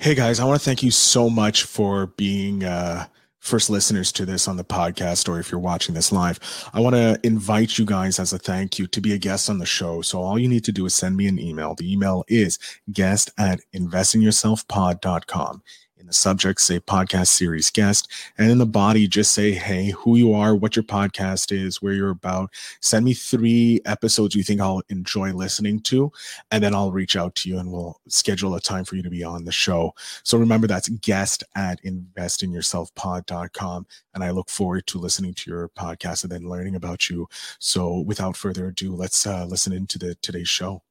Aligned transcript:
Hey 0.00 0.14
guys, 0.14 0.40
I 0.40 0.46
want 0.46 0.58
to 0.58 0.64
thank 0.64 0.82
you 0.82 0.90
so 0.90 1.28
much 1.28 1.64
for 1.64 2.06
being 2.06 2.64
uh, 2.64 3.04
first 3.38 3.68
listeners 3.68 4.10
to 4.12 4.24
this 4.24 4.48
on 4.48 4.56
the 4.56 4.64
podcast, 4.64 5.28
or 5.28 5.38
if 5.38 5.52
you're 5.52 5.60
watching 5.60 5.94
this 5.94 6.10
live. 6.10 6.40
I 6.72 6.80
want 6.80 6.96
to 6.96 7.20
invite 7.22 7.76
you 7.76 7.84
guys 7.84 8.18
as 8.18 8.32
a 8.32 8.38
thank 8.38 8.78
you 8.78 8.86
to 8.86 9.00
be 9.02 9.12
a 9.12 9.18
guest 9.18 9.50
on 9.50 9.58
the 9.58 9.66
show. 9.66 10.00
So 10.00 10.22
all 10.22 10.38
you 10.38 10.48
need 10.48 10.64
to 10.64 10.72
do 10.72 10.86
is 10.86 10.94
send 10.94 11.18
me 11.18 11.26
an 11.26 11.38
email. 11.38 11.74
The 11.74 11.92
email 11.92 12.24
is 12.28 12.58
guest 12.90 13.30
at 13.36 13.60
investinyourselfpod.com 13.74 15.62
in 16.00 16.06
the 16.06 16.12
subject, 16.12 16.60
say 16.60 16.80
podcast 16.80 17.28
series 17.28 17.70
guest. 17.70 18.10
And 18.38 18.50
in 18.50 18.58
the 18.58 18.66
body, 18.66 19.06
just 19.06 19.32
say, 19.32 19.52
hey, 19.52 19.90
who 19.90 20.16
you 20.16 20.32
are, 20.32 20.56
what 20.56 20.74
your 20.74 20.82
podcast 20.82 21.52
is, 21.52 21.82
where 21.82 21.92
you're 21.92 22.10
about. 22.10 22.50
Send 22.80 23.04
me 23.04 23.12
three 23.12 23.80
episodes 23.84 24.34
you 24.34 24.42
think 24.42 24.60
I'll 24.60 24.82
enjoy 24.88 25.32
listening 25.32 25.80
to. 25.80 26.10
And 26.50 26.64
then 26.64 26.74
I'll 26.74 26.90
reach 26.90 27.16
out 27.16 27.34
to 27.36 27.50
you 27.50 27.58
and 27.58 27.70
we'll 27.70 28.00
schedule 28.08 28.54
a 28.54 28.60
time 28.60 28.84
for 28.84 28.96
you 28.96 29.02
to 29.02 29.10
be 29.10 29.22
on 29.22 29.44
the 29.44 29.52
show. 29.52 29.94
So 30.24 30.38
remember, 30.38 30.66
that's 30.66 30.88
guest 30.88 31.44
at 31.54 31.82
investinyourselfpod.com. 31.84 33.86
And 34.14 34.24
I 34.24 34.30
look 34.30 34.48
forward 34.48 34.86
to 34.88 34.98
listening 34.98 35.34
to 35.34 35.50
your 35.50 35.68
podcast 35.68 36.24
and 36.24 36.32
then 36.32 36.48
learning 36.48 36.76
about 36.76 37.10
you. 37.10 37.28
So 37.58 38.00
without 38.00 38.36
further 38.36 38.68
ado, 38.68 38.94
let's 38.94 39.26
uh, 39.26 39.44
listen 39.44 39.72
into 39.72 39.98
the 39.98 40.14
today's 40.16 40.48
show. 40.48 40.82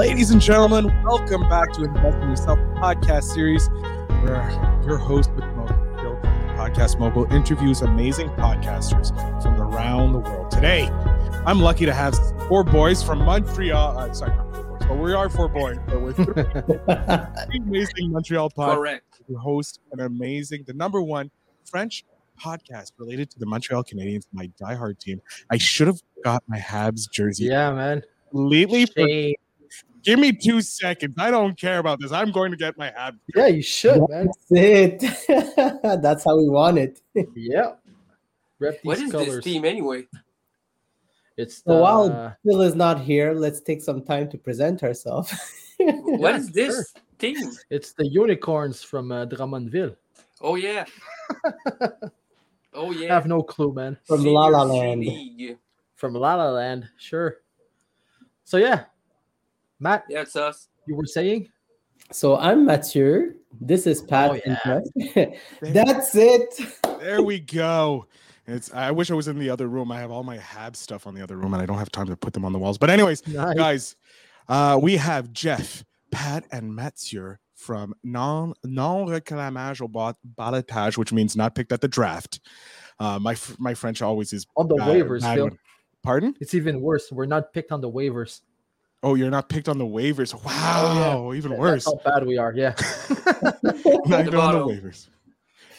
Ladies 0.00 0.30
and 0.30 0.40
gentlemen, 0.40 0.86
welcome 1.04 1.42
back 1.50 1.72
to 1.74 1.84
Invest 1.84 2.16
in 2.22 2.30
Yourself 2.30 2.58
podcast 2.78 3.24
series, 3.24 3.68
where 4.22 4.80
your 4.86 4.96
host 4.96 5.30
with 5.32 5.44
the 5.44 5.50
most 5.52 5.74
skilled 5.98 6.22
podcast 6.56 6.98
mogul 6.98 7.30
interviews 7.30 7.82
amazing 7.82 8.30
podcasters 8.30 9.10
from 9.42 9.60
around 9.60 10.14
the 10.14 10.20
world. 10.20 10.50
Today, 10.50 10.88
I'm 11.44 11.60
lucky 11.60 11.84
to 11.84 11.92
have 11.92 12.14
four 12.48 12.64
boys 12.64 13.02
from 13.02 13.18
Montreal. 13.18 13.98
Uh, 13.98 14.10
sorry, 14.14 14.34
not 14.34 14.54
four 14.54 14.62
boys, 14.78 14.88
but 14.88 14.98
we 14.98 15.12
are 15.12 15.28
four 15.28 15.48
boys. 15.48 15.76
But 15.86 16.00
we're 16.00 16.12
three 17.46 17.58
amazing 17.58 18.10
Montreal 18.10 18.48
podcast. 18.56 18.76
Correct. 18.76 19.20
We 19.28 19.34
host 19.34 19.80
an 19.92 20.00
amazing, 20.00 20.64
the 20.66 20.72
number 20.72 21.02
one 21.02 21.30
French 21.66 22.06
podcast 22.42 22.92
related 22.96 23.30
to 23.32 23.38
the 23.38 23.44
Montreal 23.44 23.84
Canadiens, 23.84 24.26
my 24.32 24.50
diehard 24.58 24.98
team. 24.98 25.20
I 25.50 25.58
should 25.58 25.88
have 25.88 26.00
got 26.24 26.42
my 26.48 26.58
Habs 26.58 27.02
jersey 27.12 27.44
Yeah, 27.44 27.74
man. 27.74 28.02
completely. 28.30 28.86
for- 28.86 29.06
Shame. 29.06 29.34
Give 30.02 30.18
me 30.18 30.32
two 30.32 30.60
seconds. 30.62 31.14
I 31.18 31.30
don't 31.30 31.56
care 31.58 31.78
about 31.78 32.00
this. 32.00 32.12
I'm 32.12 32.30
going 32.32 32.50
to 32.50 32.56
get 32.56 32.76
my 32.78 32.86
hat. 32.96 33.14
Yeah, 33.34 33.46
you 33.48 33.62
should, 33.62 34.02
man. 34.08 34.26
That's 34.50 34.50
it. 34.50 35.80
That's 36.02 36.24
how 36.24 36.36
we 36.38 36.48
want 36.48 36.78
it. 36.78 37.00
Yeah. 37.34 37.72
Rep 38.58 38.78
What 38.82 38.98
these 38.98 39.06
is 39.06 39.12
colors. 39.12 39.34
this 39.36 39.44
team 39.44 39.64
anyway? 39.64 40.06
It's 41.36 41.62
the, 41.62 41.72
So 41.72 41.80
while 41.80 42.36
Phil 42.44 42.60
is 42.62 42.74
not 42.74 43.00
here, 43.00 43.32
let's 43.32 43.60
take 43.60 43.80
some 43.82 44.02
time 44.02 44.28
to 44.30 44.38
present 44.38 44.82
ourselves. 44.82 45.32
What 45.78 46.32
Yeah, 46.32 46.36
is 46.36 46.50
this 46.52 46.92
team? 47.18 47.36
it's 47.70 47.92
the 47.94 48.06
unicorns 48.06 48.82
from 48.82 49.12
uh, 49.12 49.26
Drummondville. 49.26 49.96
Oh 50.40 50.56
yeah. 50.56 50.84
Oh 52.72 52.92
yeah. 52.92 53.10
I 53.10 53.14
have 53.14 53.26
no 53.26 53.42
clue, 53.42 53.72
man. 53.74 53.98
From 54.04 54.18
Senior 54.18 54.32
La 54.32 54.46
La 54.46 54.62
Land. 54.62 55.00
League. 55.00 55.58
From 55.96 56.14
La 56.14 56.34
La 56.36 56.50
Land, 56.50 56.88
sure. 56.98 57.38
So 58.44 58.58
yeah, 58.58 58.84
Matt, 59.80 60.04
Yeah, 60.08 60.20
it's 60.22 60.36
us. 60.36 60.68
you 60.86 60.94
were 60.94 61.06
saying? 61.06 61.48
so 62.12 62.36
I'm 62.36 62.64
Mathieu. 62.66 63.34
This 63.60 63.86
is 63.86 64.02
Pat. 64.02 64.30
Oh, 64.30 64.34
yeah. 64.34 64.58
and 64.64 65.14
Jeff. 65.14 65.28
That's 65.62 66.14
it. 66.14 66.54
There 67.00 67.22
we 67.22 67.40
go. 67.40 68.06
It's. 68.46 68.72
I 68.72 68.90
wish 68.90 69.10
I 69.10 69.14
was 69.14 69.28
in 69.28 69.38
the 69.38 69.50
other 69.50 69.68
room. 69.68 69.90
I 69.92 69.98
have 70.00 70.10
all 70.10 70.22
my 70.22 70.36
Hab 70.38 70.76
stuff 70.76 71.06
on 71.06 71.14
the 71.14 71.22
other 71.22 71.36
room, 71.36 71.52
and 71.54 71.62
I 71.62 71.66
don't 71.66 71.78
have 71.78 71.90
time 71.90 72.06
to 72.06 72.16
put 72.16 72.32
them 72.32 72.44
on 72.44 72.52
the 72.52 72.58
walls. 72.58 72.78
But 72.78 72.90
anyways, 72.90 73.26
Nice. 73.26 73.56
guys, 73.56 73.96
uh, 74.48 74.78
we 74.80 74.96
have 74.96 75.32
Jeff, 75.32 75.84
Pat, 76.10 76.44
and 76.52 76.74
Mathieu 76.74 77.36
from 77.54 77.94
non 78.04 78.54
non 78.64 79.06
réclamage 79.06 79.80
au 79.82 79.88
bal- 79.88 80.18
ballotage, 80.36 80.96
which 80.96 81.12
means 81.12 81.36
not 81.36 81.54
picked 81.54 81.72
at 81.72 81.80
the 81.80 81.88
draft. 81.88 82.40
Uh, 82.98 83.18
my 83.20 83.36
my 83.58 83.74
French 83.74 84.00
always 84.02 84.32
is 84.32 84.46
On 84.56 84.66
the 84.68 84.76
bad- 84.76 84.88
waivers, 84.88 85.20
bad 85.22 85.36
Phil. 85.36 85.50
Pardon? 86.02 86.34
It's 86.40 86.54
even 86.54 86.80
worse. 86.80 87.10
We're 87.12 87.26
not 87.26 87.52
picked 87.52 87.72
on 87.72 87.80
the 87.80 87.90
waivers. 87.90 88.40
Oh, 89.02 89.14
you're 89.14 89.30
not 89.30 89.48
picked 89.48 89.68
on 89.68 89.78
the 89.78 89.84
waivers. 89.86 90.34
Wow, 90.44 91.32
even 91.32 91.56
worse. 91.56 91.84
That's 91.86 92.04
how 92.04 92.18
bad 92.18 92.26
we 92.26 92.36
are. 92.38 92.52
Yeah. 92.54 92.74
not 93.42 93.62
the 93.62 94.20
even 94.20 94.34
on 94.36 94.54
the 94.54 94.74
waivers. 94.74 95.08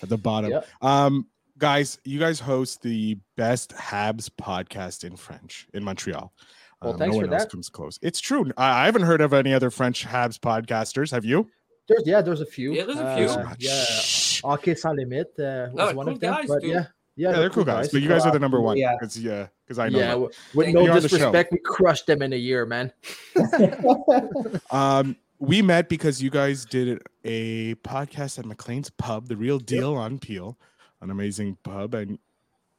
At 0.02 0.10
the 0.10 0.18
bottom. 0.18 0.50
Yep. 0.52 0.68
Um, 0.82 1.28
guys, 1.58 2.00
you 2.04 2.18
guys 2.20 2.40
host 2.40 2.82
the 2.82 3.20
best 3.38 3.72
Habs 3.76 4.30
podcast 4.30 5.04
in 5.04 5.16
French 5.16 5.68
in 5.74 5.84
Montreal. 5.84 6.34
Well, 6.82 6.94
Um, 6.94 6.98
thanks 6.98 7.16
no 7.16 7.22
for 7.22 7.28
one 7.28 7.34
else 7.36 7.44
that. 7.44 7.52
comes 7.52 7.70
close. 7.70 8.00
It's 8.02 8.20
true. 8.20 8.52
I, 8.58 8.82
I 8.82 8.86
haven't 8.86 9.04
heard 9.04 9.22
of 9.22 9.34
any 9.34 9.54
other 9.54 9.70
French 9.70 10.04
Habs 10.08 10.40
podcasters. 10.40 11.12
Have 11.12 11.24
you? 11.26 11.48
There's 11.88 12.04
yeah, 12.08 12.22
there's 12.22 12.42
a 12.42 12.46
few. 12.46 12.74
Yeah, 12.74 12.86
there's 12.86 12.98
a 12.98 13.06
Uh, 13.06 13.16
few. 13.18 13.68
yeah. 13.70 13.84
Shh. 13.84 14.42
Hockey 14.42 14.74
Sans 14.74 14.98
Limite 14.98 15.28
uh, 15.40 15.70
was 15.72 15.74
No, 15.76 15.86
one 15.94 16.06
cool 16.08 16.14
of 16.16 16.20
them. 16.20 16.34
guys, 16.34 16.48
but 16.48 16.62
dude. 16.62 16.72
yeah. 16.72 16.86
Yeah, 17.16 17.32
Yeah, 17.32 17.40
they're 17.40 17.50
cool 17.50 17.66
guys, 17.66 17.90
but 17.90 18.02
you 18.02 18.08
guys 18.08 18.26
are 18.26 18.32
the 18.32 18.40
number 18.40 18.62
one. 18.62 18.78
Yeah. 18.78 18.94
Because 19.00 19.18
yeah, 19.20 19.48
because 19.66 19.80
I 19.80 19.90
know. 19.90 20.00
Yeah, 20.00 20.06
that. 20.06 20.12
w- 20.12 20.30
with 20.56 20.66
Thank 20.66 20.76
no 20.76 20.82
you. 20.82 20.86
You're 20.92 21.00
the 21.02 21.10
show. 21.10 21.18
disrespect, 21.18 21.52
we 21.52 21.60
crushed 21.60 22.08
them 22.08 22.22
in 22.22 22.34
a 22.34 22.38
year, 22.38 22.66
man. 22.66 22.92
Um, 24.72 25.16
we 25.40 25.62
met 25.62 25.90
because 25.90 26.22
you 26.22 26.30
guys 26.30 26.66
did 26.66 27.02
a 27.24 27.76
podcast 27.76 28.38
at 28.40 28.46
McLean's 28.46 28.90
Pub, 28.92 29.28
the 29.28 29.36
real 29.36 29.58
deal 29.60 29.96
on 29.96 30.20
Peel, 30.20 30.58
an 31.02 31.10
amazing 31.10 31.58
pub, 31.64 31.94
and 31.96 32.20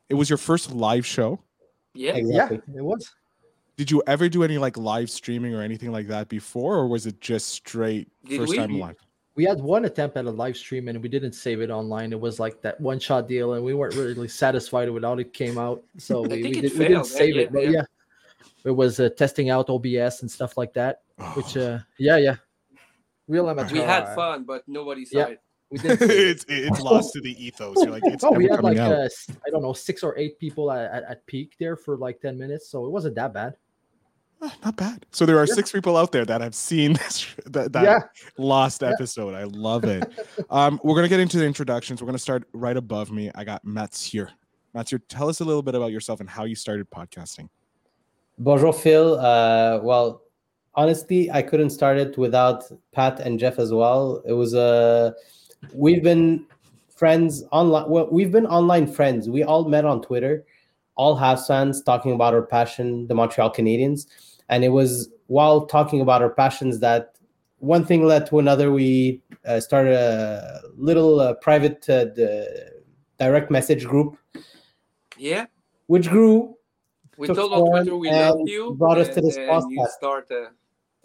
it 0.09 0.15
was 0.15 0.31
your 0.31 0.37
first 0.39 0.73
live 0.73 1.05
show. 1.05 1.41
Yeah. 1.95 2.13
Exactly. 2.15 2.61
Yeah, 2.73 2.79
it 2.79 2.85
was. 2.85 3.11
Did 3.77 3.91
you 3.91 4.03
ever 4.07 4.29
do 4.29 4.45
any 4.45 4.59
like 4.59 4.77
live 4.77 5.11
streaming 5.11 5.55
or 5.55 5.61
anything 5.63 5.91
like 5.93 6.07
that 6.09 6.29
before, 6.29 6.77
or 6.77 6.87
was 6.87 7.07
it 7.07 7.21
just 7.21 7.49
straight 7.49 8.09
Did 8.25 8.39
first 8.41 8.51
we? 8.51 8.59
time 8.59 8.79
live? 8.79 8.97
We 9.35 9.45
had 9.45 9.61
one 9.61 9.87
attempt 9.87 10.17
at 10.19 10.27
a 10.27 10.31
live 10.31 10.57
stream 10.59 10.89
and 10.89 11.03
we 11.03 11.09
didn't 11.09 11.33
save 11.33 11.61
it 11.63 11.71
online. 11.71 12.13
It 12.13 12.21
was 12.21 12.39
like 12.39 12.61
that 12.63 12.79
one 12.81 12.99
shot 12.99 13.29
deal, 13.29 13.55
and 13.55 13.65
we 13.65 13.73
weren't 13.73 13.95
really 13.95 14.29
satisfied 14.29 14.91
with 14.91 15.03
how 15.05 15.15
it 15.15 15.33
came 15.33 15.57
out. 15.57 15.83
So 15.97 16.21
we, 16.29 16.29
we, 16.43 16.49
it 16.51 16.61
did, 16.63 16.79
we 16.79 16.89
didn't 16.89 17.07
save 17.07 17.37
yeah, 17.37 17.43
it. 17.43 17.53
But 17.53 17.65
yeah. 17.65 17.71
yeah, 17.71 17.83
it 18.65 18.71
was 18.73 19.01
uh, 19.01 19.09
testing 19.17 19.49
out 19.49 19.71
OBS 19.71 20.21
and 20.23 20.31
stuff 20.31 20.57
like 20.59 20.75
that. 20.75 21.01
Which, 21.35 21.57
Oh. 21.57 21.75
uh, 21.75 21.81
yeah, 21.99 22.17
yeah, 22.19 22.37
real 23.29 23.49
amateur. 23.49 23.73
We 23.73 23.81
had 23.81 24.15
fun, 24.15 24.45
but 24.45 24.65
nobody 24.69 25.05
saw 25.07 25.19
Yeah. 25.21 25.27
it. 25.29 25.41
We 25.71 25.79
did. 25.79 25.99
save 25.99 26.11
it. 26.11 26.17
it's 26.29 26.45
it's 26.49 26.81
lost 26.83 27.15
to 27.15 27.23
the 27.23 27.33
ethos. 27.43 27.77
You're 27.79 27.91
like 27.91 28.03
it's 28.05 28.23
Oh, 28.25 28.33
we 28.33 28.45
had 28.45 28.63
like 28.63 28.77
coming 28.77 28.79
out. 28.81 28.93
uh, 28.93 29.05
s- 29.05 29.29
I 29.47 29.49
don't 29.51 29.63
know 29.63 29.73
six 29.73 30.03
or 30.03 30.19
eight 30.19 30.39
people 30.39 30.71
at, 30.71 30.93
at, 30.93 31.05
at 31.05 31.27
peak 31.27 31.55
there 31.59 31.77
for 31.77 31.97
like 31.97 32.21
ten 32.21 32.37
minutes, 32.37 32.69
so 32.69 32.85
it 32.85 32.91
wasn't 32.91 33.15
that 33.15 33.33
bad. 33.33 33.55
Ah, 34.45 34.53
not 34.65 34.77
bad. 34.77 35.07
So 35.13 35.25
there 35.25 35.39
are 35.39 35.47
Yeah. 35.47 35.55
six 35.55 35.71
people 35.71 35.97
out 35.97 36.11
there 36.11 36.25
that 36.25 36.41
have 36.41 36.55
seen 36.55 36.93
this 37.01 37.27
that, 37.47 37.73
that 37.73 37.85
yeah, 37.85 38.01
lost 38.39 38.83
episode. 38.83 39.35
I 39.35 39.45
love 39.45 39.85
it. 39.85 40.13
um, 40.51 40.81
we're 40.83 40.97
gonna 40.97 41.09
get 41.09 41.21
into 41.21 41.39
the 41.39 41.47
introductions. 41.47 42.03
We're 42.03 42.07
gonna 42.07 42.19
start 42.19 42.45
right 42.53 42.77
above 42.77 43.11
me. 43.13 43.31
I 43.35 43.45
got 43.45 43.65
Mathieu. 43.65 44.27
Mathieu, 44.75 44.99
tell 45.09 45.29
us 45.29 45.41
a 45.41 45.45
little 45.45 45.63
bit 45.63 45.75
about 45.75 45.93
yourself 45.93 46.21
and 46.21 46.29
how 46.29 46.45
you 46.45 46.57
started 46.57 46.91
podcasting. 46.91 47.49
Bonjour, 48.39 48.73
Phil. 48.73 49.19
Uh, 49.21 49.79
well, 49.83 50.23
honestly, 50.75 51.31
I 51.31 51.43
couldn't 51.43 51.71
start 51.71 51.99
it 51.99 52.19
without 52.19 52.65
Pat 52.93 53.21
and 53.21 53.39
Jeff 53.39 53.59
as 53.59 53.73
well. 53.73 54.23
It 54.27 54.33
was 54.33 54.55
a. 54.55 54.61
Uh, 54.61 55.13
we've 55.73 56.03
been 56.03 56.47
friends 56.89 57.45
online. 57.53 57.89
Well, 57.89 58.09
we've 58.11 58.33
been 58.33 58.47
online 58.47 58.89
friends. 58.89 59.29
We 59.29 59.45
all 59.45 59.69
met 59.69 59.85
on 59.85 60.03
Twitter, 60.03 60.45
all 60.97 61.17
Habs 61.17 61.47
fans 61.47 61.83
talking 61.83 62.13
about 62.13 62.35
our 62.35 62.43
passion, 62.43 63.07
the 63.07 63.15
Montreal 63.15 63.53
Canadiens, 63.53 64.07
and 64.49 64.65
it 64.65 64.69
was 64.71 65.09
while 65.27 65.67
talking 65.67 66.01
about 66.01 66.23
our 66.23 66.31
passions 66.31 66.81
that 66.81 67.17
one 67.59 67.85
thing 67.85 68.05
led 68.07 68.27
to 68.27 68.39
another. 68.39 68.73
We 68.73 69.23
uh, 69.47 69.61
started 69.61 69.95
a 69.95 70.63
little 70.77 71.21
uh, 71.21 71.35
private 71.35 71.89
uh, 71.89 72.07
d- 72.07 72.47
direct 73.19 73.51
message 73.51 73.85
group, 73.87 74.17
Yeah. 75.17 75.47
which 75.87 76.09
grew 76.09 76.57
We 77.17 77.29
told 77.29 77.53
on 77.53 77.71
Twitter 77.71 77.97
we 77.97 78.11
love 78.11 78.41
you. 78.47 78.75
brought 78.79 78.99
us 78.99 79.09
to 79.15 79.21
this 79.21 79.37
then 79.37 79.49
you 79.71 79.81
podcast. 79.81 79.89
start 79.91 80.31
a, 80.33 80.51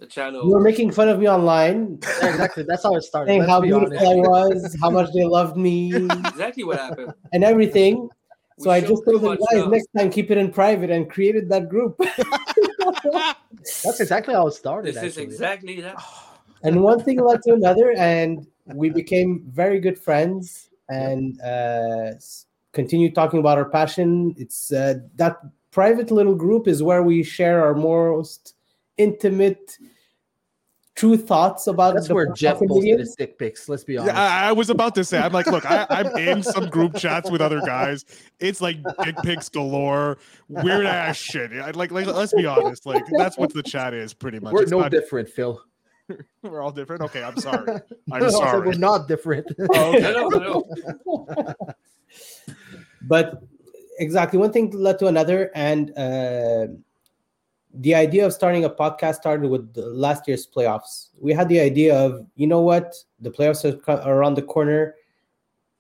a 0.02 0.06
channel. 0.08 0.46
you 0.46 0.52
were 0.52 0.60
making 0.62 0.92
fun 0.92 1.10
of 1.10 1.20
me 1.20 1.30
online, 1.30 2.00
Yeah, 2.22 2.30
exactly. 2.30 2.64
That's 2.68 2.84
how 2.84 2.96
it 2.96 3.04
started. 3.04 3.30
saying 3.30 3.44
how 3.44 3.62
be 3.62 3.68
beautiful 3.70 3.98
honest. 3.98 4.12
I 4.12 4.16
was, 4.16 4.78
how 4.82 4.90
much 4.90 5.14
they 5.14 5.26
loved 5.26 5.58
me, 5.58 5.94
exactly 6.28 6.64
what 6.64 6.80
happened. 6.80 7.14
and 7.34 7.44
everything. 7.44 8.10
We 8.58 8.64
So 8.64 8.72
I 8.72 8.82
just 8.82 9.04
told 9.06 9.22
them, 9.22 9.38
guys, 9.38 9.60
love. 9.62 9.70
next 9.72 9.88
time 9.96 10.10
keep 10.10 10.32
it 10.32 10.38
in 10.40 10.50
private, 10.52 10.90
and 10.90 11.08
created 11.10 11.50
that 11.50 11.70
group. 11.70 12.00
That's 13.84 14.00
exactly 14.00 14.34
how 14.34 14.48
it 14.48 14.54
started. 14.54 14.96
This 14.96 15.04
is 15.04 15.18
actually. 15.18 15.24
exactly 15.24 15.82
that. 15.82 15.96
and 16.64 16.82
one 16.82 17.04
thing 17.04 17.20
led 17.22 17.42
to 17.44 17.54
another, 17.54 17.92
and 17.94 18.48
we 18.66 18.90
became 18.90 19.44
very 19.50 19.80
good 19.80 19.98
friends, 19.98 20.70
and 20.90 21.40
uh, 21.42 22.14
continued 22.74 23.16
talking 23.16 23.40
about 23.40 23.58
our 23.58 23.70
passion. 23.70 24.34
It's 24.38 24.72
uh, 24.72 24.96
that 25.16 25.38
private 25.72 26.12
little 26.12 26.36
group 26.36 26.68
is 26.68 26.82
where 26.82 27.04
we 27.04 27.24
share 27.24 27.64
our 27.64 27.76
most 27.76 28.54
intimate 28.98 29.78
true 30.98 31.16
thoughts 31.16 31.68
about 31.68 31.94
That's 31.94 32.08
the 32.08 32.16
where 32.16 32.34
Jeff 32.34 32.58
posted 32.58 32.70
videos. 32.96 33.00
his 33.00 33.16
dick 33.16 33.38
pics. 33.38 33.70
Let's 33.70 33.84
be 33.84 33.94
Yeah, 33.94 34.02
honest. 34.02 34.16
I, 34.18 34.50
I 34.50 34.52
was 34.52 34.70
about 34.72 34.96
to 34.96 35.04
say, 35.06 35.20
I'm 35.20 35.32
like, 35.32 35.46
look, 35.46 35.64
I, 35.70 35.86
I'm 35.92 36.08
in 36.18 36.42
some 36.44 36.70
group 36.70 36.96
chats 36.96 37.30
with 37.32 37.40
other 37.40 37.62
guys. 37.62 38.04
It's 38.40 38.60
like 38.62 38.78
dick 39.04 39.16
pics 39.24 39.48
galore, 39.48 40.18
weird 40.50 40.86
ass 40.88 41.16
shit. 41.16 41.54
I- 41.54 41.70
Like, 41.72 41.92
like, 41.92 42.08
let's 42.08 42.34
be 42.34 42.46
honest. 42.48 42.86
Like, 42.86 43.04
that's 43.18 43.38
what 43.38 43.54
the 43.54 43.62
chat 43.64 43.94
is 43.94 44.14
pretty 44.14 44.40
much. 44.40 44.52
we're 44.54 44.64
It's 44.64 44.72
no 44.72 44.80
not- 44.82 44.92
different, 44.92 45.30
Phil. 45.30 45.62
we're 46.42 46.62
all 46.62 46.72
different. 46.72 47.04
Okay, 47.04 47.22
I'm 47.24 47.38
sorry. 47.38 47.80
I'm 48.12 48.22
No, 48.24 48.30
sorry. 48.30 48.68
We're 48.68 48.74
not 48.78 49.08
different. 49.08 49.46
Oh, 49.76 49.90
okay. 49.90 50.00
No, 50.14 50.28
no, 50.30 50.64
no. 51.06 51.56
but 53.04 53.44
exactly 54.00 54.40
one 54.40 54.52
thing 54.52 54.72
led 54.72 55.00
to 55.00 55.08
another 55.08 55.52
and 55.56 55.92
uh, 55.98 56.68
the 57.80 57.96
idea 57.96 58.26
of 58.26 58.34
starting 58.34 58.66
a 58.66 58.70
podcast 58.70 59.16
started 59.16 59.50
with 59.50 59.72
last 59.76 60.28
year's 60.28 60.48
playoffs. 60.48 61.10
We 61.20 61.34
had 61.34 61.50
the 61.50 61.60
idea 61.60 61.96
of 61.96 62.26
you 62.36 62.48
know 62.48 62.62
what? 62.62 62.96
The 63.20 63.32
playoffs 63.32 63.64
are 63.88 64.14
around 64.14 64.36
the 64.36 64.42
corner. 64.42 64.96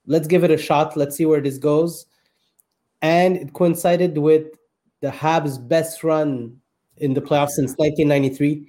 Let's 0.06 0.28
give 0.28 0.44
it 0.44 0.52
a 0.52 0.58
shot. 0.58 0.96
Let's 0.96 1.16
see 1.16 1.26
where 1.26 1.42
this 1.42 1.58
goes. 1.58 2.06
And 3.02 3.38
it 3.38 3.54
coincided 3.54 4.18
with 4.18 4.48
the 5.02 5.10
habs 5.10 5.58
best 5.68 6.04
run 6.04 6.58
in 6.98 7.14
the 7.14 7.22
playoffs 7.22 7.52
since 7.52 7.74
1993 7.78 8.68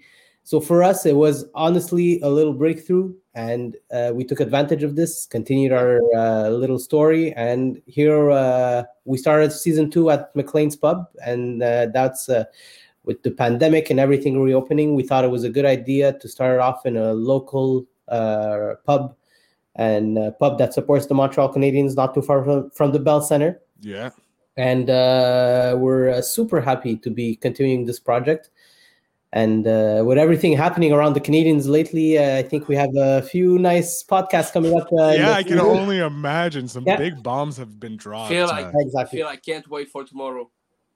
so 0.49 0.61
for 0.61 0.83
us 0.83 1.05
it 1.05 1.15
was 1.15 1.45
honestly 1.55 2.21
a 2.23 2.29
little 2.29 2.55
breakthrough 2.55 3.15
and 3.35 3.77
uh, 3.93 4.11
we 4.15 4.25
took 4.25 4.41
advantage 4.41 4.83
of 4.83 4.97
this 4.97 5.27
continued 5.27 5.73
our 5.73 6.01
uh, 6.17 6.49
little 6.49 6.79
story 6.79 7.33
and 7.35 7.83
here 7.87 8.31
uh, 8.31 8.83
we 9.05 9.19
started 9.19 9.53
season 9.53 9.91
two 9.91 10.11
at 10.11 10.35
mclean's 10.35 10.77
pub 10.77 11.07
and 11.25 11.63
uh, 11.63 11.87
that's 11.93 12.31
uh, 12.31 12.45
with 13.09 13.23
the 13.25 13.31
pandemic 13.33 13.91
and 13.91 13.99
everything 13.99 14.41
reopening 14.41 14.95
we 14.95 15.03
thought 15.03 15.25
it 15.25 15.31
was 15.37 15.43
a 15.43 15.51
good 15.51 15.65
idea 15.65 16.13
to 16.21 16.29
start 16.29 16.61
off 16.61 16.87
in 16.87 16.97
a 16.97 17.13
local 17.15 17.85
uh, 18.09 18.75
pub 18.87 19.17
and 19.75 20.17
a 20.19 20.31
pub 20.33 20.59
that 20.59 20.73
supports 20.75 21.07
the 21.07 21.15
montreal 21.15 21.53
canadiens 21.53 21.97
not 21.97 22.15
too 22.15 22.23
far 22.23 22.45
from, 22.45 22.71
from 22.71 22.93
the 22.93 23.01
bell 23.01 23.21
center 23.23 23.59
Yeah. 23.81 24.11
and 24.57 24.91
uh, 24.91 25.75
we're 25.83 26.11
uh, 26.11 26.23
super 26.23 26.61
happy 26.61 26.97
to 26.99 27.11
be 27.11 27.35
continuing 27.37 27.87
this 27.87 27.99
project. 27.99 28.51
And 29.33 29.67
uh, 29.67 30.03
with 30.07 30.17
everything 30.17 30.57
happening 30.57 30.91
around 30.91 31.13
the 31.13 31.21
Canadiens 31.21 31.69
lately, 31.69 32.17
uh, 32.17 32.39
I 32.39 32.43
think 32.43 32.67
we 32.67 32.75
have 32.77 32.89
a 32.97 33.21
few 33.21 33.59
nice 33.59 34.03
podcasts 34.03 34.51
coming 34.55 34.73
up. 34.75 34.89
Uh, 34.91 35.13
yeah, 35.13 35.33
I 35.33 35.43
can 35.43 35.61
only 35.61 35.99
imagine 35.99 36.67
some 36.67 36.85
Yeah. 36.87 36.97
big 36.97 37.23
bombs 37.23 37.59
have 37.59 37.79
been 37.79 37.99
dropped. 37.99 38.33
I 38.33 38.35
feel 38.35 38.47
uh, 38.49 38.53
like- 38.57 38.67
I 38.75 38.81
exactly. 38.81 39.19
feel 39.19 39.29
I 39.29 39.37
can't 39.37 39.69
wait 39.69 39.89
for 39.91 40.03
tomorrow. 40.05 40.49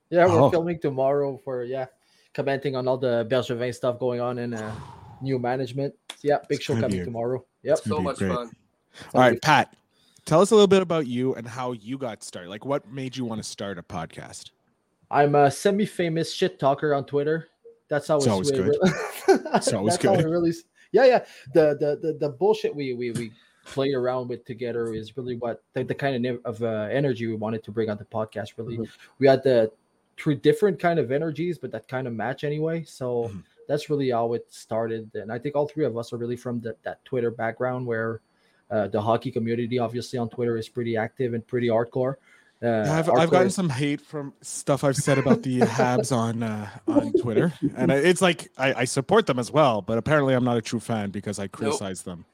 Yeah, 0.09 0.25
we're 0.25 0.41
Oh. 0.41 0.49
filming 0.49 0.79
tomorrow 0.79 1.37
for 1.45 1.63
yeah, 1.63 1.85
commenting 2.33 2.75
on 2.75 2.87
all 2.87 2.97
the 2.97 3.25
Bergevin 3.29 3.73
stuff 3.73 3.99
going 3.99 4.19
on 4.21 4.37
in 4.39 4.53
uh, 4.53 4.75
new 5.21 5.39
management. 5.39 5.93
Yeah, 6.21 6.37
big 6.49 6.57
It's 6.57 6.65
show 6.65 6.73
coming 6.75 6.91
be 6.91 6.99
a- 6.99 7.05
tomorrow. 7.05 7.45
Yep. 7.63 7.77
So 7.79 7.99
much 7.99 8.17
great. 8.17 8.33
fun. 8.33 8.51
all 9.13 9.21
right, 9.21 9.41
Pat, 9.41 9.75
tell 10.25 10.41
us 10.41 10.51
a 10.51 10.55
little 10.55 10.67
bit 10.67 10.81
about 10.81 11.07
you 11.07 11.33
and 11.35 11.47
how 11.47 11.71
you 11.73 11.97
got 11.97 12.23
started. 12.23 12.49
Like, 12.49 12.65
what 12.65 12.91
made 12.91 13.15
you 13.15 13.25
want 13.25 13.41
to 13.41 13.47
start 13.47 13.77
a 13.77 13.83
podcast? 13.83 14.51
I'm 15.11 15.35
a 15.35 15.49
semi-famous 15.51 16.33
shit 16.33 16.59
talker 16.59 16.93
on 16.93 17.05
Twitter. 17.05 17.47
That's 17.89 18.07
how 18.07 18.17
It's 18.17 18.27
always 18.27 18.51
really- 18.51 18.77
It's 19.27 19.71
always 19.73 19.93
That's 19.93 20.05
how 20.05 20.15
good. 20.15 20.25
really. 20.25 20.53
Yeah, 20.91 21.05
yeah. 21.05 21.25
The, 21.53 21.75
the 21.79 21.99
the 22.01 22.13
the 22.19 22.29
bullshit 22.29 22.75
we 22.75 22.93
we 22.93 23.11
we 23.11 23.31
play 23.65 23.93
around 23.93 24.27
with 24.27 24.43
together 24.45 24.93
is 24.93 25.15
really 25.17 25.37
what 25.37 25.63
the, 25.73 25.83
the 25.83 25.95
kind 25.95 26.25
of 26.25 26.39
of 26.45 26.61
uh, 26.63 26.87
energy 26.91 27.25
we 27.27 27.35
wanted 27.35 27.63
to 27.63 27.71
bring 27.71 27.89
on 27.89 27.97
the 27.97 28.05
podcast. 28.05 28.53
Really, 28.57 28.75
Mm-hmm. 28.75 28.83
Mhm. 28.83 28.89
we 29.19 29.27
had 29.27 29.41
the 29.43 29.71
three 30.23 30.35
different 30.35 30.79
kind 30.79 30.99
of 30.99 31.11
energies, 31.11 31.57
but 31.57 31.69
that 31.71 31.85
kind 31.87 32.07
of 32.07 32.13
match 32.13 32.43
anyway. 32.43 32.83
So 32.85 33.07
Mhm. 33.27 33.43
that's 33.67 33.89
really 33.89 34.09
how 34.11 34.33
it 34.33 34.45
started. 34.49 35.11
And 35.15 35.31
I 35.31 35.37
think 35.39 35.55
all 35.55 35.67
three 35.67 35.85
of 35.85 35.97
us 35.97 36.13
are 36.13 36.17
really 36.17 36.37
from 36.37 36.61
the, 36.61 36.75
that 36.83 37.03
Twitter 37.05 37.31
background 37.31 37.85
where. 37.85 38.21
Uh, 38.71 38.87
the 38.87 38.99
hockey 38.99 39.29
community, 39.29 39.77
obviously, 39.77 40.17
on 40.17 40.27
Twitter 40.29 40.57
is 40.57 40.67
pretty 40.67 40.97
active 40.97 41.35
and 41.35 41.45
pretty 41.45 41.67
hardcore. 41.67 42.13
Uh, 42.63 42.65
Yeah, 42.87 42.97
I've, 42.97 43.09
I've 43.09 43.29
gotten 43.29 43.51
some 43.51 43.69
hate 43.69 44.01
from 44.01 44.33
stuff 44.41 44.83
I've 44.83 44.95
said 44.95 45.19
about 45.19 45.43
the 45.43 45.59
Habs 45.59 46.11
on 46.15 46.41
uh, 46.41 46.67
on 46.87 47.13
Twitter, 47.21 47.53
and 47.75 47.91
it's 47.91 48.21
like 48.21 48.49
I, 48.57 48.73
I 48.73 48.85
support 48.85 49.27
them 49.27 49.37
as 49.37 49.51
well, 49.51 49.83
but 49.83 49.99
apparently 49.99 50.33
I'm 50.33 50.45
not 50.45 50.57
a 50.57 50.61
true 50.61 50.79
fan 50.79 51.11
because 51.11 51.37
I 51.37 51.45
criticize 51.47 52.01
them. 52.01 52.25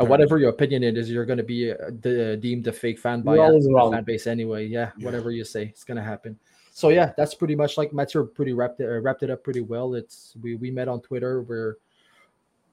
Uh, 0.00 0.06
whatever 0.06 0.38
your 0.38 0.48
opinion 0.48 0.82
is, 0.96 1.10
you're 1.10 1.26
going 1.26 1.42
to 1.44 1.44
be 1.56 1.72
uh, 1.72 1.76
de- 2.00 2.36
deemed 2.38 2.66
a 2.68 2.72
fake 2.72 2.98
fan 2.98 3.20
by 3.20 3.34
You're 3.34 3.58
a 3.58 3.90
fan 3.90 4.04
base 4.04 4.26
anyway. 4.26 4.64
Yeah, 4.64 4.92
Yeah. 4.96 5.04
whatever 5.04 5.30
you 5.30 5.44
say, 5.44 5.64
it's 5.64 5.84
going 5.84 5.98
to 5.98 6.02
happen. 6.12 6.38
So 6.74 6.88
yeah, 6.88 7.12
that's 7.18 7.34
pretty 7.34 7.54
much 7.54 7.76
like 7.76 7.92
Mathieu 7.92 8.24
pretty 8.24 8.54
wrapped 8.54 8.80
it, 8.80 8.86
uh, 8.88 8.98
wrapped 9.00 9.22
it 9.22 9.28
up 9.30 9.44
pretty 9.44 9.60
well. 9.60 9.94
It's 9.94 10.34
we 10.42 10.54
we 10.56 10.70
met 10.70 10.88
on 10.88 11.02
Twitter. 11.02 11.42
We're 11.42 11.76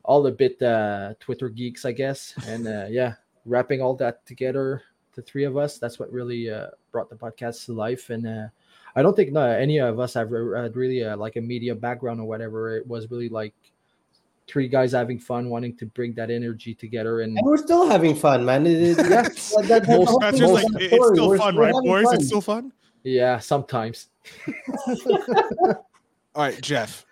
all 0.06 0.26
a 0.26 0.32
bit 0.32 0.60
uh, 0.62 1.16
Twitter 1.20 1.50
geeks, 1.50 1.84
I 1.84 1.92
guess, 1.92 2.34
and 2.48 2.66
uh, 2.68 2.86
yeah, 2.90 3.16
wrapping 3.46 3.82
all 3.82 3.96
that 3.96 4.26
together, 4.26 4.82
the 5.16 5.22
three 5.22 5.44
of 5.44 5.58
us. 5.58 5.78
That's 5.80 6.00
what 6.00 6.12
really 6.14 6.50
uh, 6.50 6.68
brought 6.94 7.10
the 7.10 7.18
podcast 7.18 7.66
to 7.66 7.74
life. 7.74 8.10
And 8.10 8.26
uh, 8.26 8.48
I 8.96 9.02
don't 9.02 9.16
think 9.16 9.34
no, 9.34 9.42
any 9.44 9.80
of 9.80 10.00
us 10.00 10.14
have 10.14 10.32
re- 10.32 10.62
had 10.62 10.78
really 10.78 11.04
uh, 11.04 11.18
like 11.18 11.36
a 11.36 11.42
media 11.42 11.76
background 11.76 12.22
or 12.22 12.26
whatever. 12.26 12.78
It 12.78 12.88
was 12.88 13.12
really 13.12 13.28
like 13.28 13.54
three 14.48 14.70
guys 14.70 14.94
having 14.94 15.20
fun, 15.20 15.50
wanting 15.50 15.76
to 15.76 15.86
bring 15.88 16.14
that 16.14 16.32
energy 16.32 16.74
together 16.74 17.20
and 17.22 17.38
And 17.38 17.46
we're 17.46 17.58
still 17.58 17.86
having 17.88 18.16
fun, 18.16 18.46
man. 18.46 18.66
It- 18.66 18.82
it- 18.82 18.98
Yeah. 19.10 19.24
that- 19.24 19.36
that- 19.36 19.68
that's 19.68 19.88
the 19.88 19.98
Most- 19.98 20.10
whole 20.10 20.20
That's 20.20 20.38
thing 20.40 20.48
just 20.48 20.64
about 20.66 20.74
like 20.74 20.84
it's 20.94 21.08
still 21.10 21.28
We're- 21.30 21.38
fun, 21.38 21.56
we're 21.58 21.62
right, 21.66 21.74
boys? 21.84 22.04
fun. 22.06 22.16
It's 22.16 22.28
still 22.28 22.42
fun. 22.42 22.72
Yeah, 23.04 23.40
sometimes. 23.40 24.08
All 26.36 26.44
right, 26.44 26.60
Jeff. 26.62 27.06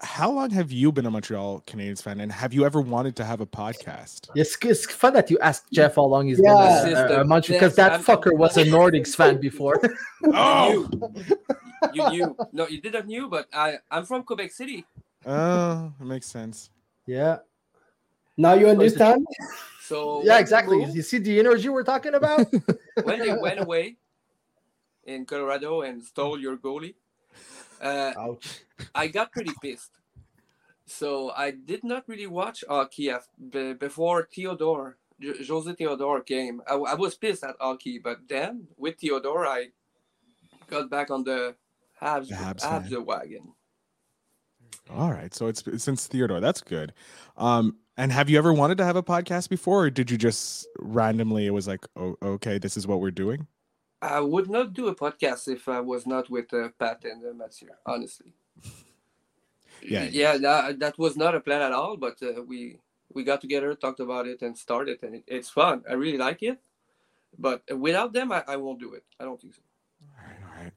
How 0.00 0.30
long 0.30 0.50
have 0.50 0.70
you 0.70 0.92
been 0.92 1.06
a 1.06 1.10
Montreal 1.10 1.64
Canadiens 1.66 2.00
fan, 2.00 2.20
and 2.20 2.30
have 2.30 2.54
you 2.54 2.64
ever 2.64 2.80
wanted 2.80 3.16
to 3.16 3.24
have 3.24 3.40
a 3.40 3.46
podcast? 3.46 4.28
It's, 4.36 4.56
it's 4.62 4.86
fun 4.86 5.12
that 5.14 5.28
you 5.28 5.38
asked 5.40 5.72
Jeff 5.72 5.96
how 5.96 6.04
long 6.04 6.28
he's 6.28 6.40
Yeah. 6.40 6.84
been 6.84 6.94
a, 6.94 7.00
a, 7.00 7.20
a 7.22 7.24
Montreal 7.24 7.58
because 7.58 7.74
that 7.76 7.92
I'm- 7.92 8.04
fucker 8.04 8.32
was 8.36 8.56
a 8.56 8.64
Nordiques 8.64 9.16
fan 9.16 9.38
before. 9.40 9.80
Oh, 10.34 10.88
You 11.92 12.08
knew. 12.10 12.36
No, 12.52 12.68
you 12.68 12.80
didn't 12.80 13.06
knew, 13.06 13.28
but 13.28 13.46
I 13.52 13.74
I'm 13.90 14.04
from 14.04 14.22
Quebec 14.22 14.52
City. 14.52 14.84
oh, 15.26 15.92
it 16.00 16.04
makes 16.06 16.26
sense. 16.26 16.70
yeah, 17.06 17.38
Now 18.36 18.54
you 18.54 18.68
understand? 18.68 19.26
So 19.82 20.22
yeah, 20.24 20.38
exactly. 20.38 20.78
they 20.78 20.84
moved- 20.84 20.96
You 20.96 21.02
see 21.02 21.18
the 21.18 21.40
energy 21.40 21.68
we're 21.70 21.82
talking 21.82 22.14
about? 22.14 22.46
when 23.02 23.18
they 23.18 23.32
went 23.32 23.58
away 23.58 23.96
in 25.08 25.24
Colorado 25.24 25.80
and 25.82 26.04
stole 26.04 26.38
your 26.38 26.56
goalie, 26.56 26.94
uh, 27.80 28.12
Ouch. 28.16 28.60
I 28.94 29.08
got 29.08 29.32
pretty 29.32 29.52
pissed. 29.62 29.92
So 30.86 31.32
I 31.36 31.50
did 31.50 31.84
not 31.84 32.04
really 32.06 32.26
watch 32.26 32.64
hockey 32.68 33.08
af- 33.08 33.28
be- 33.50 33.74
before 33.74 34.28
Theodore, 34.32 34.96
J- 35.20 35.44
Jose 35.46 35.72
Theodore 35.74 36.20
came. 36.20 36.62
I, 36.68 36.74
I 36.74 36.94
was 36.94 37.14
pissed 37.14 37.44
at 37.44 37.56
hockey, 37.60 37.98
but 37.98 38.28
then 38.28 38.68
with 38.76 38.98
Theodore, 38.98 39.46
I 39.46 39.68
got 40.68 40.90
back 40.90 41.10
on 41.10 41.24
the 41.24 41.54
Habs, 42.00 42.28
The 42.28 42.34
Habs 42.36 42.62
Habs 42.62 43.04
wagon. 43.04 43.52
All 44.90 45.10
right, 45.10 45.34
so 45.34 45.48
it's 45.48 45.62
it's 45.66 45.84
since 45.84 46.06
Theodore. 46.06 46.40
That's 46.40 46.62
good. 46.62 46.94
Um, 47.36 47.76
and 47.98 48.10
have 48.12 48.30
you 48.30 48.38
ever 48.38 48.52
wanted 48.52 48.78
to 48.78 48.84
have 48.84 48.96
a 48.96 49.02
podcast 49.02 49.48
before, 49.50 49.84
or 49.84 49.90
did 49.90 50.10
you 50.10 50.16
just 50.16 50.66
randomly? 50.78 51.46
It 51.46 51.50
was 51.50 51.66
like, 51.68 51.84
oh, 51.96 52.16
okay, 52.22 52.58
this 52.58 52.76
is 52.76 52.86
what 52.86 53.00
we're 53.00 53.10
doing. 53.10 53.46
I 54.00 54.20
would 54.20 54.48
not 54.48 54.74
do 54.74 54.86
a 54.88 54.94
podcast 54.94 55.48
if 55.48 55.68
I 55.68 55.80
was 55.80 56.06
not 56.06 56.30
with 56.30 56.52
uh, 56.54 56.68
Pat 56.78 57.04
and 57.04 57.24
uh, 57.24 57.32
Mathieu, 57.34 57.68
honestly. 57.86 58.32
Yeah. 59.80 60.08
yeah, 60.10 60.36
that, 60.38 60.80
that 60.80 60.98
was 60.98 61.16
not 61.16 61.36
a 61.36 61.40
plan 61.40 61.62
at 61.62 61.70
all, 61.70 61.96
but 61.96 62.20
uh, 62.20 62.42
we 62.42 62.80
we 63.14 63.22
got 63.22 63.40
together, 63.40 63.72
talked 63.76 64.00
about 64.00 64.26
it, 64.26 64.42
and 64.42 64.58
started, 64.58 64.98
and 65.04 65.14
it, 65.14 65.24
it's 65.28 65.48
fun. 65.48 65.84
I 65.88 65.92
really 65.92 66.18
like 66.18 66.42
it, 66.42 66.58
but 67.38 67.62
without 67.76 68.12
them, 68.12 68.32
I, 68.32 68.42
I 68.48 68.56
won't 68.56 68.80
do 68.80 68.94
it. 68.94 69.04
I 69.20 69.24
don't 69.24 69.40
think 69.40 69.54
so. 69.54 69.62
All 70.18 70.26
right, 70.26 70.42
all 70.44 70.64
right. 70.64 70.72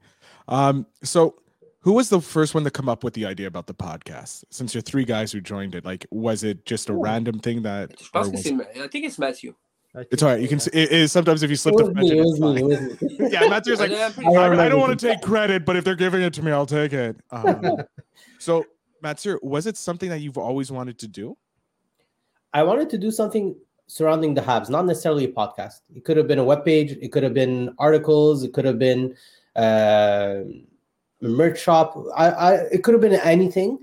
Um, 0.69 0.85
so 1.03 1.41
who 1.79 1.93
was 1.93 2.09
the 2.09 2.21
first 2.21 2.53
one 2.53 2.63
to 2.63 2.69
come 2.69 2.87
up 2.87 3.03
with 3.03 3.15
the 3.15 3.25
idea 3.25 3.47
about 3.47 3.65
the 3.65 3.73
podcast? 3.73 4.43
Since 4.51 4.75
you're 4.75 4.83
three 4.83 5.03
guys 5.03 5.31
who 5.31 5.41
joined 5.41 5.73
it, 5.73 5.83
like, 5.83 6.05
was 6.11 6.43
it 6.43 6.63
just 6.67 6.87
a 6.89 6.93
Ooh. 6.93 7.01
random 7.01 7.39
thing 7.39 7.63
that? 7.63 7.97
Je 7.97 8.05
or 8.13 8.23
pense 8.23 8.43
que 8.43 8.53
was- 8.55 8.67
I 8.79 8.87
think 8.87 9.05
it's 9.05 9.17
Matthew. 9.17 9.55
I 9.93 10.05
it's 10.10 10.24
all 10.24 10.29
right. 10.29 10.39
You 10.39 10.48
can. 10.48 10.57
yeah. 10.60 10.63
s- 10.63 10.67
It, 10.67 10.91
it, 10.91 11.07
sometimes 11.10 11.43
if 11.43 11.50
you 11.50 11.55
slip 11.57 11.75
the 11.75 11.86
was 11.86 11.93
me. 11.93 12.12
It 12.12 12.21
was 12.21 12.39
me. 12.39 12.74
It 12.74 13.19
me. 13.19 13.29
Yeah, 13.29 13.48
Matthew's 13.50 13.79
like, 13.79 13.91
I'm 13.91 14.27
I 14.27 14.31
I, 14.31 14.65
I 14.65 14.69
don't 14.69 14.79
want 14.79 14.98
to 14.98 15.07
take 15.07 15.21
credit, 15.21 15.65
but 15.65 15.75
if 15.75 15.83
they're 15.83 15.95
giving 15.95 16.21
it 16.21 16.33
to 16.36 16.43
me, 16.43 16.51
I'll 16.51 16.65
take 16.65 16.93
it. 16.93 17.17
Um, 17.31 17.77
so, 18.39 18.65
Mathieu, 19.01 19.38
was 19.43 19.67
it 19.67 19.77
something 19.77 20.10
that 20.10 20.19
you've 20.19 20.38
always 20.38 20.71
wanted 20.71 20.98
to 21.00 21.07
do? 21.07 21.38
I 22.53 22.63
wanted 22.63 22.89
to 22.91 22.98
do 22.98 23.12
something 23.12 23.55
surrounding 23.88 24.33
the 24.33 24.41
Habs, 24.41 24.69
not 24.69 24.86
necessarily 24.86 25.25
a 25.25 25.27
podcast. 25.27 25.81
It 25.93 26.05
could 26.05 26.15
have 26.17 26.27
been 26.27 26.39
a 26.39 26.43
webpage, 26.45 26.98
it 27.01 27.12
could 27.12 27.24
have 27.24 27.33
been 27.33 27.74
articles, 27.77 28.43
it 28.43 28.53
could 28.53 28.63
have 28.65 28.79
been 28.79 29.15
uh, 29.57 30.43
a 31.21 31.27
merch 31.27 31.60
shop. 31.62 31.98
I, 32.15 32.29
I, 32.29 32.53
it 32.71 32.83
could 32.83 32.93
have 32.93 33.01
been 33.01 33.13
anything. 33.13 33.79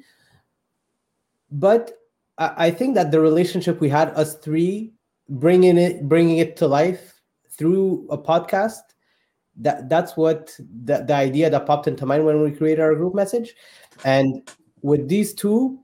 But 1.50 1.99
I, 2.38 2.67
I 2.67 2.71
think 2.71 2.95
that 2.95 3.11
the 3.11 3.21
relationship 3.21 3.81
we 3.81 3.88
had, 3.91 4.09
us 4.11 4.37
three, 4.37 4.93
bringing 5.29 5.77
it, 5.77 6.09
bringing 6.09 6.39
it 6.39 6.57
to 6.57 6.67
life 6.67 7.21
through 7.51 8.07
a 8.11 8.19
podcast, 8.19 8.81
that 9.57 9.89
that's 9.89 10.17
what 10.17 10.57
the, 10.85 11.05
the 11.07 11.15
idea 11.15 11.51
that 11.51 11.67
popped 11.67 11.89
into 11.89 12.07
mind 12.07 12.25
when 12.25 12.43
we 12.43 12.53
created 12.53 12.81
our 12.81 12.95
group 12.95 13.15
message. 13.15 13.55
And 14.05 14.49
with 14.83 15.09
these 15.09 15.35
two, 15.35 15.81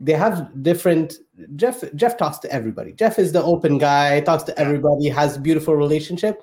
they 0.00 0.12
have 0.12 0.50
different 0.62 1.14
jeff 1.56 1.82
jeff 1.96 2.16
talks 2.16 2.38
to 2.38 2.52
everybody. 2.52 2.92
Jeff 2.92 3.18
is 3.18 3.32
the 3.32 3.42
open 3.42 3.78
guy 3.78 4.20
talks 4.20 4.44
to 4.44 4.58
everybody 4.58 5.08
has 5.08 5.36
beautiful 5.38 5.74
relationship. 5.74 6.42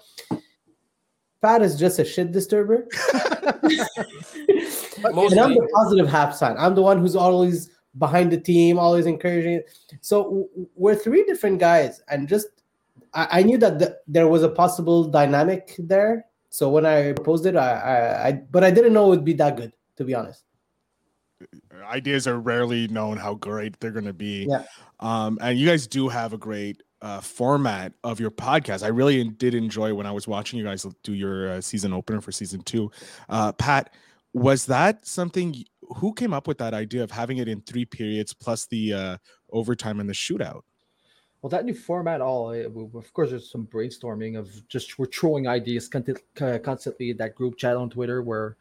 Pat 1.42 1.62
is 1.62 1.80
just 1.80 2.00
a 2.00 2.06
shit 2.06 2.32
disturber. 2.32 2.88
And 5.06 5.40
i'm 5.40 5.54
the 5.54 5.70
positive 5.74 6.08
half 6.08 6.34
sign 6.34 6.56
i'm 6.58 6.74
the 6.74 6.82
one 6.82 7.00
who's 7.00 7.16
always 7.16 7.70
behind 7.98 8.32
the 8.32 8.40
team 8.40 8.78
always 8.78 9.06
encouraging 9.06 9.62
so 10.02 10.50
we're 10.76 10.96
three 10.96 11.24
different 11.24 11.60
guys 11.60 12.02
and 12.10 12.28
just 12.28 12.48
i, 13.14 13.40
I 13.40 13.44
knew 13.44 13.58
that 13.58 13.80
the, 13.80 13.98
there 14.08 14.28
was 14.28 14.44
a 14.44 14.50
possible 14.50 15.06
dynamic 15.06 15.76
there 15.78 16.26
so 16.50 16.70
when 16.70 16.86
i 16.86 17.14
posted 17.14 17.56
I, 17.56 17.72
I 17.72 18.28
i 18.28 18.32
but 18.34 18.64
i 18.64 18.72
didn't 18.72 18.94
know 18.94 19.08
it 19.08 19.10
would 19.10 19.26
be 19.26 19.34
that 19.34 19.58
good 19.58 19.74
to 19.98 20.04
be 20.04 20.14
honest 20.14 20.44
ideas 21.84 22.28
are 22.28 22.40
rarely 22.40 22.88
known 22.88 23.18
how 23.18 23.36
great 23.36 23.80
they're 23.80 23.92
going 23.92 24.06
to 24.06 24.14
be. 24.14 24.48
Yeah. 24.50 24.64
Um, 25.00 25.38
and 25.42 25.58
you 25.58 25.68
guys 25.68 25.88
do 25.88 26.08
have 26.08 26.34
a 26.34 26.38
great 26.38 26.82
uh, 27.02 27.22
format 27.22 27.94
of 28.04 28.20
your 28.20 28.32
podcast. 28.32 28.84
I 28.84 28.88
really 28.88 29.24
did 29.24 29.54
enjoy 29.54 29.94
when 29.94 30.06
I 30.06 30.12
was 30.12 30.28
watching 30.28 30.58
you 30.58 30.66
guys 30.66 30.86
do 31.04 31.14
your 31.14 31.50
uh, 31.50 31.62
season 31.62 31.94
opener 31.94 32.22
for 32.22 32.32
season 32.32 32.62
two. 32.62 32.92
Uh, 33.30 33.52
Pat, 33.52 33.94
was 34.34 34.66
that 34.66 35.06
something? 35.06 35.64
Who 35.98 36.14
came 36.14 36.34
up 36.34 36.48
with 36.48 36.58
that 36.60 36.74
idea 36.74 37.04
of 37.04 37.12
having 37.12 37.38
it 37.38 37.48
in 37.48 37.62
three 37.62 37.86
periods 37.86 38.34
plus 38.34 38.66
the 38.68 38.94
uh, 38.94 39.18
overtime 39.52 40.00
and 40.00 40.10
the 40.10 40.14
shootout? 40.14 40.62
Well, 41.42 41.50
that 41.52 41.66
new 41.66 41.76
format, 41.76 42.22
all 42.22 42.52
of 42.52 43.14
course, 43.14 43.30
there's 43.30 43.52
some 43.52 43.68
brainstorming 43.68 44.36
of 44.36 44.68
just 44.68 44.98
we're 44.98 45.06
throwing 45.06 45.48
ideas 45.48 45.88
constantly 45.88 47.14
that 47.14 47.36
group 47.36 47.58
chat 47.58 47.78
on 47.78 47.90
Twitter 47.90 48.24
where 48.24 48.58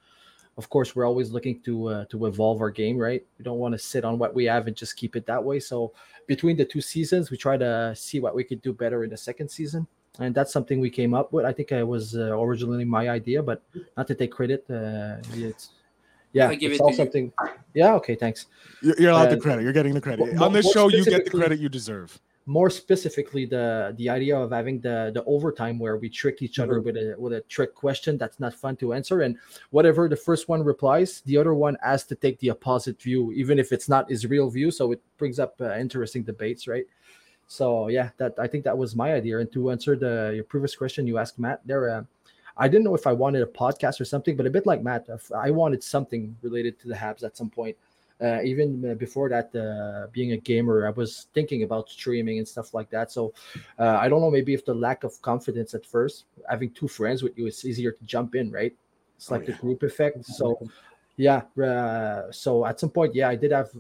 of 0.57 0.69
course 0.69 0.95
we're 0.95 1.07
always 1.07 1.31
looking 1.31 1.61
to 1.63 1.89
uh, 1.89 2.05
to 2.07 2.27
evolve 2.27 2.61
our 2.61 2.71
game 2.71 2.99
right? 2.99 3.25
We 3.39 3.43
don't 3.43 3.59
want 3.59 3.73
to 3.73 3.79
sit 3.79 4.05
on 4.05 4.19
what 4.19 4.35
we 4.35 4.45
have 4.45 4.67
and 4.67 4.77
just 4.77 4.97
keep 4.97 5.17
it 5.17 5.27
that 5.27 5.43
way. 5.43 5.61
So 5.61 5.93
between 6.27 6.57
the 6.57 6.65
two 6.65 6.81
seasons 6.81 7.31
we 7.31 7.37
try 7.37 7.57
to 7.57 7.95
see 7.97 8.21
what 8.21 8.35
we 8.35 8.45
could 8.45 8.61
do 8.63 8.73
better 8.73 9.03
in 9.05 9.11
the 9.11 9.17
second 9.17 9.49
season. 9.49 9.87
And 10.21 10.35
that's 10.35 10.53
something 10.53 10.79
we 10.79 10.91
came 10.91 11.13
up 11.13 11.33
with. 11.33 11.45
I 11.45 11.53
think 11.53 11.73
it 11.73 11.83
was 11.83 12.15
uh, 12.15 12.39
originally 12.39 12.85
my 12.85 13.09
idea 13.09 13.43
but 13.43 13.63
not 13.97 14.07
to 14.09 14.15
take 14.15 14.33
credit 14.33 14.65
uh, 14.71 15.17
it's 15.33 15.71
yeah 16.35 16.51
it's 16.51 16.81
all 16.81 16.93
something. 16.93 17.33
You. 17.41 17.49
yeah 17.75 17.95
okay 17.95 18.15
thanks. 18.15 18.47
You're 18.83 19.11
allowed 19.11 19.31
the 19.31 19.39
credit. 19.39 19.63
You're 19.63 19.73
getting 19.73 19.95
the 19.95 20.01
credit. 20.01 20.37
on 20.39 20.53
this 20.53 20.71
show 20.71 20.89
you 20.89 21.05
get 21.05 21.25
the 21.25 21.31
credit 21.31 21.59
you 21.59 21.69
deserve. 21.69 22.19
More 22.47 22.69
specifically 22.69 23.47
the 23.47 23.95
the 23.97 24.11
idea 24.11 24.37
of 24.37 24.51
having 24.51 24.79
the 24.81 25.11
the 25.15 25.25
overtime 25.25 25.79
where 25.79 25.97
we 25.97 26.11
trick 26.11 26.43
each 26.43 26.59
other 26.59 26.75
mm-hmm. 26.75 26.85
with 26.85 26.97
a 26.97 27.15
with 27.17 27.33
a 27.33 27.41
trick 27.43 27.75
question 27.75 28.19
that's 28.19 28.39
not 28.39 28.53
fun 28.53 28.77
to 28.77 28.93
answer 28.93 29.23
and 29.23 29.39
whatever 29.71 30.11
the 30.11 30.17
first 30.17 30.47
one 30.47 30.63
replies 30.63 31.23
the 31.25 31.39
other 31.39 31.55
one 31.55 31.79
has 31.83 32.05
to 32.05 32.15
take 32.15 32.39
the 32.41 32.51
opposite 32.51 33.01
view 33.01 33.33
even 33.33 33.59
if 33.59 33.73
it's 33.73 33.89
not 33.89 34.11
his 34.11 34.27
real 34.27 34.51
view 34.51 34.71
so 34.71 34.93
it 34.93 35.01
brings 35.17 35.39
up 35.39 35.55
uh, 35.63 35.75
interesting 35.77 36.23
debates 36.23 36.69
right? 36.69 36.85
So 37.47 37.89
yeah 37.89 38.11
that 38.19 38.35
i 38.39 38.47
think 38.47 38.65
that 38.65 38.77
was 38.77 38.95
my 38.95 39.15
idea 39.15 39.39
and 39.39 39.51
to 39.53 39.71
answer 39.71 39.97
the 39.97 40.33
your 40.35 40.45
previous 40.45 40.77
question 40.77 41.07
you 41.07 41.17
asked 41.17 41.39
matt 41.39 41.61
there 41.65 41.89
uh, 41.89 42.05
I 42.57 42.69
didn't 42.69 42.85
know 42.85 42.95
if 42.95 43.07
I 43.07 43.13
wanted 43.13 43.43
a 43.43 43.47
podcast 43.47 44.01
or 44.01 44.05
something, 44.05 44.37
but 44.37 44.47
a 44.47 44.51
bit 44.51 44.67
like 44.67 44.83
Matt, 44.83 45.09
I 45.35 45.51
wanted 45.51 45.83
something 45.83 46.37
related 46.43 46.79
to 46.81 46.89
the 46.89 46.95
Habs 46.95 47.25
at 47.25 47.37
some 47.37 47.51
point 47.51 47.77
uh, 48.23 48.41
even 48.43 48.91
uh, 48.91 48.95
before 48.95 49.29
that 49.29 49.55
uh, 49.57 50.07
being 50.13 50.33
a 50.33 50.37
gamer 50.37 50.87
i 50.87 50.91
was 50.91 51.27
thinking 51.35 51.63
about 51.63 51.89
streaming 51.89 52.39
and 52.39 52.47
stuff 52.47 52.73
like 52.73 52.89
that. 52.91 53.11
So 53.11 53.33
uh, 53.79 53.99
i 54.01 54.09
don't 54.09 54.21
know 54.21 54.31
maybe 54.31 54.55
if 54.55 54.65
the 54.65 54.75
lack 54.75 55.05
of 55.05 55.21
confidence 55.23 55.75
at 55.75 55.85
first 55.85 56.25
having 56.49 56.71
two 56.71 56.89
friends 56.89 57.23
with 57.23 57.37
you 57.37 57.47
it's 57.47 57.65
easier 57.65 57.93
to 57.93 58.05
jump 58.05 58.35
in 58.35 58.51
right? 58.51 58.75
It's 59.17 59.31
oh, 59.31 59.35
like 59.35 59.43
oh, 59.43 59.47
yeah. 59.49 59.55
the 59.55 59.61
group 59.61 59.83
effect. 59.83 60.25
So 60.25 60.59
yeah 61.17 61.43
uh, 61.63 62.31
so 62.31 62.67
at 62.67 62.81
some 62.81 62.91
point 62.91 63.15
yeah 63.15 63.29
i 63.29 63.37
did 63.37 63.53
have 63.53 63.71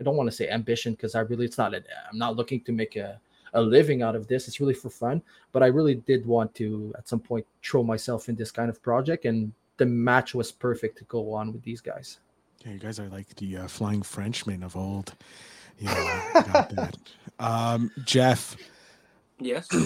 i 0.00 0.04
don't 0.04 0.16
want 0.16 0.28
to 0.30 0.36
say 0.36 0.48
ambition 0.48 0.92
because 0.92 1.14
i 1.14 1.20
really 1.20 1.44
it's 1.44 1.58
not 1.58 1.74
a, 1.74 1.82
i'm 2.10 2.18
not 2.18 2.36
looking 2.36 2.60
to 2.60 2.72
make 2.72 2.94
a 2.96 3.20
a 3.56 3.60
living 3.60 4.02
out 4.02 4.14
of 4.14 4.28
this 4.28 4.46
it's 4.46 4.60
really 4.60 4.74
for 4.74 4.90
fun 4.90 5.20
but 5.52 5.62
i 5.62 5.66
really 5.66 5.96
did 5.96 6.24
want 6.24 6.54
to 6.54 6.94
at 6.96 7.08
some 7.08 7.20
point 7.20 7.44
throw 7.64 7.82
myself 7.82 8.28
in 8.28 8.36
this 8.36 8.50
kind 8.50 8.70
of 8.70 8.80
project 8.82 9.24
and 9.24 9.52
the 9.78 9.86
match 9.86 10.34
was 10.34 10.52
perfect 10.52 10.96
to 10.96 11.04
go 11.04 11.32
on 11.34 11.52
with 11.52 11.62
these 11.62 11.80
guys 11.80 12.18
yeah, 12.66 12.72
you 12.72 12.78
guys 12.78 12.98
are 12.98 13.08
like 13.08 13.34
the 13.36 13.58
uh, 13.58 13.68
flying 13.68 14.02
Frenchmen 14.02 14.64
of 14.64 14.76
old. 14.76 15.14
Yeah, 15.78 16.42
got 16.52 16.70
that. 16.76 16.96
Um, 17.38 17.90
Jeff. 18.04 18.56
Yes. 19.38 19.68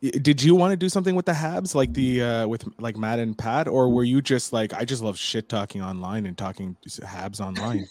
did 0.00 0.42
you 0.42 0.54
want 0.54 0.72
to 0.72 0.76
do 0.76 0.90
something 0.90 1.14
with 1.14 1.24
the 1.24 1.32
Habs, 1.32 1.74
like 1.74 1.94
the 1.94 2.22
uh, 2.22 2.46
with 2.46 2.64
like 2.78 2.98
Matt 2.98 3.18
and 3.18 3.38
Pat, 3.38 3.66
or 3.66 3.88
were 3.88 4.04
you 4.04 4.20
just 4.20 4.52
like 4.52 4.74
I 4.74 4.84
just 4.84 5.02
love 5.02 5.16
shit 5.16 5.48
talking 5.48 5.80
online 5.80 6.26
and 6.26 6.36
talking 6.36 6.76
Habs 6.86 7.40
online? 7.40 7.88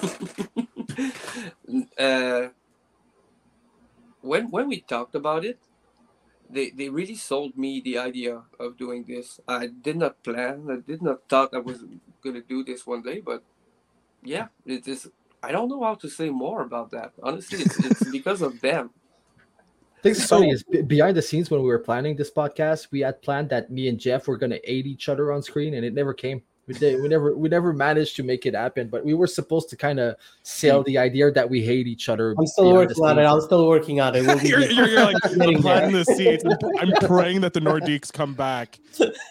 uh, 1.98 2.48
when 4.22 4.50
when 4.50 4.68
we 4.68 4.80
talked 4.80 5.14
about 5.14 5.44
it, 5.44 5.58
they 6.50 6.70
they 6.70 6.88
really 6.88 7.14
sold 7.14 7.56
me 7.56 7.80
the 7.80 7.98
idea 7.98 8.42
of 8.58 8.76
doing 8.76 9.04
this. 9.04 9.40
I 9.48 9.66
did 9.66 9.96
not 9.96 10.22
plan. 10.22 10.68
I 10.70 10.76
did 10.86 11.02
not 11.02 11.28
thought 11.28 11.54
I 11.54 11.58
was 11.58 11.84
gonna 12.22 12.42
do 12.42 12.64
this 12.64 12.86
one 12.86 13.02
day, 13.02 13.20
but 13.20 13.42
yeah, 14.22 14.48
it 14.64 14.86
is. 14.88 15.08
I 15.42 15.52
don't 15.52 15.68
know 15.68 15.82
how 15.82 15.94
to 15.94 16.08
say 16.08 16.30
more 16.30 16.62
about 16.62 16.90
that. 16.90 17.12
Honestly, 17.22 17.60
it's, 17.60 17.78
it's 17.78 18.10
because 18.18 18.42
of 18.42 18.60
them. 18.60 18.90
I 19.98 20.02
think 20.02 20.16
so, 20.16 20.38
funny 20.38 20.50
is 20.50 20.62
behind 20.86 21.16
the 21.16 21.22
scenes 21.22 21.50
when 21.50 21.62
we 21.62 21.68
were 21.68 21.78
planning 21.78 22.16
this 22.16 22.30
podcast, 22.30 22.88
we 22.92 23.00
had 23.00 23.22
planned 23.22 23.48
that 23.50 23.70
me 23.70 23.88
and 23.88 23.98
Jeff 23.98 24.28
were 24.28 24.36
gonna 24.36 24.58
aid 24.64 24.86
each 24.86 25.08
other 25.08 25.32
on 25.32 25.42
screen, 25.42 25.74
and 25.74 25.84
it 25.84 25.94
never 25.94 26.14
came. 26.14 26.42
We 26.66 26.74
did. 26.74 27.00
We 27.00 27.06
never. 27.06 27.36
We 27.36 27.48
never 27.48 27.72
managed 27.72 28.16
to 28.16 28.24
make 28.24 28.44
it 28.44 28.54
happen. 28.54 28.88
But 28.88 29.04
we 29.04 29.14
were 29.14 29.28
supposed 29.28 29.68
to 29.70 29.76
kind 29.76 30.00
of 30.00 30.16
sell 30.42 30.82
the 30.82 30.98
idea 30.98 31.30
that 31.30 31.48
we 31.48 31.62
hate 31.62 31.86
each 31.86 32.08
other. 32.08 32.34
I'm 32.36 32.46
still 32.46 32.72
working 32.72 33.04
on 33.04 33.18
it. 33.20 33.24
I'm 33.24 33.40
still 33.40 33.68
working 33.68 34.00
on 34.00 34.16
it. 34.16 34.26
We'll 34.26 34.42
you're, 34.42 34.60
you're, 34.62 34.88
you're, 34.88 35.04
like 35.04 35.16
planting 35.22 35.92
the 35.92 36.04
seeds. 36.04 36.44
I'm 36.80 36.90
praying 37.06 37.42
that 37.42 37.52
the 37.52 37.60
Nordiques 37.60 38.12
come 38.12 38.34
back, 38.34 38.80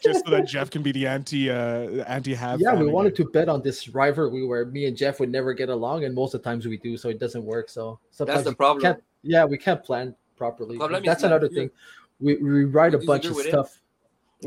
just 0.01 0.24
so 0.24 0.32
that 0.32 0.48
Jeff 0.48 0.70
can 0.70 0.82
be 0.82 0.94
the 0.94 1.08
anti 1.08 1.50
uh, 1.50 2.06
anti 2.06 2.34
have. 2.34 2.62
Yeah, 2.62 2.74
we 2.74 2.84
again. 2.84 2.94
wanted 2.94 3.18
to 3.18 3.25
bet 3.25 3.50
on 3.50 3.62
this 3.62 3.89
rivalry 3.89 4.46
where 4.46 4.65
me 4.65 4.86
and 4.86 4.96
Jeff 4.96 5.20
would 5.20 5.30
never 5.30 5.54
get 5.54 5.68
along, 5.68 6.06
and 6.06 6.15
most 6.15 6.34
of 6.36 6.42
the 6.42 6.50
times 6.50 6.65
we 6.65 6.77
do, 6.77 6.96
so 6.96 7.10
it 7.10 7.20
doesn't 7.20 7.44
work. 7.44 7.70
So 7.70 8.00
sometimes 8.12 8.46
that's 8.46 8.50
the 8.51 8.56
problem. 8.56 8.96
yeah, 9.24 9.44
we 9.44 9.58
can't 9.58 9.84
plan 9.84 10.15
properly. 10.38 10.77
That's 11.04 11.24
another 11.24 11.50
thing. 11.50 11.70
We 12.22 12.38
we 12.38 12.63
write 12.63 12.94
a 12.94 13.00
bunch 13.00 13.25
of 13.25 13.36
stuff. 13.36 13.77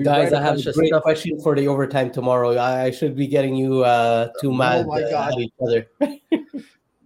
Guys, 0.03 0.33
I 0.33 0.41
have 0.41 0.59
a 0.59 0.73
great 0.73 0.89
stuff. 0.89 1.03
question 1.03 1.41
for 1.41 1.55
the 1.55 1.69
overtime 1.69 2.11
tomorrow. 2.11 2.59
I 2.59 2.91
should 2.91 3.17
be 3.17 3.27
getting 3.27 3.55
you 3.55 3.85
uh, 3.85 4.29
too 4.41 4.53
mad 4.53 4.87
oh 4.89 4.93
uh, 4.93 5.31
at 5.33 5.39
each 5.39 5.53
other. 5.61 5.87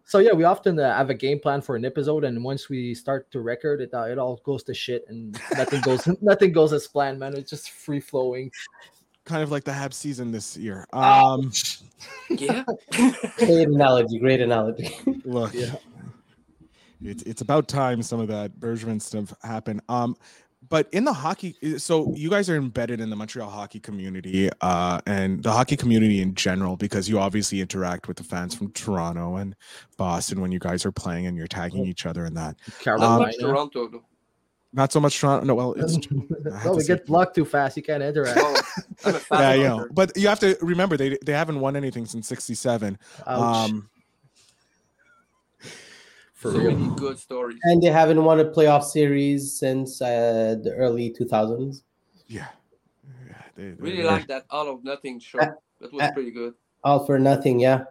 so 0.05 0.19
yeah, 0.19 0.33
we 0.33 0.45
often 0.45 0.79
uh, 0.79 0.97
have 0.97 1.11
a 1.11 1.15
game 1.15 1.39
plan 1.39 1.61
for 1.61 1.77
an 1.77 1.85
episode, 1.85 2.25
and 2.25 2.43
once 2.43 2.69
we 2.69 2.95
start 2.95 3.31
to 3.33 3.41
record, 3.41 3.81
it 3.81 3.91
uh, 3.95 4.03
it 4.03 4.19
all 4.19 4.41
goes 4.45 4.63
to 4.65 4.75
shit, 4.75 5.05
and 5.09 5.39
nothing 5.57 5.81
goes 5.81 6.07
nothing 6.23 6.53
goes 6.53 6.73
as 6.73 6.87
planned, 6.87 7.19
man. 7.19 7.35
It's 7.37 7.51
just 7.51 7.71
free 7.71 8.01
flowing. 8.01 8.51
Kind 9.25 9.43
of 9.43 9.51
like 9.51 9.65
the 9.65 9.73
Hab 9.73 9.95
season 9.95 10.33
this 10.33 10.57
year. 10.57 10.87
Um, 10.93 11.53
yeah, 12.29 12.65
great 13.39 13.69
analogy. 13.69 14.19
Great 14.19 14.41
analogy. 14.41 14.91
Look, 15.25 15.55
yeah. 15.55 15.77
It's, 17.05 17.23
it's 17.25 17.41
about 17.41 17.69
time 17.69 18.03
some 18.03 18.21
of 18.21 18.29
that 18.29 18.59
Bergevin 18.59 19.01
stuff 19.01 19.35
happened. 19.43 19.81
Um, 19.89 20.17
but 20.73 20.89
in 20.91 21.05
the 21.05 21.13
hockey 21.13 21.55
so 21.77 22.15
you 22.17 22.31
guys 22.31 22.49
are 22.49 22.57
embedded 22.57 22.99
in 22.99 23.11
the 23.11 23.17
montreal 23.17 23.51
hockey 23.51 23.79
community 23.79 24.49
uh, 24.63 24.99
and 25.07 25.43
the 25.43 25.53
hockey 25.53 25.77
community 25.77 26.23
in 26.23 26.35
general 26.35 26.79
because 26.79 27.11
you 27.11 27.19
obviously 27.19 27.61
interact 27.61 28.09
with 28.09 28.17
the 28.17 28.25
fans 28.25 28.55
from 28.55 28.73
toronto 28.73 29.37
and 29.37 29.55
boston 29.99 30.41
when 30.41 30.51
you 30.51 30.59
guys 30.59 30.87
are 30.87 30.93
playing 30.93 31.27
and 31.27 31.37
you're 31.37 31.47
tagging 31.47 31.85
each 31.85 32.07
other 32.07 32.25
in 32.25 32.33
that. 32.33 32.57
Carolina. 32.81 33.27
Um, 33.27 33.33
toronto 33.39 34.03
not 34.73 34.91
so 34.91 35.01
much 35.01 35.19
toronto. 35.19 35.45
No 35.45 35.55
well 35.55 35.75
it's 35.75 35.99
well 36.65 36.77
we 36.77 36.85
get 36.85 37.05
blocked 37.05 37.35
too 37.35 37.45
fast. 37.45 37.77
You 37.77 37.83
can't 37.83 38.03
interact. 38.03 38.41
Oh, 39.05 39.21
yeah 39.33 39.53
you 39.53 39.65
know. 39.65 39.87
But 39.91 40.17
you 40.17 40.29
have 40.29 40.41
to 40.41 40.57
remember 40.63 40.97
they 40.97 41.19
they 41.25 41.33
haven't 41.33 41.61
won 41.61 41.77
anything 41.77 42.07
since 42.07 42.27
67 42.29 42.99
um 43.27 43.91
for 46.43 46.51
so 46.51 46.59
many 46.59 46.89
good 46.97 47.19
stories. 47.19 47.59
And 47.63 47.81
they 47.81 47.87
haven't 47.87 48.23
won 48.23 48.41
a 48.41 48.45
playoff 48.45 48.83
series 48.83 49.59
since 49.59 50.03
uh, 50.03 50.57
the 50.63 50.75
early 50.75 51.15
2000s. 51.19 51.83
Yeah. 52.27 52.49
yeah 53.27 53.35
they, 53.55 53.63
they, 53.63 53.71
really 53.79 54.03
like 54.03 54.27
that 54.27 54.45
all 54.51 54.69
of 54.69 54.83
nothing 54.83 55.21
show. 55.21 55.39
Uh, 55.39 55.47
that 55.81 55.93
was 55.93 56.03
uh, 56.03 56.13
pretty 56.13 56.33
good. 56.33 56.55
All 56.83 57.07
for 57.07 57.19
nothing, 57.19 57.61
yeah. 57.61 57.85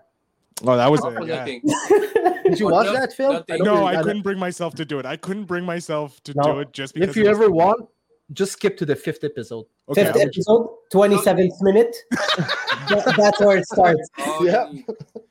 Oh, 0.64 0.76
that 0.76 0.92
was 0.92 1.02
all 1.02 1.12
for 1.12 1.26
yeah. 1.26 1.38
nothing. 1.38 1.62
Did 2.44 2.60
you 2.60 2.68
watch 2.68 2.92
that 2.92 3.14
film? 3.14 3.44
I 3.50 3.58
no, 3.58 3.88
I 3.88 4.04
couldn't 4.04 4.22
bring 4.22 4.38
myself 4.38 4.76
to 4.76 4.86
do 4.86 5.00
it. 5.00 5.06
I 5.06 5.16
couldn't 5.16 5.46
bring 5.46 5.64
myself 5.64 6.22
to 6.24 6.34
no. 6.36 6.44
do 6.44 6.60
it 6.60 6.74
just 6.74 6.94
because. 6.94 7.10
If 7.10 7.16
you 7.16 7.28
ever 7.28 7.50
want, 7.50 7.88
just 8.34 8.52
skip 8.52 8.76
to 8.78 8.86
the 8.86 8.96
fifth 8.96 9.24
episode. 9.24 9.66
Okay, 9.88 10.04
fifth 10.06 10.18
episode, 10.18 10.70
27th 10.94 11.62
minute. 11.62 11.96
that, 12.12 13.14
that's 13.18 13.40
where 13.40 13.58
it 13.58 13.66
starts. 13.66 14.10
Oh, 14.20 14.44
yeah. 14.44 15.24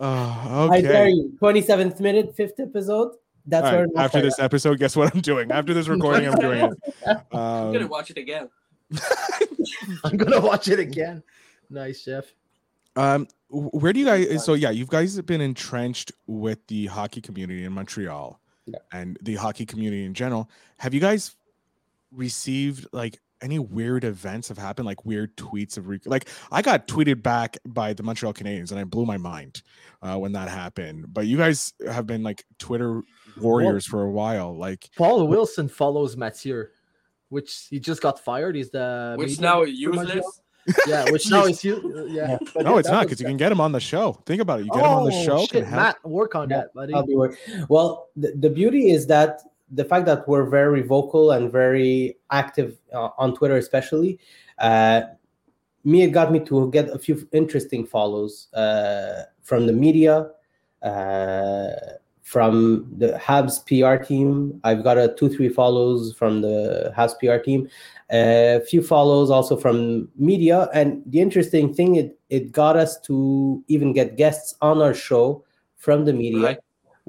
Oh, 0.00 0.64
okay. 0.66 0.78
I 0.78 0.80
dare 0.80 1.08
you. 1.08 1.36
27th 1.40 2.00
minute, 2.00 2.34
fifth 2.34 2.58
episode. 2.58 3.12
That's 3.46 3.64
right, 3.64 3.86
where 3.86 4.04
after 4.04 4.20
this 4.20 4.38
episode, 4.38 4.78
guess 4.78 4.96
what 4.96 5.14
I'm 5.14 5.20
doing? 5.20 5.50
After 5.50 5.74
this 5.74 5.88
recording, 5.94 6.28
I'm 6.28 6.38
doing 6.38 6.60
it. 6.60 6.72
Um, 7.06 7.20
I'm 7.32 7.72
gonna 7.72 7.86
watch 7.86 8.10
it 8.10 8.18
again. 8.18 8.48
I'm 10.04 10.16
gonna 10.16 10.40
watch 10.40 10.68
it 10.68 10.78
again. 10.78 11.22
Nice, 11.68 12.04
Jeff. 12.04 12.24
Um, 12.96 13.28
where 13.48 13.92
do 13.92 14.00
you 14.00 14.06
guys? 14.06 14.44
So 14.44 14.54
yeah, 14.54 14.70
you 14.70 14.86
guys 14.86 15.16
have 15.16 15.26
been 15.26 15.40
entrenched 15.40 16.12
with 16.26 16.66
the 16.66 16.86
hockey 16.86 17.20
community 17.20 17.64
in 17.64 17.72
Montreal, 17.72 18.40
Yeah. 18.66 18.78
and 18.92 19.18
the 19.22 19.36
hockey 19.36 19.66
community 19.66 20.04
in 20.04 20.14
general. 20.14 20.50
Have 20.78 20.94
you 20.94 21.00
guys 21.00 21.34
received 22.12 22.86
like 22.92 23.20
any 23.42 23.58
weird 23.58 24.04
events 24.04 24.48
have 24.48 24.58
happened, 24.58 24.86
like 24.86 25.04
weird 25.04 25.36
tweets 25.36 25.76
of 25.78 25.88
re- 25.88 26.00
like 26.06 26.28
I 26.52 26.62
got 26.62 26.86
tweeted 26.88 27.22
back 27.22 27.56
by 27.66 27.92
the 27.92 28.02
Montreal 28.02 28.34
Canadiens, 28.34 28.70
and 28.70 28.78
I 28.80 28.84
blew 28.84 29.06
my 29.06 29.16
mind 29.16 29.62
uh, 30.02 30.16
when 30.16 30.32
that 30.32 30.48
happened. 30.48 31.12
But 31.12 31.26
you 31.26 31.36
guys 31.36 31.72
have 31.86 32.06
been 32.06 32.22
like 32.22 32.44
Twitter 32.58 33.02
warriors 33.40 33.86
for 33.86 34.02
a 34.02 34.10
while, 34.10 34.56
like. 34.56 34.88
Paul 34.96 35.26
Wilson 35.28 35.68
follows 35.68 36.16
Mathieu, 36.16 36.64
which 37.28 37.66
he 37.70 37.80
just 37.80 38.02
got 38.02 38.18
fired. 38.20 38.56
He's 38.56 38.70
the 38.70 39.14
Which 39.18 39.40
now 39.40 39.62
useless. 39.62 40.40
Yeah, 40.86 41.10
which 41.10 41.28
now 41.30 41.46
is 41.46 41.64
you. 41.64 42.06
Yeah, 42.10 42.36
but 42.54 42.64
No, 42.64 42.74
yeah, 42.74 42.78
it's 42.80 42.88
not 42.88 43.04
because 43.04 43.20
you 43.20 43.26
can 43.26 43.36
get 43.38 43.50
him 43.50 43.60
on 43.60 43.72
the 43.72 43.80
show. 43.80 44.12
Think 44.26 44.42
about 44.42 44.60
it. 44.60 44.66
You 44.66 44.70
get 44.72 44.80
him 44.84 44.90
on 44.90 45.04
the 45.08 45.14
Oh, 45.16 45.24
show. 45.24 45.40
Shit, 45.40 45.50
can 45.50 45.64
help. 45.64 45.80
Matt, 45.82 46.04
work 46.08 46.34
on 46.34 46.50
Yeah, 46.50 46.58
that, 46.58 46.74
buddy. 46.74 46.92
I'll 46.92 47.06
be 47.06 47.14
work- 47.16 47.38
Well, 47.68 48.08
the, 48.14 48.32
the 48.36 48.50
beauty 48.50 48.90
is 48.90 49.06
that 49.06 49.40
the 49.70 49.84
fact 49.84 50.06
that 50.06 50.26
we're 50.26 50.44
very 50.44 50.82
vocal 50.82 51.32
and 51.32 51.50
very 51.50 52.16
active 52.30 52.78
uh, 52.92 53.10
on 53.18 53.34
Twitter, 53.34 53.56
especially, 53.56 54.18
uh, 54.58 55.02
me 55.84 56.02
it 56.02 56.10
got 56.10 56.30
me 56.30 56.40
to 56.40 56.70
get 56.70 56.90
a 56.90 56.98
few 56.98 57.26
interesting 57.32 57.86
follows 57.86 58.52
uh, 58.54 59.24
from 59.42 59.66
the 59.66 59.72
media, 59.72 60.28
uh, 60.82 61.70
from 62.22 62.92
the 62.98 63.18
Habs 63.18 63.64
PR 63.66 64.02
team. 64.02 64.60
I've 64.62 64.84
got 64.84 64.98
a 64.98 65.14
two 65.18 65.28
three 65.28 65.48
follows 65.48 66.14
from 66.14 66.42
the 66.42 66.92
Habs 66.96 67.18
PR 67.18 67.42
team, 67.42 67.68
a 68.10 68.60
few 68.68 68.82
follows 68.82 69.30
also 69.30 69.56
from 69.56 70.08
media. 70.16 70.68
And 70.74 71.02
the 71.06 71.20
interesting 71.20 71.72
thing, 71.72 71.96
it 71.96 72.18
it 72.28 72.52
got 72.52 72.76
us 72.76 73.00
to 73.02 73.64
even 73.68 73.92
get 73.92 74.16
guests 74.16 74.54
on 74.60 74.82
our 74.82 74.94
show 74.94 75.44
from 75.76 76.04
the 76.04 76.12
media 76.12 76.42
Right. 76.42 76.58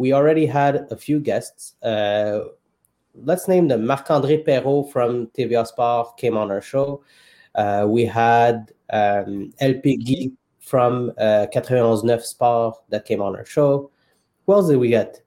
We 0.02 0.14
already 0.14 0.48
had 0.48 0.88
a 0.90 0.98
few 0.98 1.20
guests. 1.20 1.76
Uh, 1.84 2.46
let's 3.14 3.48
name 3.48 3.68
them. 3.68 3.86
Marc-André 3.86 4.44
Perreault 4.44 4.92
from 4.92 5.28
TVA 5.28 5.68
Sport 5.68 6.18
came 6.18 6.36
on 6.36 6.50
our 6.50 6.60
show. 6.60 7.04
Uh, 7.54 7.86
we 7.88 8.06
had 8.06 8.72
um, 8.92 9.54
LP 9.60 9.98
Guy 9.98 10.32
from 10.60 11.12
uh, 11.20 11.46
91.9 11.54 12.20
Sport 12.24 12.78
that 12.90 13.06
came 13.06 13.22
on 13.22 13.36
our 13.36 13.46
show. 13.46 13.92
Who 14.48 14.54
else 14.54 14.70
did 14.70 14.78
we 14.78 14.90
get? 14.90 15.22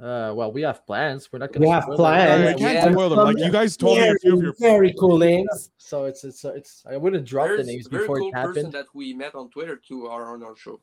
Uh, 0.00 0.32
well, 0.34 0.50
we 0.50 0.62
have 0.62 0.86
plans. 0.86 1.30
We're 1.30 1.40
not 1.40 1.52
gonna. 1.52 1.66
We 1.66 1.70
have 1.70 1.82
spoil 1.82 1.94
it. 1.94 1.98
plans. 1.98 2.30
I 2.30 2.44
Yeah, 2.44 2.52
can't 2.54 2.74
yeah. 2.86 2.92
spoil 2.92 3.08
them. 3.10 3.18
Like 3.18 3.38
you 3.38 3.50
guys 3.52 3.76
told 3.76 3.98
me 3.98 4.08
a 4.08 4.14
few 4.14 4.38
of 4.38 4.42
your 4.42 4.54
very 4.58 4.94
cool 4.98 5.18
names. 5.18 5.70
So 5.76 6.06
it's 6.06 6.24
it's 6.24 6.42
it's. 6.46 6.82
I 6.88 6.96
wouldn't 6.96 7.26
drop 7.26 7.48
There's 7.48 7.66
the 7.66 7.72
names 7.72 7.86
a 7.88 7.90
very 7.90 8.04
before 8.04 8.18
cool 8.20 8.28
it 8.28 8.32
person 8.32 8.70
that 8.70 8.86
we 8.94 9.12
met 9.12 9.34
on 9.34 9.50
Twitter 9.50 9.76
too 9.76 10.06
are 10.06 10.32
on 10.32 10.42
our 10.42 10.56
show. 10.56 10.80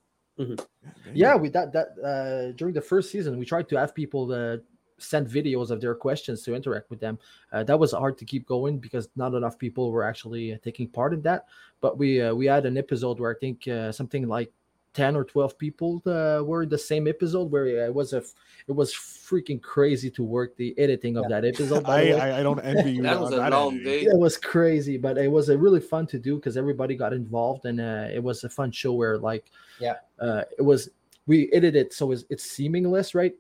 Yeah, 1.14 1.36
we 1.36 1.50
that 1.50 1.74
that 1.74 1.88
uh, 2.04 2.52
during 2.54 2.74
the 2.74 2.82
first 2.82 3.12
season 3.12 3.38
we 3.38 3.46
tried 3.46 3.70
to 3.70 3.78
have 3.78 3.96
people 3.96 4.32
uh, 4.32 4.58
send 4.98 5.28
videos 5.28 5.70
of 5.70 5.80
their 5.82 5.96
questions 5.96 6.44
to 6.44 6.56
interact 6.56 6.90
with 6.90 7.00
them. 7.00 7.20
Uh, 7.52 7.64
that 7.64 7.80
was 7.80 7.92
hard 7.92 8.18
to 8.18 8.26
keep 8.26 8.46
going 8.46 8.80
because 8.80 9.10
not 9.16 9.34
enough 9.34 9.58
people 9.58 9.92
were 9.92 10.04
actually 10.04 10.54
uh, 10.54 10.58
taking 10.64 10.88
part 10.88 11.14
in 11.14 11.22
that. 11.22 11.46
But 11.82 11.98
we 11.98 12.22
uh, 12.22 12.34
we 12.34 12.46
had 12.46 12.66
an 12.66 12.78
episode 12.78 13.20
where 13.20 13.32
I 13.32 13.40
think 13.40 13.68
uh, 13.68 13.92
something 13.92 14.28
like 14.28 14.52
ten 14.98 15.16
or 15.20 15.24
twelve 15.34 15.54
people 15.58 16.02
uh, 16.06 16.42
were 16.50 16.64
in 16.64 16.70
the 16.70 16.78
same 16.92 17.06
episode 17.08 17.48
where 17.54 17.66
it 17.88 17.94
was 17.94 18.14
a 18.14 18.22
f- 18.26 18.34
it 18.70 18.76
was 18.82 18.90
freaking 19.28 19.62
crazy 19.62 20.10
to 20.18 20.24
work 20.24 20.50
the 20.58 20.70
editing 20.84 21.16
of 21.18 21.24
Yeah. 21.24 21.34
that 21.42 21.44
episode. 21.54 21.84
I. 22.00 22.02
I 22.26 22.40
I 22.40 22.42
don't 22.48 22.60
envy 22.72 22.92
you. 22.98 23.04
That 23.10 23.20
was 23.20 23.32
a 23.34 23.50
long 23.58 23.84
day. 23.84 24.02
it 24.14 24.18
was 24.26 24.36
crazy 24.54 24.98
but 25.06 25.14
it 25.26 25.32
was 25.38 25.48
a 25.50 25.58
really 25.66 25.80
fun 25.94 26.06
to 26.14 26.18
do 26.28 26.34
because 26.38 26.56
everybody 26.64 26.94
got 27.04 27.12
involved 27.14 27.64
and 27.70 27.78
uh, 27.80 28.08
it 28.18 28.22
was 28.30 28.44
a 28.44 28.50
fun 28.60 28.70
show 28.82 28.94
where 29.00 29.18
like 29.32 29.46
Yeah. 29.86 29.98
uh 30.26 30.44
it 30.60 30.66
was 30.72 30.90
we 31.30 31.38
edited 31.58 31.76
it 31.84 31.94
so 31.94 32.12
it's, 32.14 32.24
it's 32.34 32.46
seamless 32.56 33.10
right 33.22 33.36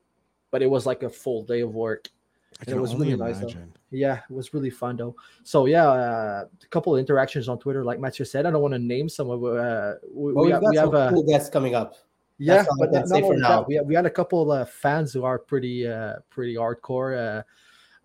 but 0.51 0.61
it 0.65 0.69
was 0.75 0.83
like 0.91 1.01
a 1.03 1.09
full 1.23 1.41
day 1.53 1.61
of 1.67 1.71
work 1.87 2.03
I 2.05 2.09
And 2.09 2.16
it 2.61 2.65
can 2.65 2.81
was 2.81 2.93
only 2.93 3.13
really 3.13 3.19
nice, 3.19 3.39
though. 3.39 3.49
yeah 3.91 4.21
it 4.29 4.33
was 4.33 4.53
really 4.53 4.69
fun 4.69 4.95
though 4.97 5.15
so 5.43 5.65
yeah 5.67 5.87
uh, 5.87 6.45
a 6.63 6.67
couple 6.67 6.95
of 6.95 6.99
interactions 6.99 7.47
on 7.47 7.59
twitter 7.59 7.83
like 7.85 7.99
matthew 7.99 8.25
said 8.25 8.45
i 8.45 8.51
don't 8.51 8.61
want 8.61 8.73
to 8.73 8.79
name 8.79 9.07
some 9.07 9.29
of 9.29 9.43
uh 9.43 9.93
we, 10.13 10.33
Well, 10.33 10.45
we 10.45 10.51
we've 10.51 10.53
have, 10.53 10.61
got 10.61 10.69
we 10.71 10.77
have 10.77 10.85
some 10.87 10.95
uh, 10.95 11.09
cool 11.11 11.23
guests 11.23 11.49
coming 11.49 11.75
up. 11.75 11.93
yeah, 12.39 12.57
That's 12.63 12.69
but 12.79 12.91
can 12.91 13.09
not, 13.09 13.19
for 13.19 13.25
only 13.25 13.37
now. 13.41 13.49
that, 13.61 13.67
we, 13.67 13.79
we 13.81 13.95
had 13.95 14.05
a 14.05 14.09
couple 14.11 14.51
of 14.51 14.61
uh, 14.61 14.65
fans 14.65 15.13
who 15.13 15.23
are 15.23 15.39
pretty 15.39 15.87
uh, 15.87 16.15
pretty 16.29 16.55
hardcore. 16.55 17.17
Uh, 17.17 17.43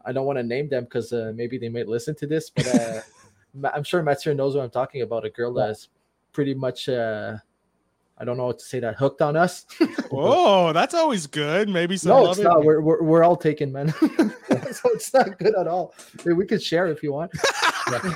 I 0.04 0.12
don't 0.12 0.24
want 0.26 0.38
to 0.38 0.42
name 0.42 0.68
them 0.68 0.84
because 0.84 1.12
uh, 1.12 1.32
maybe 1.34 1.58
they 1.58 1.68
might 1.68 1.86
listen 1.86 2.14
to 2.16 2.26
this, 2.26 2.48
but 2.50 2.66
uh, 2.74 3.00
I'm 3.74 3.84
sure 3.84 4.02
Mathieu 4.02 4.34
knows 4.34 4.56
what 4.56 4.64
I'm 4.64 4.70
talking 4.70 5.02
about. 5.02 5.24
A 5.26 5.30
girl 5.30 5.52
Yeah. 5.56 5.66
that's 5.66 5.88
pretty 6.32 6.54
much 6.54 6.88
uh, 6.88 7.36
I 8.22 8.24
don't 8.24 8.36
know 8.36 8.46
what 8.46 8.60
to 8.60 8.64
say 8.64 8.78
that 8.78 8.94
hooked 8.94 9.20
on 9.20 9.36
us. 9.36 9.66
Oh, 10.14 10.72
that's 10.74 10.92
always 10.94 11.26
good. 11.26 11.68
Maybe 11.70 11.96
some 11.96 12.10
no, 12.10 12.22
love 12.22 12.30
it's 12.32 12.40
it. 12.40 12.44
not. 12.44 12.64
We're, 12.64 12.80
we're 12.82 13.02
we're 13.02 13.24
all 13.24 13.34
taken, 13.36 13.72
man. 13.72 13.88
so 13.98 14.90
it's 14.90 15.12
not 15.14 15.38
good 15.38 15.54
at 15.56 15.66
all. 15.66 15.94
We 16.24 16.44
could 16.44 16.62
share 16.62 16.86
if 16.86 17.02
you 17.02 17.12
want. 17.12 17.32
Uh, 17.88 18.12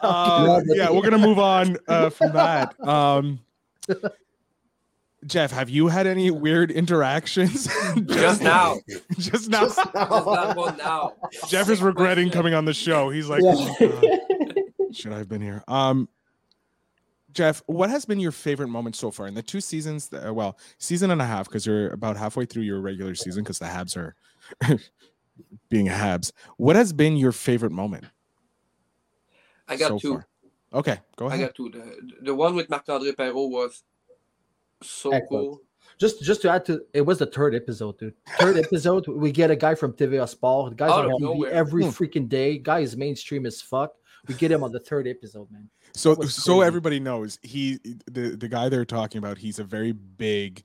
but- 0.00 0.64
yeah, 0.68 0.90
we're 0.90 1.02
gonna 1.02 1.18
move 1.18 1.38
on 1.38 1.76
uh, 1.88 2.08
from 2.10 2.32
that. 2.32 2.74
Um, 2.88 3.40
Jeff, 5.26 5.52
have 5.52 5.68
you 5.68 5.88
had 5.88 6.06
any 6.06 6.30
weird 6.30 6.70
interactions? 6.70 7.68
Just 8.06 8.42
now. 8.42 8.78
Just 9.18 9.50
now. 9.50 9.66
Just 9.66 9.84
Just 9.94 9.94
now. 9.94 11.12
Jeff 11.48 11.68
is 11.68 11.82
regretting 11.82 12.30
coming 12.30 12.54
on 12.54 12.64
the 12.64 12.74
show. 12.74 13.10
He's 13.10 13.28
like, 13.28 13.42
Yeah. 13.42 13.54
"Oh, 13.56 13.76
God, 14.78 14.94
should 14.96 15.12
I 15.12 15.18
have 15.18 15.28
been 15.28 15.42
here? 15.42 15.62
Um, 15.68 16.08
Jeff, 17.34 17.62
what 17.66 17.90
has 17.90 18.04
been 18.04 18.20
your 18.20 18.32
favorite 18.32 18.68
moment 18.68 18.96
so 18.96 19.10
far 19.10 19.26
in 19.26 19.34
the 19.34 19.42
two 19.42 19.60
seasons? 19.60 20.08
That, 20.08 20.34
well, 20.34 20.56
season 20.78 21.10
and 21.10 21.20
a 21.20 21.26
half 21.26 21.46
because 21.48 21.66
you're 21.66 21.90
about 21.90 22.16
halfway 22.16 22.46
through 22.46 22.62
your 22.62 22.80
regular 22.80 23.14
season 23.14 23.42
because 23.42 23.58
the 23.58 23.66
Habs 23.66 23.96
are 23.96 24.14
being 25.68 25.86
Habs. 25.88 26.32
What 26.56 26.76
has 26.76 26.92
been 26.92 27.16
your 27.16 27.32
favorite 27.32 27.72
moment? 27.72 28.04
I 29.68 29.76
got 29.76 29.88
so 29.88 29.98
two. 29.98 30.12
far? 30.14 30.26
Okay, 30.72 30.98
go 31.16 31.26
ahead. 31.26 31.40
I 31.40 31.42
got 31.44 31.54
two. 31.54 31.70
The, 31.70 31.96
the 32.22 32.34
one 32.34 32.54
with 32.54 32.68
Marc-André 32.70 33.12
Perreault 33.14 33.50
was 33.50 33.82
so 34.82 35.10
Excellent. 35.12 35.28
cool. 35.30 35.60
just 35.98 36.22
just 36.22 36.42
to 36.42 36.50
add 36.50 36.64
to 36.66 36.82
it 36.92 37.00
was 37.02 37.18
the 37.18 37.26
third 37.26 37.54
episode, 37.54 37.98
dude. 37.98 38.14
Third 38.38 38.56
episode, 38.64 39.06
we 39.08 39.32
get 39.32 39.50
a 39.50 39.56
guy 39.56 39.74
from 39.74 39.92
TVA 39.92 40.28
Sport. 40.28 40.70
The 40.70 40.76
guy's 40.76 40.90
Out 40.90 41.06
on 41.06 41.12
TV 41.12 41.20
nowhere. 41.20 41.50
every 41.52 41.84
Hmm. 41.84 41.90
freaking 41.90 42.28
day. 42.28 42.58
Guy 42.58 42.80
is 42.80 42.96
mainstream 42.96 43.46
as 43.46 43.60
fuck. 43.62 43.94
We 44.28 44.34
get 44.34 44.50
him 44.50 44.62
on 44.64 44.72
the 44.72 44.80
third 44.80 45.06
episode, 45.06 45.50
man. 45.50 45.68
So, 45.94 46.14
so 46.22 46.54
crazy. 46.56 46.66
everybody 46.66 47.00
knows 47.00 47.38
he 47.42 47.78
the 48.10 48.36
the 48.36 48.48
guy 48.48 48.68
they're 48.68 48.84
talking 48.84 49.18
about. 49.18 49.38
He's 49.38 49.58
a 49.58 49.64
very 49.64 49.92
big 49.92 50.62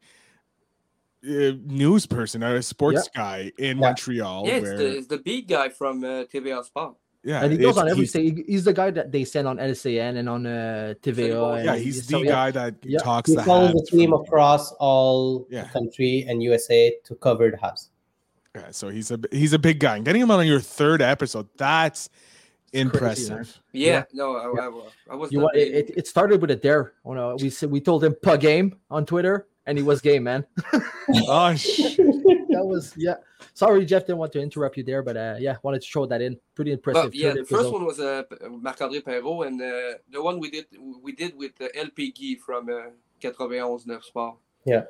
uh, 1.27 1.51
news 1.65 2.05
person, 2.05 2.41
a 2.43 2.61
sports 2.61 3.09
guy 3.13 3.51
in 3.57 3.77
Yeah. 3.77 3.81
Montreal. 3.87 4.47
yeah, 4.47 4.53
it's 4.53 4.63
where, 4.63 4.77
the, 4.77 4.97
it's 4.97 5.07
the 5.07 5.17
beat 5.17 5.47
guy 5.49 5.67
from 5.69 6.03
uh, 6.03 6.23
TVA 6.31 6.63
Sport. 6.63 6.95
yeah, 7.23 7.43
and 7.43 7.51
he 7.51 7.57
goes 7.57 7.77
on 7.77 7.89
every 7.89 8.05
he's- 8.05 8.45
He's 8.47 8.63
the 8.63 8.71
guy 8.71 8.89
that 8.91 9.11
they 9.11 9.25
send 9.25 9.45
on 9.45 9.57
LCN 9.57 10.17
and 10.17 10.29
on 10.29 10.45
uh, 10.45 10.93
TVA. 11.01 11.57
and 11.57 11.65
Yeah, 11.65 11.75
he's 11.75 12.07
so, 12.07 12.19
the 12.19 12.25
yeah. 12.25 12.31
guy 12.31 12.51
that 12.51 12.75
Yeah. 12.83 12.99
talks 12.99 13.29
We 13.29 13.35
the 13.35 13.43
follow 13.43 13.67
the 13.67 13.85
team 13.91 14.11
from- 14.11 14.21
across 14.21 14.71
all 14.79 15.45
Yeah. 15.49 15.63
the 15.63 15.69
country 15.69 16.25
and 16.29 16.41
USA 16.41 16.95
to 17.03 17.15
cover 17.15 17.51
the 17.51 17.57
Habs. 17.57 17.89
Yeah, 18.55 18.71
so 18.71 18.87
he's 18.89 19.11
a 19.11 19.19
he's 19.31 19.51
a 19.53 19.59
big 19.59 19.79
guy. 19.79 19.97
And 19.97 20.05
getting 20.05 20.21
him 20.21 20.31
on 20.31 20.47
your 20.47 20.59
third 20.61 21.01
episode, 21.01 21.47
that's 21.57 22.07
crazy, 22.07 22.15
impressive. 22.73 23.29
man. 23.35 23.45
Yeah, 23.73 23.87
Yeah. 23.87 24.03
no, 24.13 24.35
I, 24.35 24.53
Yeah. 24.55 24.81
I, 25.09 25.13
I 25.13 25.15
was. 25.15 25.31
You 25.31 25.49
it, 25.53 25.89
it, 25.89 25.97
it 25.97 26.07
started 26.07 26.41
with 26.41 26.51
a 26.51 26.55
dare. 26.55 26.93
Oh, 27.05 27.13
no, 27.13 27.35
we 27.39 27.49
said 27.49 27.71
we 27.71 27.81
told 27.81 28.03
him 28.03 28.15
pug 28.21 28.41
game 28.41 28.75
on 28.89 29.05
Twitter, 29.05 29.47
and 29.65 29.77
he 29.77 29.83
was 29.83 30.01
game, 30.01 30.23
man. 30.23 30.45
Oh 31.27 31.55
shit. 31.55 31.97
that 31.97 32.63
was 32.63 32.93
yeah. 32.95 33.15
Sorry, 33.55 33.83
Jeff, 33.85 34.05
didn't 34.05 34.19
want 34.19 34.31
to 34.33 34.39
interrupt 34.41 34.77
you 34.77 34.83
there, 34.83 35.01
but 35.01 35.17
uh, 35.17 35.35
yeah, 35.39 35.55
wanted 35.63 35.81
to 35.81 35.87
throw 35.89 36.05
that 36.05 36.21
in. 36.21 36.37
Pretty 36.53 36.71
impressive. 36.71 37.11
But 37.11 37.15
yeah, 37.15 37.33
the 37.33 37.43
first 37.43 37.71
one 37.71 37.83
was 37.83 37.99
uh, 37.99 38.23
Marc-André 38.49 39.01
Perreault, 39.01 39.47
and 39.47 39.59
uh, 39.61 39.97
the 40.11 40.21
one 40.21 40.39
we 40.39 40.49
did 40.51 40.65
we 41.01 41.13
did 41.13 41.35
with 41.35 41.59
uh, 41.59 41.67
LP 41.75 42.11
Guy 42.11 42.39
from 42.45 42.69
uh, 42.69 42.91
91.9 43.21 44.03
Sport. 44.03 44.35
Yeah. 44.65 44.83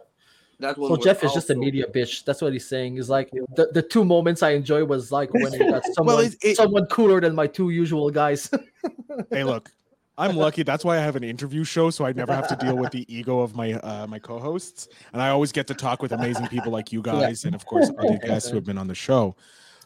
That 0.60 0.78
one. 0.78 0.90
So 0.90 0.96
was 0.98 1.06
Jeff 1.06 1.24
is 1.24 1.34
just 1.34 1.50
a 1.50 1.54
also- 1.54 1.60
media 1.66 1.88
bitch. 1.88 2.26
That's 2.26 2.42
what 2.42 2.52
he's 2.54 2.68
saying. 2.68 2.96
He's 2.98 3.10
like 3.10 3.30
the, 3.56 3.70
the 3.74 3.82
two 3.82 4.04
moments 4.04 4.44
I 4.44 4.52
enjoy 4.52 4.84
was 4.84 5.12
like 5.12 5.34
when 5.34 5.54
he 5.54 5.60
got 5.60 5.84
someone 5.94 6.26
it- 6.26 6.36
it- 6.44 6.58
someone 6.58 6.86
cooler 6.88 7.22
than 7.22 7.34
my 7.36 7.48
two 7.48 7.70
usual 7.70 8.10
guys. 8.10 8.50
hey, 9.32 9.44
look, 9.46 9.72
I'm 10.18 10.36
lucky. 10.36 10.64
That's 10.64 10.84
why 10.84 10.98
I 10.98 11.00
have 11.02 11.16
an 11.16 11.24
interview 11.24 11.64
show, 11.64 11.90
so 11.92 12.06
I 12.06 12.12
never 12.12 12.34
have 12.36 12.48
to 12.50 12.56
deal 12.58 12.76
with 12.76 12.92
the 12.92 13.06
ego 13.14 13.40
of 13.40 13.56
my 13.56 13.74
uh, 13.76 14.06
my 14.08 14.20
co-hosts, 14.20 14.90
and 15.14 15.22
I 15.22 15.30
always 15.30 15.52
get 15.54 15.66
to 15.68 15.74
talk 15.74 16.02
with 16.02 16.12
amazing 16.12 16.48
people 16.48 16.72
like 16.74 16.92
you 16.92 17.02
guys, 17.02 17.46
and 17.46 17.56
of 17.56 17.66
course 17.66 17.90
other 17.98 18.18
guests 18.24 18.50
who 18.50 18.56
have 18.56 18.66
been 18.66 18.78
on 18.78 18.88
the 18.88 18.96
show. 18.96 19.36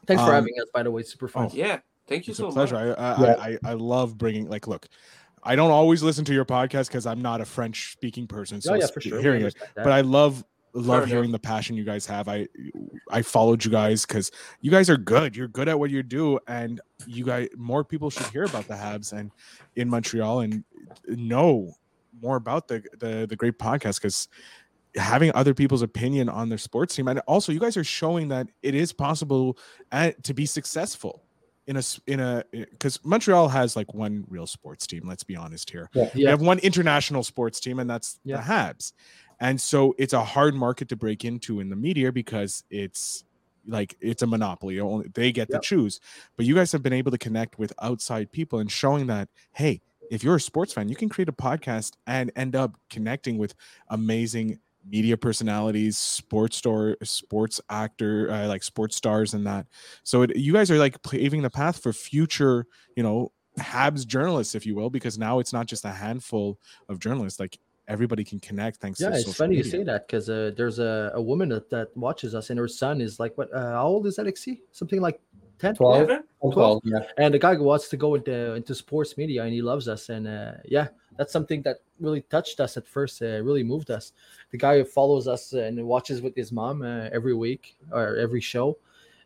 Thanks 0.07 0.23
for 0.23 0.29
Um, 0.29 0.35
having 0.35 0.53
us, 0.59 0.67
by 0.73 0.81
the 0.83 0.89
way. 0.91 1.03
Super 1.03 1.27
fun. 1.27 1.49
oh, 1.51 1.55
Yeah, 1.55 1.79
thank 2.07 2.25
you 2.27 2.31
It's 2.31 2.39
so 2.39 2.47
a 2.47 2.51
pleasure. 2.51 2.75
much. 2.75 2.97
I 2.97 3.11
I, 3.13 3.21
Yeah. 3.21 3.57
I 3.63 3.71
I 3.71 3.73
love 3.73 4.17
bringing 4.17 4.49
like 4.49 4.65
look. 4.67 4.87
I 5.43 5.55
don't 5.55 5.71
always 5.71 6.01
listen 6.01 6.23
to 6.25 6.33
your 6.33 6.45
podcast 6.45 6.87
because 6.87 7.05
I'm 7.05 7.21
not 7.21 7.41
a 7.41 7.45
French 7.45 7.91
speaking 7.91 8.25
person, 8.27 8.59
so 8.59 8.71
oh 8.73 8.75
yeah, 8.75 8.87
for 8.87 9.01
sure. 9.01 9.21
hearing 9.21 9.43
it. 9.45 9.53
But 9.75 9.89
I 9.91 10.01
love 10.01 10.43
love 10.73 11.03
enough. 11.03 11.09
hearing 11.09 11.31
the 11.31 11.39
passion 11.39 11.75
you 11.75 11.83
guys 11.83 12.05
have. 12.07 12.27
I 12.27 12.47
I 13.11 13.21
followed 13.21 13.63
you 13.63 13.71
guys 13.71 14.05
because 14.05 14.31
you 14.61 14.71
guys 14.71 14.89
are 14.89 14.97
good. 14.97 15.35
You're 15.35 15.47
good 15.47 15.67
at 15.69 15.79
what 15.79 15.89
you 15.91 16.03
do, 16.03 16.39
and 16.47 16.81
you 17.05 17.23
guys 17.25 17.49
more 17.55 17.83
people 17.83 18.09
should 18.09 18.27
hear 18.27 18.43
about 18.43 18.67
the 18.67 18.73
Habs 18.73 19.13
and 19.13 19.31
in 19.75 19.89
Montreal 19.89 20.39
and 20.41 20.63
know 21.07 21.73
more 22.21 22.35
about 22.37 22.67
the 22.67 22.83
the, 22.99 23.25
the 23.27 23.35
great 23.35 23.57
podcast 23.59 24.01
because 24.01 24.27
having 24.95 25.31
other 25.33 25.53
people's 25.55 25.81
opinion 25.81 26.29
on 26.29 26.49
their 26.49 26.57
sports 26.57 26.95
team 26.95 27.07
and 27.07 27.17
also 27.21 27.51
you 27.51 27.59
guys 27.59 27.75
are 27.75 27.83
showing 27.83 28.27
that 28.27 28.47
it 28.61 28.75
is 28.75 28.93
possible 28.93 29.57
at, 29.91 30.23
to 30.23 30.35
be 30.35 30.45
successful 30.45 31.23
in 31.65 31.77
a 31.77 31.81
in 32.05 32.19
a 32.19 32.43
because 32.51 33.03
Montreal 33.03 33.47
has 33.49 33.75
like 33.75 33.93
one 33.93 34.23
real 34.27 34.45
sports 34.45 34.85
team. 34.85 35.03
Let's 35.07 35.23
be 35.23 35.35
honest 35.35 35.69
here. 35.69 35.89
Yeah. 35.93 36.09
We 36.13 36.23
have 36.25 36.41
one 36.41 36.59
international 36.59 37.23
sports 37.23 37.59
team, 37.59 37.79
and 37.79 37.89
that's 37.89 38.19
Yeah. 38.23 38.37
the 38.37 38.43
Habs. 38.43 38.93
And 39.43 39.61
so 39.61 39.95
it's 39.99 40.13
a 40.13 40.23
hard 40.23 40.55
market 40.55 40.89
to 40.89 40.97
break 40.97 41.25
into 41.25 41.61
in 41.61 41.69
the 41.69 41.75
media 41.75 42.11
because 42.13 42.63
it's 42.71 43.25
like 43.67 43.95
it's 44.01 44.23
a 44.23 44.27
monopoly. 44.27 44.79
Only 44.79 45.09
they 45.13 45.31
get 45.33 45.49
Yep. 45.51 45.61
to 45.61 45.67
choose. 45.67 46.01
But 46.37 46.47
you 46.47 46.55
guys 46.55 46.71
have 46.71 46.83
been 46.83 46.93
able 46.93 47.11
to 47.11 47.19
connect 47.19 47.59
with 47.59 47.73
outside 47.81 48.31
people 48.31 48.59
and 48.59 48.71
showing 48.71 49.07
that 49.07 49.29
hey, 49.53 49.81
if 50.09 50.23
you're 50.23 50.37
a 50.37 50.41
sports 50.41 50.73
fan, 50.73 50.89
you 50.89 50.95
can 50.95 51.09
create 51.09 51.29
a 51.29 51.33
podcast 51.33 51.93
and 52.07 52.31
end 52.37 52.55
up 52.55 52.75
connecting 52.89 53.37
with 53.37 53.55
amazing 53.89 54.59
media 54.85 55.17
personalities, 55.17 55.97
sports 55.97 56.57
star, 56.57 56.97
sports 57.03 57.61
actor, 57.69 58.31
uh, 58.31 58.47
like 58.47 58.63
sports 58.63 58.95
stars, 58.95 59.33
and 59.33 59.45
that. 59.47 59.67
So 60.03 60.23
it, 60.23 60.35
you 60.37 60.53
guys 60.53 60.71
are 60.71 60.77
like 60.77 61.01
paving 61.03 61.41
the 61.43 61.49
path 61.49 61.81
for 61.81 61.93
future, 61.93 62.65
you 62.95 63.03
know, 63.03 63.31
Habs 63.59 64.05
journalists, 64.07 64.55
if 64.55 64.65
you 64.65 64.75
will, 64.75 64.89
because 64.89 65.17
now 65.19 65.39
it's 65.39 65.53
not 65.53 65.67
just 65.67 65.85
a 65.85 65.91
handful 65.91 66.59
of 66.89 66.99
journalists. 66.99 67.39
Like 67.39 67.59
everybody 67.87 68.23
can 68.23 68.39
connect 68.39 68.77
thanks 68.77 68.99
to 68.99 69.05
it. 69.05 69.09
Yeah, 69.09 69.15
it's 69.15 69.25
social 69.25 69.45
funny 69.45 69.57
you 69.57 69.63
say 69.63 69.83
that 69.83 70.07
because 70.07 70.29
uh, 70.29 70.51
there's 70.55 70.79
a, 70.79 71.11
a 71.15 71.21
woman 71.21 71.49
that, 71.49 71.69
that 71.69 71.95
watches 71.95 72.35
us, 72.35 72.49
and 72.49 72.59
her 72.59 72.67
son 72.67 73.01
is 73.01 73.19
like, 73.19 73.37
what? 73.37 73.53
Uh, 73.53 73.71
how 73.71 73.87
old 73.87 74.07
is 74.07 74.17
Alexi? 74.17 74.61
Something 74.71 75.01
like 75.01 75.19
10, 75.59 75.75
12. 75.75 76.01
Evan? 76.01 76.23
Twelve, 76.51 76.81
yeah. 76.83 76.99
and 77.17 77.33
the 77.33 77.39
guy 77.39 77.55
who 77.55 77.63
wants 77.63 77.87
to 77.87 77.95
go 77.95 78.15
into 78.15 78.53
into 78.55 78.75
sports 78.75 79.17
media 79.17 79.43
and 79.43 79.53
he 79.53 79.61
loves 79.61 79.87
us 79.87 80.09
and 80.09 80.27
uh, 80.27 80.51
yeah 80.65 80.87
that's 81.17 81.31
something 81.31 81.61
that 81.61 81.77
really 82.01 82.21
touched 82.23 82.59
us 82.59 82.75
at 82.75 82.85
first 82.85 83.21
uh, 83.21 83.41
really 83.41 83.63
moved 83.63 83.89
us 83.89 84.11
the 84.51 84.57
guy 84.57 84.77
who 84.77 84.83
follows 84.83 85.25
us 85.25 85.53
and 85.53 85.81
watches 85.81 86.21
with 86.21 86.35
his 86.35 86.51
mom 86.51 86.81
uh, 86.81 87.07
every 87.13 87.33
week 87.33 87.77
or 87.93 88.17
every 88.17 88.41
show 88.41 88.77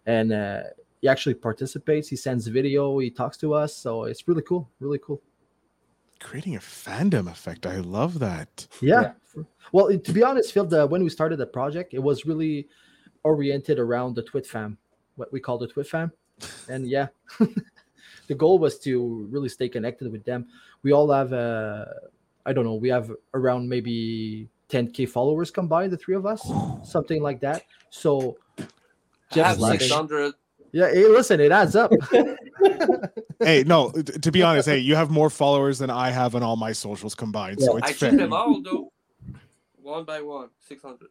and 0.05 0.31
uh, 0.31 0.61
he 1.01 1.07
actually 1.07 1.33
participates 1.33 2.07
he 2.07 2.15
sends 2.15 2.45
video 2.45 2.99
he 2.99 3.09
talks 3.09 3.35
to 3.35 3.55
us 3.55 3.75
so 3.75 4.03
it's 4.03 4.27
really 4.27 4.43
cool 4.43 4.69
really 4.79 4.99
cool 4.99 5.19
Creating 6.19 6.55
a 6.55 6.59
fandom 6.59 7.29
effect. 7.29 7.65
I 7.65 7.77
love 7.77 8.19
that. 8.19 8.67
yeah, 8.81 9.13
well 9.71 9.87
to 9.97 10.11
be 10.11 10.23
honest 10.23 10.53
phil 10.53 10.65
the, 10.65 10.85
when 10.87 11.03
we 11.03 11.09
started 11.09 11.37
the 11.37 11.45
project 11.45 11.93
it 11.93 11.99
was 12.01 12.25
really 12.25 12.67
oriented 13.23 13.79
around 13.79 14.15
the 14.15 14.23
twit 14.23 14.45
fam 14.45 14.77
what 15.15 15.31
we 15.33 15.39
call 15.39 15.57
the 15.57 15.67
twit 15.67 15.87
fam. 15.87 16.11
And 16.69 16.87
yeah 16.87 17.07
the 18.27 18.35
goal 18.35 18.59
was 18.59 18.79
to 18.79 19.27
really 19.29 19.49
stay 19.49 19.67
connected 19.69 20.11
with 20.11 20.23
them. 20.23 20.47
We 20.83 20.91
all 20.91 21.11
have 21.11 21.33
uh 21.33 21.85
i 22.45 22.53
don't 22.53 22.63
know 22.65 22.75
we 22.75 22.89
have 22.89 23.11
around 23.33 23.67
maybe 23.67 24.47
10k 24.69 25.09
followers 25.09 25.51
combined 25.51 25.91
the 25.91 25.97
three 25.97 26.15
of 26.15 26.25
us 26.25 26.41
something 26.83 27.21
like 27.21 27.39
that. 27.41 27.63
So 27.89 28.37
I 28.59 28.65
Jeff's 29.33 29.67
600. 29.67 30.33
yeah 30.71 30.89
hey 30.89 31.07
listen 31.07 31.39
it 31.41 31.51
adds 31.51 31.75
up 31.75 31.91
hey, 33.39 33.63
no, 33.65 33.91
to 33.91 34.31
be 34.31 34.41
honest, 34.43 34.67
hey, 34.67 34.77
you 34.79 34.95
have 34.95 35.09
more 35.09 35.29
followers 35.29 35.79
than 35.79 35.89
I 35.89 36.09
have 36.09 36.35
on 36.35 36.43
all 36.43 36.55
my 36.55 36.71
socials 36.71 37.15
combined. 37.15 37.61
So 37.61 37.73
Yeah. 37.73 37.77
it's 37.79 37.89
I 37.89 37.93
fair. 37.93 38.11
them 38.11 38.33
all 38.33 38.61
though. 38.61 38.91
One 39.81 40.03
by 40.03 40.21
one, 40.21 40.49
600. 40.67 41.09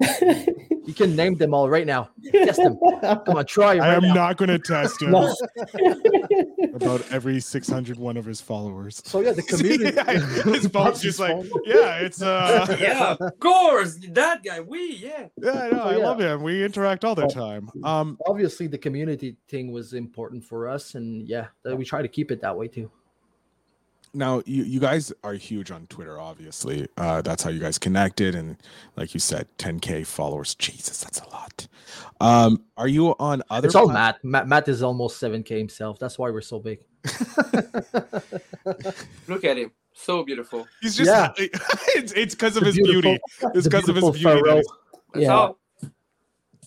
You 0.00 0.94
can 0.94 1.14
name 1.16 1.34
them 1.34 1.52
all 1.52 1.68
right 1.68 1.86
now 1.86 2.08
test 2.32 2.62
them 2.62 2.78
come 3.26 3.36
on 3.36 3.44
try 3.46 3.76
'em 3.76 3.82
I 3.82 3.88
right 3.88 3.96
am 3.96 4.02
now. 4.02 4.14
not 4.14 4.36
going 4.36 4.48
to 4.48 4.58
test 4.58 5.02
him 5.02 5.10
No. 5.10 5.34
about 6.74 7.02
every 7.10 7.40
601 7.40 8.16
of 8.16 8.24
his 8.24 8.40
followers. 8.40 9.02
so 9.04 9.20
yeah 9.20 9.32
the 9.32 9.42
community 9.52 9.96
yeah, 9.96 10.52
his 10.52 10.66
phone's 10.68 11.00
just 11.02 11.18
like, 11.18 11.34
yeah, 11.64 11.96
it's 11.98 12.22
uh, 12.22 12.66
Yeah, 12.80 13.16
of 13.20 13.40
course. 13.40 13.98
That 14.12 14.42
guy, 14.44 14.60
we, 14.60 14.94
yeah. 14.96 15.26
yeah, 15.42 15.50
I 15.50 15.70
know, 15.70 15.76
So, 15.78 15.82
I 15.82 15.96
yeah. 15.96 16.06
love 16.06 16.20
him. 16.20 16.42
We 16.42 16.64
interact 16.64 17.04
all 17.04 17.14
the 17.14 17.26
time. 17.26 17.70
Um, 17.84 18.18
obviously 18.26 18.66
the 18.68 18.78
community 18.78 19.36
thing 19.48 19.72
was 19.72 19.92
important 19.94 20.44
for 20.44 20.68
us 20.68 20.94
and 20.94 21.26
yeah 21.28 21.46
we 21.74 21.84
try 21.84 22.02
to 22.02 22.08
keep 22.08 22.30
it 22.30 22.40
that 22.42 22.56
way 22.56 22.68
too 22.68 22.90
now 24.14 24.42
you, 24.46 24.64
you 24.64 24.80
guys 24.80 25.12
are 25.24 25.34
huge 25.34 25.70
on 25.70 25.86
Twitter, 25.88 26.20
obviously. 26.20 26.88
Uh, 26.96 27.22
that's 27.22 27.42
how 27.42 27.50
you 27.50 27.60
guys 27.60 27.78
connected, 27.78 28.34
and 28.34 28.56
like 28.96 29.14
you 29.14 29.20
said, 29.20 29.46
10k 29.58 30.06
followers. 30.06 30.54
Jesus, 30.54 31.02
that's 31.02 31.20
a 31.20 31.28
lot. 31.30 31.66
Um, 32.20 32.64
are 32.76 32.88
you 32.88 33.14
on 33.18 33.42
other? 33.50 33.66
it's 33.66 33.74
all 33.74 33.88
matt. 33.88 34.22
matt 34.24 34.46
matt 34.48 34.68
is 34.68 34.82
almost 34.82 35.20
7k 35.22 35.48
himself 35.56 35.98
that's 35.98 36.18
why 36.18 36.30
we're 36.30 36.40
so 36.40 36.58
big 36.58 36.80
Look 39.28 39.44
at 39.44 39.56
him. 39.56 39.70
So 39.94 40.24
beautiful. 40.24 40.66
He's 40.80 40.96
just 40.96 41.08
Yeah. 41.10 41.32
it's 41.96 42.12
it's 42.12 42.34
because 42.34 42.56
of 42.56 42.64
his 42.64 42.76
beauty. 42.76 43.18
It's 43.54 43.66
because 43.66 43.88
of 43.88 43.96
his 43.96 44.04
beautiful 44.04 44.12
beauty. 44.12 44.24
that 44.24 44.44
Pharaoh. 44.44 44.54
he's- 44.56 44.66
That's 45.14 45.22
Yeah. 45.24 45.32
all. 45.34 45.58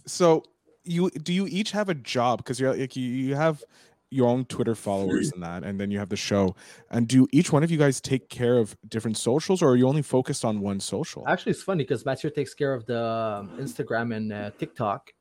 So 0.06 0.44
you 0.84 1.10
do 1.12 1.32
you 1.34 1.48
each 1.48 1.72
have 1.72 1.90
a 1.90 1.94
job 1.94 2.40
because 2.40 2.60
you're 2.60 2.76
like 2.76 2.96
you, 2.96 3.08
you 3.08 3.36
have 3.36 3.64
your 4.12 4.28
own 4.30 4.44
Twitter 4.46 4.76
followers 4.76 5.32
and 5.32 5.42
that, 5.42 5.64
and 5.64 5.80
then 5.80 5.90
you 5.90 5.98
have 5.98 6.10
the 6.10 6.18
show. 6.18 6.54
And 6.90 7.08
do 7.08 7.28
each 7.32 7.52
one 7.52 7.64
of 7.64 7.72
you 7.72 7.78
guys 7.78 8.00
take 8.02 8.30
care 8.30 8.58
of 8.58 8.76
different 8.90 9.18
socials, 9.18 9.62
or 9.62 9.70
are 9.72 9.76
you 9.78 9.88
only 9.88 10.02
focused 10.02 10.44
on 10.46 10.60
one 10.60 10.80
social? 10.82 11.24
Actually, 11.28 11.52
it's 11.54 11.64
funny 11.64 11.84
because 11.84 12.06
Mathieu 12.06 12.30
takes 12.30 12.54
care 12.54 12.74
of 12.74 12.86
the 12.86 13.02
um, 13.02 13.50
Instagram 13.58 14.16
and 14.16 14.32
uh, 14.34 14.52
TikTok. 14.60 15.12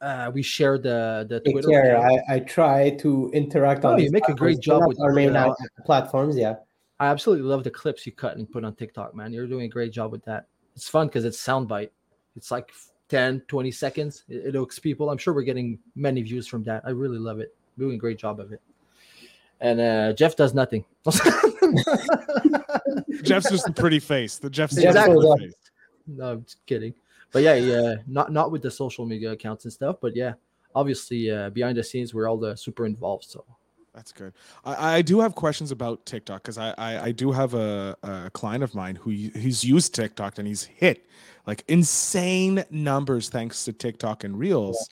Uh, 0.00 0.30
we 0.32 0.42
share 0.42 0.78
the 0.78 1.26
the 1.28 1.40
Take 1.40 1.52
Twitter. 1.52 1.68
care. 1.68 1.98
I, 2.00 2.18
I 2.36 2.40
try 2.40 2.90
to 3.00 3.30
interact 3.34 3.84
Oh, 3.84 3.90
on. 3.90 3.98
you 3.98 4.04
these 4.04 4.12
make 4.12 4.28
a 4.28 4.34
great 4.34 4.58
job 4.60 4.82
with 4.86 4.98
our 5.00 5.12
main 5.12 5.36
uh, 5.36 5.52
platforms. 5.84 6.36
Yeah. 6.36 6.54
I 6.98 7.06
absolutely 7.06 7.44
love 7.46 7.64
the 7.64 7.70
clips 7.70 8.04
you 8.06 8.12
cut 8.12 8.36
and 8.36 8.50
put 8.50 8.64
on 8.64 8.74
TikTok, 8.74 9.14
man. 9.14 9.32
You're 9.32 9.46
doing 9.46 9.64
a 9.64 9.68
great 9.68 9.92
job 9.92 10.10
with 10.12 10.24
that. 10.24 10.46
It's 10.74 10.88
fun 10.88 11.06
because 11.06 11.24
it's 11.24 11.42
soundbite. 11.42 11.90
It's 12.36 12.50
like 12.50 12.72
10, 13.08 13.42
20 13.48 13.70
seconds. 13.70 14.24
It, 14.28 14.48
it 14.48 14.54
hooks 14.54 14.78
people. 14.78 15.08
I'm 15.10 15.18
sure 15.18 15.32
we're 15.34 15.42
getting 15.42 15.78
many 15.94 16.22
views 16.22 16.46
from 16.46 16.62
that. 16.64 16.82
I 16.84 16.90
really 16.90 17.18
love 17.18 17.40
it. 17.40 17.54
Doing 17.80 17.94
a 17.94 17.98
great 17.98 18.18
job 18.18 18.38
of 18.40 18.52
it. 18.52 18.60
And 19.60 19.80
uh, 19.80 20.12
Jeff 20.12 20.36
does 20.36 20.52
nothing. 20.54 20.84
Jeff's 23.22 23.50
just 23.50 23.68
a 23.68 23.72
pretty 23.74 23.98
face. 23.98 24.36
The 24.38 24.50
Jeff's 24.50 24.74
just 24.74 24.86
Exactly. 24.86 25.16
a 25.16 25.34
pretty 25.36 25.46
face. 25.46 25.54
no, 26.06 26.32
I'm 26.32 26.44
just 26.44 26.64
kidding. 26.66 26.94
But 27.32 27.42
yeah, 27.42 27.54
yeah, 27.54 27.94
not 28.06 28.32
not 28.32 28.50
with 28.52 28.62
the 28.62 28.70
social 28.70 29.06
media 29.06 29.32
accounts 29.32 29.64
and 29.64 29.72
stuff. 29.72 29.96
But 30.00 30.14
yeah, 30.14 30.34
obviously 30.74 31.30
uh, 31.30 31.48
behind 31.50 31.76
the 31.78 31.82
scenes, 31.84 32.12
we're 32.14 32.28
all 32.28 32.36
the 32.36 32.54
super 32.56 32.84
involved. 32.86 33.24
So 33.24 33.44
That's 33.94 34.12
good. 34.12 34.32
I, 34.64 34.96
I 34.96 35.02
do 35.02 35.20
have 35.20 35.34
questions 35.34 35.70
about 35.70 36.04
TikTok 36.06 36.42
because 36.42 36.58
I, 36.58 36.74
I 36.76 37.04
I 37.04 37.12
do 37.12 37.32
have 37.32 37.54
a, 37.54 37.96
a 38.02 38.30
client 38.30 38.62
of 38.62 38.74
mine 38.74 38.96
who 38.96 39.10
he's 39.10 39.64
used 39.64 39.94
TikTok 39.94 40.38
and 40.38 40.46
he's 40.46 40.64
hit 40.64 41.06
like 41.46 41.64
insane 41.68 42.64
numbers 42.70 43.28
thanks 43.30 43.64
to 43.64 43.72
TikTok 43.72 44.24
and 44.24 44.38
Reels. 44.38 44.90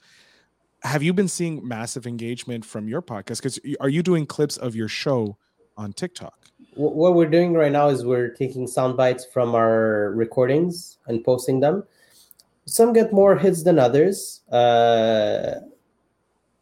Have 0.83 1.03
you 1.03 1.13
been 1.13 1.27
seeing 1.27 1.65
massive 1.67 2.07
engagement 2.07 2.63
from 2.65 2.87
your 2.87 3.01
podcast? 3.01 3.37
Because 3.37 3.59
are 3.79 3.89
you 3.89 4.01
doing 4.01 4.25
clips 4.25 4.57
of 4.57 4.75
your 4.75 4.87
show 4.87 5.37
on 5.77 5.93
TikTok? 5.93 6.33
What 6.75 7.15
we're 7.15 7.29
doing 7.29 7.53
right 7.53 7.71
now 7.71 7.89
is 7.89 8.05
we're 8.05 8.29
taking 8.29 8.65
sound 8.67 8.95
bites 8.95 9.25
from 9.25 9.55
our 9.55 10.11
recordings 10.15 10.97
and 11.07 11.23
posting 11.23 11.59
them. 11.59 11.83
Some 12.65 12.93
get 12.93 13.11
more 13.11 13.35
hits 13.35 13.63
than 13.63 13.79
others. 13.79 14.41
Uh, 14.51 15.55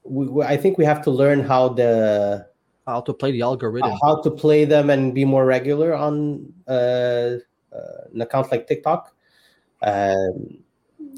we, 0.03 0.27
we- 0.27 0.45
I 0.45 0.57
think 0.57 0.77
we 0.77 0.85
have 0.85 1.03
to 1.03 1.11
learn 1.11 1.41
how 1.43 1.69
the 1.69 2.47
how 2.87 3.01
to 3.01 3.13
play 3.13 3.31
the 3.33 3.41
algorithm. 3.41 3.91
how 4.01 4.21
to 4.21 4.31
play 4.31 4.63
them 4.63 4.89
and 4.89 5.13
be 5.13 5.25
more 5.25 5.45
regular 5.45 5.93
on 5.93 6.51
uh, 6.69 6.71
uh, 6.71 8.01
an 8.13 8.21
account 8.21 8.49
like 8.49 8.65
TikTok. 8.65 9.13
Um, 9.83 10.59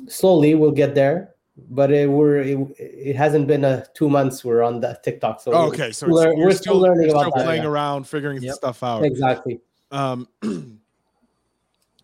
slowly, 0.07 0.55
we'll 0.55 0.71
get 0.71 0.95
there, 0.95 1.35
but 1.69 1.91
it, 1.91 2.09
we're 2.09 2.37
it, 2.37 2.57
it 2.77 3.15
hasn't 3.15 3.47
been 3.47 3.63
a 3.65 3.85
two 3.93 4.09
months 4.09 4.43
we're 4.45 4.61
on 4.63 4.79
that 4.81 5.03
TikTok. 5.03 5.41
So 5.41 5.51
Oh, 5.53 5.67
okay, 5.67 5.91
so 5.91 6.05
still 6.07 6.17
it's- 6.19 6.25
lear- 6.25 6.37
you're 6.37 6.45
we're 6.47 6.51
still 6.53 6.77
learning 6.79 7.07
you're 7.09 7.15
about 7.15 7.31
still 7.31 7.37
that, 7.37 7.45
playing 7.45 7.63
yeah. 7.63 7.69
around, 7.69 8.07
figuring 8.07 8.41
Yep. 8.41 8.55
stuff 8.55 8.83
out. 8.83 9.03
exactly. 9.03 9.59
Um, 9.91 10.27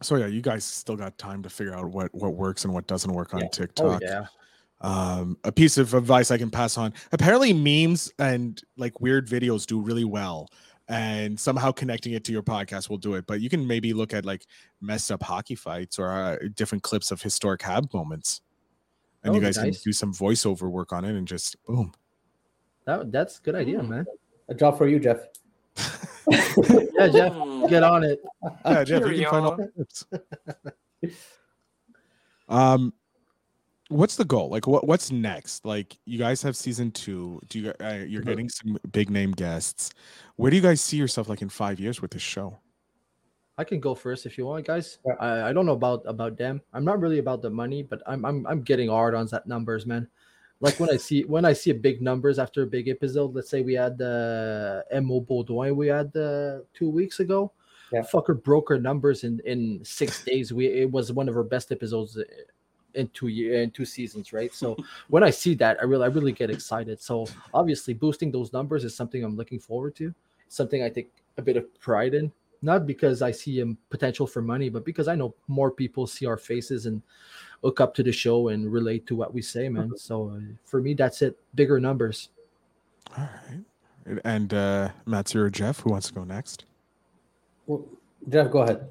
so 0.01 0.15
yeah, 0.17 0.27
you 0.27 0.41
guys 0.41 0.63
still 0.65 0.95
got 0.95 1.17
time 1.17 1.43
to 1.43 1.49
figure 1.49 1.73
out 1.73 1.85
what 1.85 2.13
what 2.13 2.33
works 2.33 2.65
and 2.65 2.73
what 2.73 2.87
doesn't 2.87 3.11
work 3.13 3.33
on 3.33 3.41
Yeah. 3.41 3.45
oh 3.47 3.49
TikTok. 3.49 4.01
yeah, 4.01 4.25
um 4.81 5.37
a 5.45 5.51
piece 5.53 5.77
of 5.77 5.93
advice 5.93 6.31
i 6.31 6.37
can 6.37 6.51
pass 6.51 6.77
on 6.77 6.93
apparently 7.13 7.53
memes 7.53 8.11
and 8.19 8.61
like 8.77 8.99
weird 8.99 9.25
videos 9.27 9.65
do 9.65 9.79
really 9.79 10.03
well 10.03 10.49
and 10.89 11.39
somehow 11.39 11.71
connecting 11.71 12.11
it 12.13 12.25
to 12.25 12.33
your 12.33 12.43
podcast 12.43 12.89
will 12.89 12.97
do 12.97 13.13
it 13.15 13.25
but 13.25 13.39
you 13.39 13.49
can 13.49 13.65
maybe 13.65 13.93
look 13.93 14.13
at 14.13 14.25
like 14.25 14.45
messed 14.81 15.13
up 15.13 15.23
hockey 15.23 15.55
fights 15.55 15.97
or 15.97 16.11
uh, 16.11 16.37
different 16.55 16.83
clips 16.83 17.09
of 17.09 17.21
historic 17.21 17.61
hab 17.61 17.91
moments 17.93 18.41
and 19.25 19.35
you 19.35 19.41
guys 19.41 19.57
nice. 19.57 19.77
can 19.81 19.83
do 19.83 19.91
some 19.91 20.13
voiceover 20.13 20.69
work 20.69 20.93
on 20.93 21.03
it 21.05 21.15
and 21.15 21.27
just 21.27 21.55
boom 21.65 21.91
that 22.85 23.11
that's 23.11 23.39
a 23.39 23.41
good 23.41 23.55
idea, 23.55 23.81
man. 23.81 24.05
A 24.47 24.53
job 24.53 24.77
for 24.77 24.87
you, 24.87 24.99
Jeff. 24.99 25.17
Yeah, 26.97 27.07
Jeff, 27.09 27.33
Hmm. 27.33 27.65
get 27.67 27.83
on 27.83 28.03
it. 28.03 28.19
yeah 28.65 28.83
Jeff, 28.83 29.05
you 29.07 29.23
can 29.23 29.29
find 29.29 29.45
all 29.45 29.55
the 29.57 29.67
clips. 29.75 30.05
um 32.49 32.93
what's 33.89 34.15
the 34.15 34.25
goal 34.25 34.49
like 34.49 34.65
what 34.65 34.87
what's 34.87 35.11
next 35.11 35.63
like 35.65 35.97
you 36.05 36.17
guys 36.17 36.41
have 36.41 36.55
season 36.55 36.89
two 36.91 37.39
do 37.49 37.59
you 37.59 37.73
uh, 37.81 37.93
you're 38.07 38.21
Mhm. 38.23 38.25
getting 38.25 38.49
some 38.49 38.77
big 38.91 39.09
name 39.11 39.31
guests 39.31 39.91
where 40.37 40.49
do 40.49 40.55
you 40.57 40.61
guys 40.63 40.81
see 40.81 40.97
yourself 40.97 41.29
like 41.29 41.41
in 41.43 41.49
five 41.49 41.79
years 41.79 42.01
with 42.01 42.11
this 42.11 42.21
show 42.23 42.57
I 43.57 43.63
can 43.63 43.79
go 43.79 43.95
first 43.95 44.25
if 44.25 44.37
you 44.37 44.45
want, 44.45 44.67
guys. 44.67 44.99
Yeah. 45.05 45.13
I, 45.19 45.49
I 45.49 45.53
don't 45.53 45.65
know 45.65 45.73
about 45.73 46.03
about 46.05 46.37
them. 46.37 46.61
I'm 46.73 46.83
not 46.83 46.99
really 46.99 47.19
about 47.19 47.41
the 47.41 47.49
money, 47.49 47.83
but 47.83 48.01
I'm 48.05 48.25
I'm 48.25 48.45
I'm 48.47 48.61
getting 48.61 48.89
hard 48.89 49.15
on 49.15 49.27
that 49.27 49.47
numbers, 49.47 49.85
man. 49.85 50.07
Like 50.59 50.79
when 50.79 50.89
I 50.89 50.97
see 50.97 51.23
when 51.23 51.45
I 51.45 51.53
see 51.53 51.71
big 51.71 52.01
numbers 52.01 52.39
after 52.39 52.63
a 52.63 52.67
big 52.67 52.87
episode. 52.87 53.33
Let's 53.33 53.49
say 53.49 53.61
we 53.61 53.73
had 53.73 53.97
the 53.97 54.83
uh, 54.93 55.01
Mo 55.01 55.21
Baudouin 55.21 55.75
we 55.75 55.87
had 55.87 56.15
uh, 56.15 56.59
two 56.73 56.89
weeks 56.89 57.19
ago. 57.19 57.51
Yeah. 57.91 58.01
Fucker 58.01 58.41
broke 58.41 58.71
our 58.71 58.79
numbers 58.79 59.23
in 59.23 59.39
in 59.45 59.79
six 59.83 60.23
days. 60.29 60.51
We 60.51 60.67
it 60.67 60.91
was 60.91 61.13
one 61.13 61.29
of 61.29 61.37
our 61.37 61.43
best 61.43 61.71
episodes 61.71 62.17
in 62.93 63.07
two 63.09 63.27
year 63.27 63.61
in 63.61 63.71
two 63.71 63.85
seasons, 63.85 64.33
right? 64.33 64.53
So 64.53 64.75
when 65.07 65.23
I 65.23 65.29
see 65.29 65.55
that, 65.55 65.77
I 65.81 65.85
really 65.85 66.03
I 66.03 66.07
really 66.07 66.33
get 66.33 66.49
excited. 66.49 67.01
So 67.01 67.27
obviously 67.53 67.93
boosting 67.93 68.31
those 68.31 68.51
numbers 68.51 68.83
is 68.83 68.95
something 68.95 69.23
I'm 69.23 69.37
looking 69.37 69.59
forward 69.59 69.95
to. 69.97 70.13
Something 70.49 70.83
I 70.83 70.89
take 70.89 71.09
a 71.37 71.41
bit 71.41 71.57
of 71.57 71.65
pride 71.79 72.13
in 72.13 72.31
not 72.61 72.85
because 72.85 73.21
I 73.21 73.31
see 73.31 73.59
a 73.61 73.65
potential 73.89 74.27
for 74.27 74.41
money, 74.41 74.69
but 74.69 74.85
because 74.85 75.07
I 75.07 75.15
know 75.15 75.35
more 75.47 75.71
people 75.71 76.07
see 76.07 76.25
our 76.25 76.37
faces 76.37 76.85
and 76.85 77.01
look 77.61 77.79
up 77.79 77.93
to 77.95 78.03
the 78.03 78.11
show 78.11 78.49
and 78.49 78.71
relate 78.71 79.07
to 79.07 79.15
what 79.15 79.33
we 79.33 79.41
say, 79.41 79.69
man. 79.69 79.91
So 79.97 80.29
uh, 80.29 80.39
for 80.65 80.81
me, 80.81 80.93
that's 80.93 81.21
it. 81.21 81.37
Bigger 81.55 81.79
numbers. 81.79 82.29
All 83.17 83.27
right. 83.47 84.21
And 84.23 84.53
uh, 84.53 84.89
Matthew 85.05 85.41
or 85.41 85.49
Jeff, 85.49 85.79
who 85.79 85.89
wants 85.89 86.07
to 86.07 86.13
go 86.13 86.23
next? 86.23 86.65
Well, 87.65 87.85
Jeff, 88.29 88.51
go 88.51 88.61
ahead. 88.61 88.87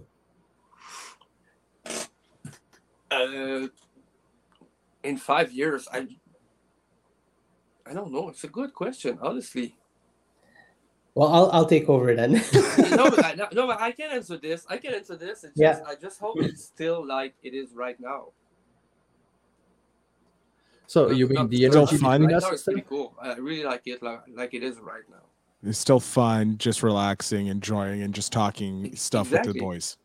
Uh, 3.11 3.69
in 5.05 5.17
five 5.17 5.53
years, 5.53 5.87
I 5.93 6.09
I 7.87 7.93
don't 7.93 8.11
know. 8.11 8.29
It's 8.29 8.45
a 8.45 8.49
good 8.49 8.73
question, 8.75 9.19
honestly. 9.21 9.77
Well, 11.15 11.29
I'll 11.29 11.51
I'll 11.53 11.67
take 11.67 11.89
over 11.89 12.15
then. 12.15 12.33
no, 12.91 13.09
but 13.11 13.25
I, 13.25 13.35
no, 13.35 13.47
no, 13.53 13.67
but 13.69 13.81
I 13.81 13.93
can 13.93 14.11
answer 14.11 14.37
this. 14.37 14.67
I 14.69 14.79
can 14.79 14.95
answer 14.95 15.15
this. 15.17 15.45
It's 15.45 15.53
Yeah. 15.57 15.75
just 15.75 15.85
I 15.85 15.95
just 15.95 16.19
hope 16.19 16.37
it's 16.41 16.65
still 16.65 17.07
like 17.07 17.35
it 17.43 17.55
is 17.55 17.73
right 17.75 17.99
now. 18.01 18.29
So 20.87 21.07
Not- 21.09 21.17
you 21.17 21.27
mean 21.29 21.35
not- 21.35 21.51
the 21.51 21.57
Still 21.69 21.77
energy 21.83 21.97
fun. 21.99 22.21
between 22.21 22.31
Right 22.31 22.37
us? 22.37 22.43
now 22.43 22.49
and 22.49 22.55
it's 22.55 22.63
pretty 22.65 22.81
cool. 22.89 23.15
I 23.21 23.35
really 23.37 23.65
like 23.65 23.83
it 23.87 24.03
like, 24.03 24.21
like 24.35 24.55
it 24.55 24.63
is 24.63 24.79
right 24.81 25.03
now. 25.11 25.23
It's 25.63 25.79
still 25.79 26.01
fun, 26.01 26.59
just 26.59 26.83
relaxing, 26.83 27.47
enjoying, 27.47 28.03
and 28.03 28.13
just 28.15 28.33
talking 28.33 28.95
stuff 28.97 29.31
with 29.31 29.45
the 29.45 29.55
boys. 29.55 29.97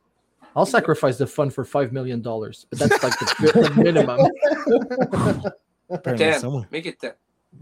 I'll 0.55 0.65
sacrifice 0.65 1.17
the 1.17 1.27
fun 1.27 1.49
for 1.49 1.65
five 1.65 1.91
million 1.91 2.21
dollars, 2.21 2.65
but 2.69 2.79
that's 2.79 3.03
like 3.03 3.19
the, 3.19 3.71
the 3.75 3.83
minimum. 3.83 4.19
Apparently, 5.89 6.25
Ten. 6.25 6.39
someone. 6.39 6.67
Make 6.71 6.85
it 6.85 6.99
ten. 7.01 7.13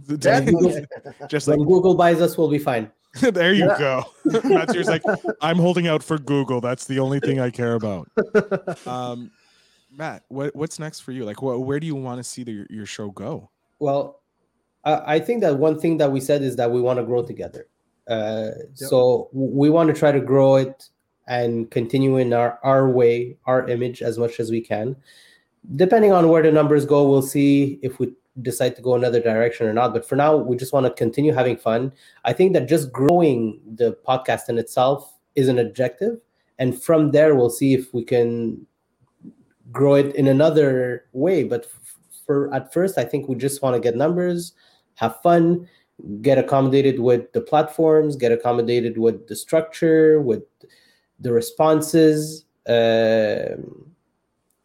just 1.30 1.48
like 1.48 1.58
when 1.58 1.68
Google 1.68 1.96
buys 1.96 2.22
us, 2.22 2.38
we'll 2.38 2.50
be 2.50 2.60
fine. 2.60 2.92
there 3.32 3.54
you 3.54 3.66
Yeah. 3.66 3.78
go. 3.78 4.04
Matthew's 4.44 4.88
like, 4.88 5.04
I'm 5.42 5.58
holding 5.58 5.88
out 5.88 6.04
for 6.04 6.18
Google. 6.18 6.62
That's 6.62 6.86
the 6.86 7.00
only 7.00 7.20
thing 7.20 7.40
I 7.40 7.50
care 7.50 7.74
about. 7.76 8.10
Um, 8.88 9.32
Matt, 9.92 10.24
what 10.28 10.56
what's 10.56 10.80
next 10.80 11.00
for 11.00 11.12
you? 11.12 11.24
Like, 11.26 11.38
wh- 11.38 11.60
where 11.60 11.80
do 11.80 11.88
you 11.88 11.96
want 11.96 12.20
to 12.20 12.24
see 12.24 12.44
the, 12.44 12.66
your 12.70 12.86
show 12.86 13.10
go? 13.10 13.50
Well, 13.80 14.22
I, 14.84 15.16
I 15.16 15.20
think 15.20 15.42
that 15.42 15.58
one 15.58 15.80
thing 15.80 15.98
that 15.98 16.12
we 16.12 16.20
said 16.20 16.42
is 16.44 16.56
that 16.58 16.70
we 16.72 16.82
want 16.82 17.00
to 17.00 17.04
grow 17.04 17.24
together. 17.24 17.68
Uh, 18.08 18.52
Yep. 18.58 18.90
So 18.90 19.30
we 19.34 19.70
want 19.70 19.88
to 19.88 19.94
try 20.00 20.12
to 20.12 20.20
grow 20.20 20.56
it 20.58 20.90
and 21.28 21.70
continue 21.72 22.18
in 22.18 22.32
our, 22.34 22.60
our 22.64 22.90
way, 22.90 23.38
our 23.46 23.68
image 23.68 24.02
as 24.02 24.18
much 24.18 24.40
as 24.40 24.50
we 24.52 24.62
can. 24.62 24.96
Depending 25.76 26.14
on 26.14 26.30
where 26.30 26.42
the 26.44 26.52
numbers 26.52 26.86
go, 26.86 27.10
we'll 27.10 27.22
see 27.22 27.80
if 27.82 28.00
we 28.00 28.14
decide 28.42 28.76
to 28.76 28.82
go 28.82 28.96
another 28.96 29.20
direction 29.20 29.68
or 29.68 29.74
not. 29.74 29.94
But 29.94 30.08
for 30.08 30.16
now, 30.16 30.36
we 30.36 30.56
just 30.56 30.74
want 30.74 30.86
to 30.86 30.94
continue 30.94 31.34
having 31.34 31.58
fun. 31.58 31.94
I 32.26 32.34
think 32.34 32.54
that 32.54 32.68
just 32.68 32.92
growing 32.92 33.60
the 33.76 33.98
podcast 34.08 34.50
in 34.50 34.58
itself 34.58 35.14
is 35.36 35.48
an 35.48 35.60
objective. 35.60 36.20
And 36.60 36.82
from 36.82 37.12
there, 37.12 37.36
we'll 37.36 37.50
see 37.50 37.74
if 37.74 37.94
we 37.94 38.04
can 38.04 38.66
grow 39.72 39.96
it 39.96 40.16
in 40.16 40.28
another 40.28 41.06
way. 41.14 41.44
But 41.44 41.68
for 42.26 42.54
at 42.54 42.74
first, 42.74 42.98
I 42.98 43.06
think 43.06 43.28
we 43.28 43.36
just 43.36 43.62
want 43.62 43.76
to 43.76 43.80
get 43.80 43.96
numbers, 43.96 44.54
have 44.96 45.22
fun, 45.22 45.68
get 46.22 46.38
accommodated 46.38 47.00
with 47.00 47.32
the 47.34 47.42
platforms, 47.42 48.16
get 48.16 48.32
accommodated 48.32 48.98
with 48.98 49.28
the 49.28 49.36
structure, 49.36 50.22
with 50.22 50.44
the 51.20 51.32
responses. 51.32 52.46
Um, 52.68 53.92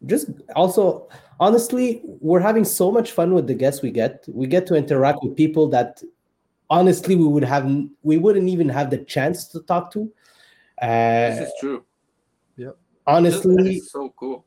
just 0.04 0.28
also, 0.56 1.08
honestly, 1.42 2.00
we're 2.04 2.40
having 2.40 2.64
so 2.64 2.92
much 2.92 3.10
fun 3.10 3.34
with 3.34 3.48
the 3.48 3.54
guests 3.54 3.82
we 3.82 3.90
get. 3.90 4.24
We 4.28 4.46
get 4.46 4.66
to 4.68 4.76
interact 4.76 5.18
with 5.22 5.36
people 5.36 5.68
that 5.70 6.00
honestly 6.70 7.16
we 7.16 7.26
would 7.26 7.44
have 7.44 7.64
we 8.02 8.16
wouldn't 8.16 8.48
even 8.48 8.68
have 8.68 8.90
the 8.90 8.98
chance 8.98 9.48
to 9.48 9.60
talk 9.60 9.92
to. 9.94 10.10
Uh, 10.80 10.86
This 11.30 11.48
is 11.48 11.54
true. 11.60 11.84
Yeah. 12.56 12.70
honestly, 13.06 13.76
is 13.76 13.90
so 13.90 14.14
cool. 14.16 14.44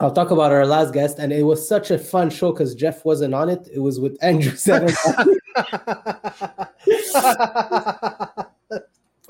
I'll 0.00 0.12
talk 0.12 0.30
about 0.30 0.50
our 0.50 0.64
last 0.64 0.94
guest, 0.94 1.18
and 1.18 1.30
it 1.30 1.42
was 1.42 1.68
such 1.68 1.90
a 1.90 1.98
fun 1.98 2.30
show 2.30 2.52
because 2.52 2.74
Jeff 2.74 3.04
wasn't 3.04 3.34
on 3.34 3.50
it. 3.50 3.68
It 3.70 3.80
was 3.80 4.00
with 4.00 4.16
Andrew 4.22 4.56
Seven 4.56 4.88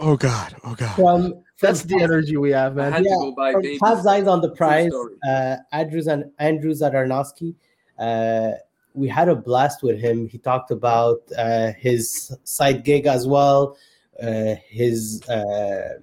Oh 0.01 0.17
God, 0.17 0.57
oh 0.65 0.75
God. 0.75 0.95
from 0.97 1.43
That's 1.61 1.83
the 1.83 2.01
energy 2.03 2.37
we 2.39 2.51
have, 2.53 2.73
I 2.73 2.83
man. 2.83 2.93
had 2.93 3.05
yeah, 3.05 3.11
to 3.11 3.17
go 3.17 3.33
buy 3.33 3.53
from 3.53 3.63
baby. 3.63 3.79
Eyes 3.83 4.27
on 4.27 4.41
the 4.41 4.51
Prize. 4.51 4.91
story. 4.91 5.15
Uh, 5.29 5.57
Andrews 5.73 6.07
and 6.07 6.25
Andrew 6.39 6.73
Zadarnowski. 6.73 7.55
Uh, 7.99 8.53
we 8.95 9.09
had 9.09 9.29
a 9.29 9.37
blast 9.37 9.83
with 9.83 10.01
him. 10.01 10.27
He 10.27 10.39
talked 10.39 10.71
about 10.71 11.19
uh, 11.37 11.73
his 11.79 12.35
side 12.45 12.83
gig 12.83 13.07
as 13.07 13.27
well, 13.27 13.77
uh, 14.23 14.55
his 14.69 15.23
uh, 15.29 15.99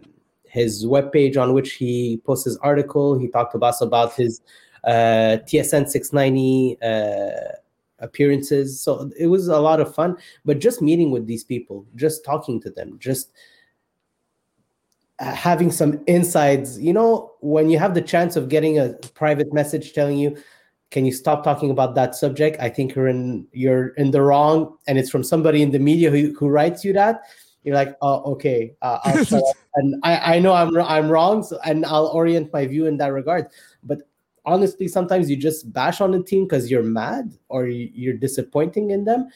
his 0.47 0.85
webpage 0.85 1.35
on 1.35 1.53
which 1.53 1.73
he 1.73 2.21
posts 2.23 2.45
his 2.45 2.57
article. 2.57 3.17
He 3.17 3.27
talked 3.27 3.53
to 3.53 3.59
us 3.59 3.81
about 3.81 4.13
his 4.13 4.41
uh, 4.83 5.37
TSN 5.47 5.89
690 5.89 6.77
uh, 6.81 7.55
appearances. 7.99 8.79
So 8.79 9.09
it 9.19 9.27
was 9.27 9.47
a 9.47 9.59
lot 9.59 9.79
of 9.81 9.93
fun. 9.93 10.17
But 10.45 10.59
just 10.59 10.81
meeting 10.81 11.11
with 11.11 11.25
these 11.25 11.43
people, 11.43 11.85
just 11.95 12.23
talking 12.23 12.61
to 12.61 12.69
them, 12.69 12.97
just 12.99 13.29
uh, 13.29 13.31
having 15.19 15.71
some 15.71 16.01
insights 16.07 16.77
You 16.79 16.93
know, 16.93 17.31
when 17.41 17.69
you 17.69 17.79
have 17.79 17.93
the 17.93 18.01
chance 18.01 18.35
of 18.35 18.49
getting 18.49 18.79
a 18.79 18.93
private 19.15 19.53
message 19.53 19.93
telling 19.93 20.17
you, 20.17 20.37
"Can 20.91 21.05
you 21.05 21.11
stop 21.11 21.43
talking 21.43 21.71
about 21.71 21.95
that 21.95 22.15
subject?" 22.15 22.57
I 22.59 22.69
think 22.69 22.95
you're 22.95 23.07
in 23.07 23.47
you're 23.51 23.89
in 23.97 24.11
the 24.11 24.21
wrong, 24.21 24.77
and 24.87 24.97
it's 24.97 25.09
from 25.09 25.23
somebody 25.23 25.61
in 25.63 25.71
the 25.71 25.79
media 25.79 26.11
who, 26.11 26.33
who 26.37 26.47
writes 26.49 26.83
you 26.85 26.93
that. 26.93 27.21
You're 27.63 27.75
like, 27.75 27.97
oh, 28.01 28.21
okay, 28.33 28.75
uh, 28.81 28.99
I'll 29.03 29.53
and 29.75 29.95
I, 30.03 30.37
I 30.37 30.39
know 30.39 30.53
I'm 30.53 30.75
I'm 30.77 31.09
wrong, 31.09 31.43
so, 31.43 31.59
and 31.65 31.85
I'll 31.85 32.07
orient 32.07 32.53
my 32.53 32.65
view 32.65 32.85
in 32.85 32.97
that 32.97 33.11
regard. 33.11 33.47
But 33.83 34.03
honestly, 34.45 34.87
sometimes 34.87 35.29
you 35.29 35.35
just 35.35 35.73
bash 35.73 35.99
on 35.99 36.11
the 36.11 36.23
team 36.23 36.45
because 36.45 36.71
you're 36.71 36.83
mad 36.83 37.33
or 37.49 37.67
you're 37.67 38.13
disappointing 38.15 38.91
in 38.91 39.03
them, 39.05 39.27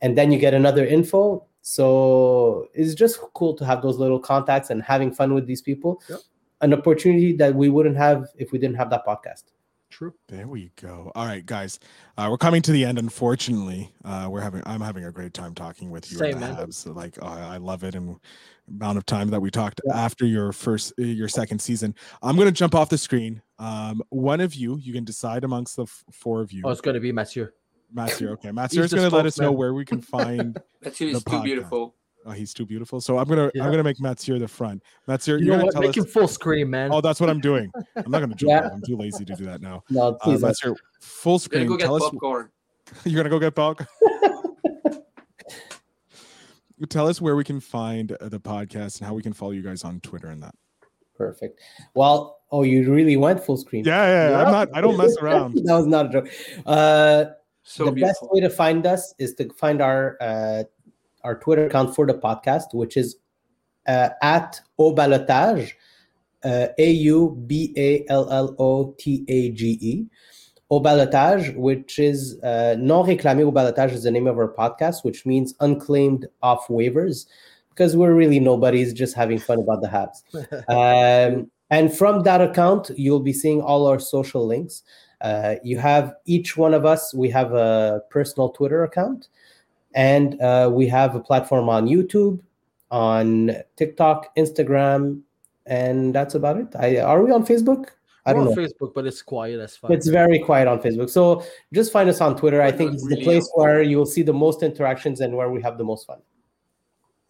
and 0.00 0.16
then 0.16 0.30
you 0.30 0.38
get 0.38 0.54
another 0.54 0.86
info. 0.86 1.44
So 1.62 2.68
it's 2.74 2.94
just 2.94 3.20
cool 3.34 3.54
to 3.54 3.64
have 3.64 3.82
those 3.82 3.96
little 3.98 4.18
contacts 4.18 4.70
and 4.70 4.82
having 4.82 5.12
fun 5.12 5.32
with 5.32 5.46
these 5.46 5.62
people. 5.62 6.02
Yep. 6.08 6.20
An 6.60 6.74
opportunity 6.74 7.32
that 7.36 7.54
we 7.54 7.70
wouldn't 7.70 7.96
have 7.96 8.26
if 8.36 8.52
we 8.52 8.58
didn't 8.58 8.76
have 8.76 8.90
that 8.90 9.06
podcast. 9.06 9.44
True. 9.90 10.14
There 10.28 10.46
we 10.48 10.72
go. 10.80 11.12
All 11.14 11.26
right, 11.26 11.44
guys, 11.44 11.78
uh, 12.16 12.26
we're 12.30 12.38
coming 12.38 12.62
to 12.62 12.72
the 12.72 12.84
end. 12.84 12.98
Unfortunately, 12.98 13.92
uh, 14.04 14.26
we're 14.30 14.40
having 14.40 14.62
I'm 14.64 14.80
having 14.80 15.04
a 15.04 15.12
great 15.12 15.34
time 15.34 15.54
talking 15.54 15.90
with 15.90 16.10
you. 16.10 16.18
Same, 16.18 16.40
man. 16.40 16.56
Habs. 16.56 16.92
Like 16.94 17.18
oh, 17.20 17.26
I 17.26 17.58
love 17.58 17.84
it, 17.84 17.94
and 17.94 18.16
amount 18.68 18.96
of 18.96 19.04
time 19.04 19.28
that 19.30 19.40
we 19.40 19.50
talked 19.50 19.80
Yeah. 19.86 19.96
after 19.98 20.24
your 20.24 20.52
first 20.52 20.94
uh, 20.98 21.02
your 21.02 21.28
second 21.28 21.60
season. 21.60 21.94
I'm 22.22 22.36
gonna 22.36 22.52
jump 22.52 22.74
off 22.74 22.88
the 22.88 22.96
screen. 22.96 23.42
Um, 23.58 24.02
one 24.08 24.40
of 24.40 24.54
you, 24.54 24.78
you 24.78 24.92
can 24.94 25.04
decide 25.04 25.44
amongst 25.44 25.76
the 25.76 25.82
f- 25.82 26.04
four 26.10 26.40
of 26.40 26.52
you. 26.52 26.62
Oh, 26.64 26.70
it's 26.70 26.80
going 26.80 26.94
to 26.94 27.00
be 27.00 27.12
Mathieu. 27.12 27.48
Matthew, 27.92 28.30
okay, 28.30 28.50
Matthew 28.52 28.82
is 28.82 28.92
gonna 28.92 29.08
let 29.10 29.26
us 29.26 29.38
know 29.38 29.52
where 29.52 29.74
we 29.74 29.84
can 29.84 30.00
find. 30.00 30.58
Matthew 30.82 31.10
the 31.10 31.16
is 31.18 31.24
too 31.24 31.30
podcast. 31.30 31.44
beautiful. 31.44 31.94
Oh, 32.24 32.30
he's 32.30 32.54
too 32.54 32.64
beautiful. 32.64 33.00
So 33.00 33.18
I'm 33.18 33.26
gonna 33.28 33.50
Yeah. 33.54 33.64
I'm 33.64 33.70
gonna 33.72 33.82
make 33.82 34.00
Mathieu 34.00 34.38
the 34.38 34.46
front. 34.48 34.82
Mathieu, 35.08 35.34
You 35.38 35.46
you're 35.46 35.46
know 35.46 35.52
gonna 35.54 35.64
what? 35.66 35.72
tell 35.72 35.80
Make 35.82 35.90
us. 35.90 35.96
him 35.96 36.04
full 36.06 36.28
screen, 36.28 36.70
man. 36.70 36.90
Oh, 36.92 37.00
that's 37.00 37.20
what 37.20 37.28
I'm 37.28 37.40
doing. 37.40 37.70
I'm 37.96 38.10
not 38.10 38.20
gonna 38.20 38.34
jump. 38.36 38.50
Yeah. 38.50 38.66
off. 38.66 38.72
I'm 38.74 38.82
too 38.82 38.96
lazy 38.96 39.24
to 39.24 39.34
do 39.34 39.44
that 39.46 39.60
now. 39.60 39.82
No, 39.90 40.08
Uh, 40.08 40.12
please. 40.14 40.42
uh, 40.44 40.46
Mathieu, 40.48 40.76
full 41.00 41.38
screen. 41.40 41.66
go 41.66 41.76
get 41.76 41.86
Tell 41.86 41.96
us. 41.96 42.12
You're 43.04 43.16
gonna 43.16 43.28
go 43.30 43.38
get 43.40 43.54
popcorn. 43.54 43.88
Tell 46.88 47.06
us 47.08 47.20
where 47.20 47.36
we 47.36 47.44
can 47.44 47.60
find 47.60 48.12
uh, 48.12 48.28
the 48.28 48.40
podcast 48.40 48.98
and 48.98 49.06
how 49.06 49.14
we 49.14 49.22
can 49.22 49.32
follow 49.32 49.52
you 49.52 49.62
guys 49.62 49.84
on 49.84 50.00
Twitter 50.00 50.26
and 50.28 50.42
that. 50.42 50.54
perfect. 51.16 51.60
Well, 51.94 52.40
oh, 52.50 52.64
you 52.64 52.92
really 52.92 53.16
went 53.16 53.42
full 53.44 53.56
screen. 53.56 53.84
Yeah, 53.84 54.04
yeah. 54.06 54.30
yeah. 54.30 54.44
I'm 54.44 54.50
not. 54.52 54.68
I 54.74 54.80
don't 54.80 54.96
mess 54.96 55.16
around. 55.18 55.54
that 55.54 55.74
was 55.74 55.86
not 55.86 56.06
a 56.06 56.08
joke. 56.08 56.28
Uh, 56.66 57.24
So 57.62 57.86
the 57.86 57.92
best 57.92 58.18
way 58.22 58.40
to 58.40 58.50
find 58.50 58.86
us 58.86 59.14
is 59.18 59.34
to 59.34 59.48
find 59.54 59.80
our 59.80 60.16
uh, 60.20 60.64
our 61.24 61.38
Twitter 61.38 61.66
account 61.66 61.94
for 61.94 62.06
the 62.06 62.14
podcast, 62.14 62.74
which 62.74 62.96
is 62.96 63.16
uh, 63.86 64.10
at 64.22 64.60
au 64.78 64.94
ballotage, 64.94 65.72
uh, 66.44 66.68
A 66.78 66.90
U 66.90 67.42
B 67.46 67.72
A 67.76 68.04
L 68.08 68.30
L 68.30 68.54
O 68.58 68.94
T 68.98 69.24
A 69.28 69.50
G 69.52 69.78
E. 69.80 70.06
Au 70.70 70.80
ballotage, 70.80 71.54
which 71.56 71.98
is 71.98 72.40
uh, 72.42 72.74
non 72.78 73.06
réclamé 73.06 73.44
au 73.44 73.52
ballotage, 73.52 73.92
is 73.92 74.02
the 74.04 74.10
name 74.10 74.26
of 74.26 74.38
our 74.38 74.52
podcast, 74.52 75.04
which 75.04 75.24
means 75.26 75.54
unclaimed 75.60 76.26
off 76.42 76.66
waivers, 76.68 77.26
because 77.70 77.94
we're 77.96 78.14
really 78.14 78.40
nobodies 78.40 78.92
just 78.92 79.14
having 79.14 79.38
fun 79.38 79.60
about 79.60 79.82
the 79.82 79.88
Habs. 79.88 80.22
Um, 80.68 81.50
And 81.72 81.90
from 81.90 82.22
that 82.24 82.42
account, 82.42 82.90
you'll 82.98 83.20
be 83.20 83.32
seeing 83.32 83.62
all 83.62 83.86
our 83.86 83.98
social 83.98 84.46
links. 84.46 84.82
Uh, 85.22 85.54
you 85.62 85.78
have 85.78 86.16
each 86.26 86.56
one 86.56 86.74
of 86.74 86.84
us, 86.84 87.14
we 87.14 87.30
have 87.30 87.52
a 87.52 88.02
personal 88.10 88.50
Twitter 88.50 88.84
account, 88.84 89.28
and 89.94 90.40
uh, 90.40 90.68
we 90.72 90.86
have 90.88 91.14
a 91.14 91.20
platform 91.20 91.68
on 91.68 91.86
YouTube, 91.86 92.40
on 92.90 93.52
TikTok, 93.76 94.34
Instagram, 94.36 95.22
and 95.66 96.14
that's 96.14 96.34
about 96.34 96.56
it. 96.58 96.68
I, 96.76 96.98
are 96.98 97.22
we 97.22 97.30
on 97.30 97.46
Facebook? 97.46 97.90
I 98.26 98.32
don't 98.32 98.46
We're 98.46 98.54
know. 98.54 98.68
Facebook, 98.68 98.94
but 98.94 99.06
it's 99.06 99.22
quiet 99.22 99.60
as 99.60 99.76
fuck. 99.76 99.90
It's 99.90 100.06
very 100.06 100.38
quiet 100.38 100.68
on 100.68 100.80
Facebook. 100.80 101.10
So 101.10 101.44
just 101.72 101.92
find 101.92 102.08
us 102.08 102.20
on 102.20 102.36
Twitter. 102.36 102.62
I 102.62 102.70
think 102.70 102.92
not 102.92 102.94
it's 102.94 103.08
the 103.08 103.22
place 103.22 103.50
on 103.56 103.62
where 103.62 103.82
you'll 103.82 104.06
see 104.06 104.22
the 104.22 104.32
most 104.32 104.62
interactions 104.62 105.20
and 105.20 105.36
where 105.36 105.50
we 105.50 105.60
have 105.62 105.78
the 105.78 105.84
most 105.84 106.06
fun. 106.06 106.20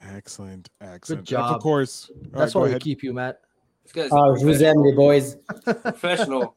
Excellent, 0.03 0.69
excellent. 0.81 1.21
And 1.21 1.27
job. 1.27 1.57
Of 1.57 1.63
course. 1.63 2.11
All 2.11 2.41
That's 2.41 2.55
right, 2.55 2.61
why 2.61 2.65
we 2.65 2.71
ahead. 2.73 2.83
keep 2.83 3.03
you, 3.03 3.13
Matt. 3.15 3.41
This 3.85 3.93
guy's 3.93 4.11
je 4.11 4.45
vous 4.45 4.63
aime, 4.63 4.83
les 4.83 4.93
boys. 4.93 5.37
professional. 5.65 6.55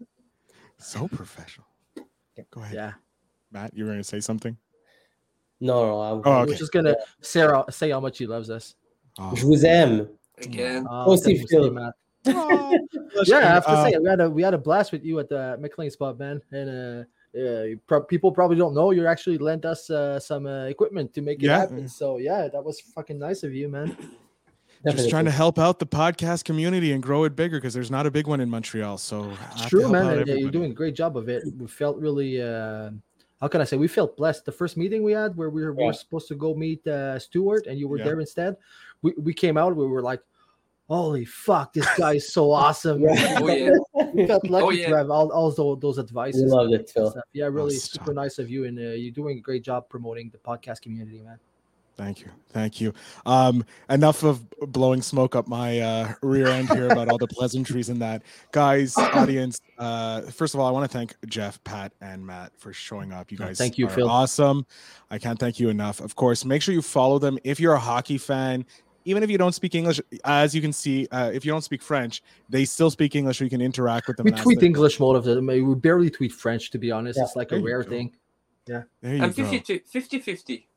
So 0.78 1.08
professional. 1.08 1.68
Go 2.52 2.62
ahead, 2.62 2.74
Yeah. 2.76 2.94
Matt. 3.52 3.74
You 3.76 3.86
were 3.86 3.90
going 3.92 4.00
to 4.00 4.04
say 4.04 4.20
something? 4.20 4.58
No, 5.62 5.86
no, 5.86 6.02
I'm, 6.02 6.22
Oh, 6.26 6.42
okay. 6.42 6.56
just 6.56 6.74
gonna 6.74 6.96
Sarah 7.22 7.64
say 7.70 7.90
how 7.92 8.02
much 8.02 8.18
he 8.18 8.28
loves 8.28 8.50
us. 8.50 8.76
Oh. 9.18 9.34
je 9.36 9.46
vous 9.46 9.64
aime. 9.64 10.10
Again. 10.40 10.86
Uh, 10.86 11.06
Oh, 11.08 11.16
see, 11.16 11.38
you, 11.38 11.48
Phil. 11.50 11.72
Matt. 11.72 11.94
Oh, 12.28 12.78
Yeah, 13.26 13.38
I 13.38 13.42
have 13.42 13.64
to 13.66 13.72
uh, 13.72 13.86
say 13.86 13.98
we 13.98 14.10
had 14.10 14.20
a 14.20 14.30
we 14.30 14.42
had 14.44 14.54
a 14.54 14.58
blast 14.58 14.92
with 14.92 15.06
you 15.06 15.18
at 15.20 15.30
the 15.30 15.58
McLean 15.62 15.90
spot, 15.92 16.20
man. 16.20 16.42
And 16.52 16.70
uh, 16.70 17.04
yeah, 17.34 17.76
pro- 17.88 18.04
people 18.04 18.32
probably 18.34 18.58
don't 18.58 18.74
know 18.74 18.92
you 18.92 19.08
actually 19.08 19.38
lent 19.38 19.64
us 19.64 19.90
uh, 19.90 20.20
some 20.20 20.46
uh, 20.46 20.66
equipment 20.66 21.14
to 21.14 21.22
make 21.22 21.42
it 21.42 21.46
Yeah. 21.46 21.60
happen. 21.60 21.88
So 21.88 22.18
yeah, 22.18 22.50
that 22.50 22.62
was 22.64 22.82
fucking 22.82 23.18
nice 23.18 23.44
of 23.44 23.54
you, 23.54 23.70
man. 23.70 23.96
Just 24.92 25.10
trying 25.10 25.26
to 25.26 25.32
help 25.32 25.58
out 25.60 25.80
the 25.80 25.86
podcast 25.86 26.44
community 26.44 26.92
and 26.94 27.02
grow 27.02 27.24
it 27.24 27.36
bigger 27.36 27.58
because 27.58 27.74
there's 27.74 27.92
not 27.92 28.06
a 28.06 28.12
big 28.12 28.28
one 28.28 28.40
in 28.42 28.50
Montreal. 28.50 28.98
So 28.98 29.24
I 29.24 29.36
have 29.36 29.62
to 29.64 29.70
True, 29.70 29.90
man. 29.90 30.20
and, 30.20 30.30
uh, 30.30 30.34
you're 30.34 30.52
doing 30.52 30.72
a 30.72 30.74
great 30.74 30.96
job 30.96 31.18
of 31.18 31.30
it. 31.30 31.44
We 31.58 31.68
felt 31.68 31.98
really. 31.98 32.42
Uh, 32.42 32.92
how 33.42 33.48
can 33.50 33.60
I 33.62 33.66
say? 33.66 33.76
We 33.78 33.88
felt 33.90 34.16
blessed. 34.16 34.46
The 34.46 34.52
first 34.52 34.78
meeting 34.78 35.04
we 35.04 35.12
had, 35.12 35.36
where 35.36 35.50
we 35.50 35.64
were, 35.64 35.74
we 35.74 35.84
were 35.86 35.94
supposed 35.94 36.28
to 36.30 36.36
go 36.36 36.56
meet 36.56 36.86
uh, 36.88 37.20
Stuart, 37.20 37.68
and 37.68 37.78
you 37.78 37.88
were 37.88 37.98
Yeah. 37.98 38.06
there 38.06 38.20
instead. 38.20 38.56
We 39.02 39.14
we 39.18 39.34
came 39.34 39.58
out. 39.58 39.76
We 39.76 39.86
were 39.86 40.02
like, 40.02 40.22
"Holy 40.88 41.26
fuck, 41.26 41.74
this 41.74 41.88
guy 41.98 42.14
is 42.14 42.32
so 42.32 42.50
awesome!" 42.64 43.02
Yeah. 43.02 43.40
Oh 43.42 43.48
yeah. 43.50 43.72
we 44.14 44.26
felt 44.26 44.46
lucky 44.50 44.66
Oh, 44.66 44.70
yeah. 44.70 44.90
to 44.90 44.98
have 44.98 45.10
all, 45.12 45.30
all 45.32 45.52
those, 45.52 45.80
those 45.82 46.00
advices. 46.00 46.44
We 46.44 46.50
loved 46.50 46.74
it, 46.74 46.90
Phil. 46.90 47.14
Yeah, 47.34 47.48
really 47.48 47.76
stop. 47.76 48.06
super 48.06 48.14
nice 48.14 48.40
of 48.40 48.50
you, 48.50 48.66
and 48.66 48.80
uh, 48.80 48.82
you're 48.96 49.12
doing 49.12 49.38
a 49.38 49.42
great 49.42 49.64
job 49.64 49.90
promoting 49.90 50.30
the 50.32 50.38
podcast 50.38 50.82
community, 50.82 51.22
man. 51.22 51.38
Thank 51.98 52.20
you. 52.22 52.28
Thank 52.50 52.82
you. 52.82 52.94
Um, 53.26 53.64
enough 53.90 54.24
of 54.24 54.50
blowing 54.60 55.02
smoke 55.02 55.34
up 55.36 55.48
my 55.48 55.80
uh, 55.80 56.14
rear 56.22 56.48
end 56.48 56.70
here 56.70 56.88
about 56.90 57.08
all 57.08 57.18
the 57.18 57.28
pleasantries 57.28 57.88
and 57.90 58.02
that. 58.02 58.24
Guys, 58.52 58.98
audience, 58.98 59.62
uh, 59.78 60.22
first 60.24 60.54
of 60.54 60.60
all, 60.60 60.68
I 60.68 60.72
want 60.72 60.90
to 60.90 60.98
thank 60.98 61.16
Jeff, 61.28 61.64
Pat, 61.64 61.94
and 62.02 62.26
Matt 62.26 62.52
for 62.58 62.74
showing 62.74 63.14
up. 63.14 63.32
You 63.32 63.38
Oh, 63.42 63.46
guys 63.46 63.58
thank 63.58 63.78
you, 63.78 63.88
are 63.88 63.90
Phil. 63.90 64.10
awesome. 64.10 64.66
I 65.10 65.18
can't 65.18 65.40
thank 65.40 65.58
you 65.60 65.70
enough. 65.70 66.02
Of 66.02 66.16
course, 66.16 66.44
make 66.44 66.62
sure 66.62 66.74
you 66.74 66.82
follow 66.82 67.18
them. 67.18 67.40
If 67.46 67.60
you're 67.62 67.74
a 67.76 67.80
hockey 67.80 68.18
fan, 68.18 68.66
even 69.06 69.24
if 69.24 69.30
you 69.30 69.38
don't 69.38 69.54
speak 69.56 69.74
English, 69.76 70.02
as 70.26 70.54
you 70.54 70.62
can 70.62 70.74
see, 70.74 71.08
uh, 71.12 71.32
if 71.34 71.46
you 71.46 71.52
don't 71.52 71.62
speak 71.64 71.82
French, 71.82 72.22
they 72.50 72.66
still 72.66 72.90
speak 72.92 73.16
English, 73.16 73.38
so 73.38 73.44
you 73.46 73.50
can 73.50 73.62
interact 73.62 74.08
with 74.08 74.18
them. 74.18 74.26
We 74.26 74.32
tweet 74.32 74.60
them- 74.60 74.66
English 74.66 75.00
most 75.00 75.16
of 75.18 75.24
the 75.24 75.36
time. 75.36 75.46
We 75.48 75.76
barely 75.76 76.10
tweet 76.10 76.34
French, 76.34 76.72
to 76.72 76.78
be 76.78 76.92
honest. 76.92 77.18
Yeah. 77.18 77.24
It's 77.24 77.36
like 77.38 77.50
There 77.50 77.60
a 77.60 77.62
rare 77.62 77.84
go. 77.84 77.90
thing. 77.90 78.16
There 78.66 78.88
you 79.04 79.22
I'm 79.24 79.32
go. 79.32 79.46
50 79.46 79.80
50 79.86 80.20
50. 80.20 80.68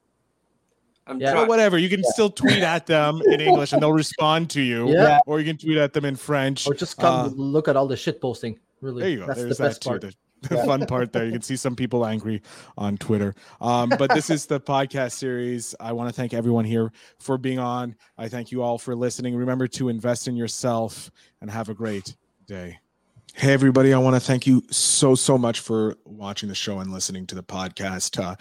I'm 1.09 1.19
Yeah. 1.21 1.27
Well, 1.27 1.35
trying. 1.37 1.49
whatever. 1.49 1.79
You 1.79 1.89
can 1.89 2.05
still 2.05 2.31
tweet 2.31 2.59
at 2.63 2.87
them 2.87 3.21
in 3.27 3.41
English, 3.41 3.73
and 3.73 3.83
they'll 3.83 3.93
respond 3.93 4.51
to 4.51 4.61
you. 4.61 4.91
Yeah. 4.93 5.21
Or 5.27 5.41
you 5.41 5.47
can 5.47 5.57
tweet 5.59 5.79
at 5.79 5.93
them 5.95 6.05
in 6.05 6.17
French. 6.17 6.67
Or 6.67 6.75
just 6.75 6.97
come 6.99 7.15
Uh, 7.27 7.29
look 7.35 7.67
at 7.69 7.77
all 7.77 7.87
the 7.89 7.97
shit 7.97 8.21
posting. 8.21 8.59
Really, 8.81 9.01
There 9.03 9.11
you 9.11 9.19
go. 9.21 9.27
that's 9.27 9.41
There's 9.41 9.59
the 9.59 9.65
best 9.65 9.83
that 9.83 9.89
part. 9.89 10.01
too. 10.03 10.11
The, 10.43 10.49
the 10.51 10.65
fun 10.65 10.87
part 10.87 11.13
there. 11.13 11.25
You 11.27 11.33
can 11.33 11.43
see 11.43 11.57
some 11.57 11.75
people 11.75 12.07
angry 12.07 12.43
on 12.77 12.97
Twitter. 12.97 13.35
Um, 13.61 13.89
but 13.99 14.11
this 14.15 14.31
is 14.31 14.47
the 14.47 14.61
podcast 14.75 15.13
series. 15.13 15.75
I 15.81 15.93
want 15.93 16.09
to 16.11 16.15
thank 16.15 16.33
everyone 16.33 16.65
here 16.65 16.93
for 17.19 17.39
being 17.39 17.59
on. 17.59 17.97
I 18.17 18.29
thank 18.29 18.53
you 18.53 18.63
all 18.63 18.79
for 18.79 18.95
listening. 18.95 19.35
Remember 19.35 19.67
to 19.67 19.89
invest 19.89 20.29
in 20.29 20.37
yourself 20.37 21.11
and 21.41 21.51
have 21.51 21.69
a 21.71 21.75
great 21.75 22.15
day. 22.47 22.79
Hey, 23.39 23.53
everybody. 23.53 23.95
I 23.95 23.99
want 23.99 24.17
to 24.17 24.21
thank 24.21 24.49
you 24.49 24.65
so, 24.69 25.15
so 25.15 25.39
much 25.39 25.61
for 25.61 25.95
watching 26.05 26.49
the 26.49 26.57
show 26.57 26.81
and 26.81 26.93
listening 26.93 27.25
to 27.29 27.37
the 27.37 27.43
podcast. 27.45 28.21
Uh, 28.21 28.35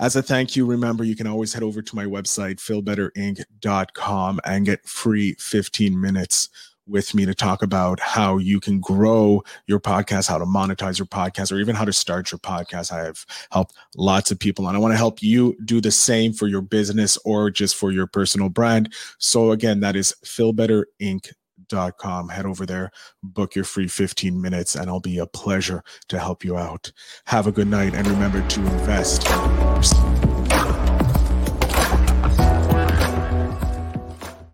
as 0.00 0.16
a 0.16 0.22
thank 0.22 0.56
you, 0.56 0.64
remember 0.64 1.04
you 1.04 1.14
can 1.14 1.26
always 1.26 1.52
head 1.52 1.62
over 1.62 1.82
to 1.82 1.94
my 1.94 2.06
website, 2.06 2.56
feelbetterinc.com, 2.56 4.40
and 4.46 4.64
get 4.64 4.88
free 4.88 5.34
15 5.38 6.00
minutes 6.00 6.48
with 6.86 7.14
me 7.14 7.26
to 7.26 7.34
talk 7.34 7.62
about 7.62 8.00
how 8.00 8.38
you 8.38 8.58
can 8.58 8.80
grow 8.80 9.42
your 9.66 9.80
podcast, 9.80 10.28
how 10.28 10.38
to 10.38 10.46
monetize 10.46 10.98
your 10.98 11.04
podcast, 11.04 11.52
or 11.52 11.58
even 11.58 11.76
how 11.76 11.84
to 11.84 11.92
start 11.92 12.32
your 12.32 12.38
podcast. 12.38 12.90
I 12.90 13.04
have 13.04 13.26
helped 13.52 13.74
lots 13.98 14.30
of 14.30 14.38
people, 14.38 14.66
and 14.66 14.74
I 14.74 14.80
want 14.80 14.92
to 14.94 14.98
help 14.98 15.22
you 15.22 15.58
do 15.66 15.82
the 15.82 15.90
same 15.90 16.32
for 16.32 16.46
your 16.46 16.62
business 16.62 17.18
or 17.26 17.50
just 17.50 17.76
for 17.76 17.92
your 17.92 18.06
personal 18.06 18.48
brand. 18.48 18.94
So, 19.18 19.50
again, 19.50 19.80
that 19.80 19.94
is 19.94 20.14
feelbetterinc.com. 20.24 21.34
Head 21.70 22.46
over 22.46 22.66
there, 22.66 22.90
book 23.22 23.54
your 23.54 23.64
free 23.64 23.88
15 23.88 24.40
minutes, 24.40 24.74
and 24.74 24.88
I'll 24.88 25.00
be 25.00 25.18
a 25.18 25.26
pleasure 25.26 25.82
to 26.08 26.18
help 26.18 26.44
you 26.44 26.56
out. 26.56 26.92
Have 27.26 27.46
a 27.46 27.52
good 27.52 27.68
night, 27.68 27.94
and 27.94 28.06
remember 28.06 28.46
to 28.46 28.60
invest. 28.60 29.26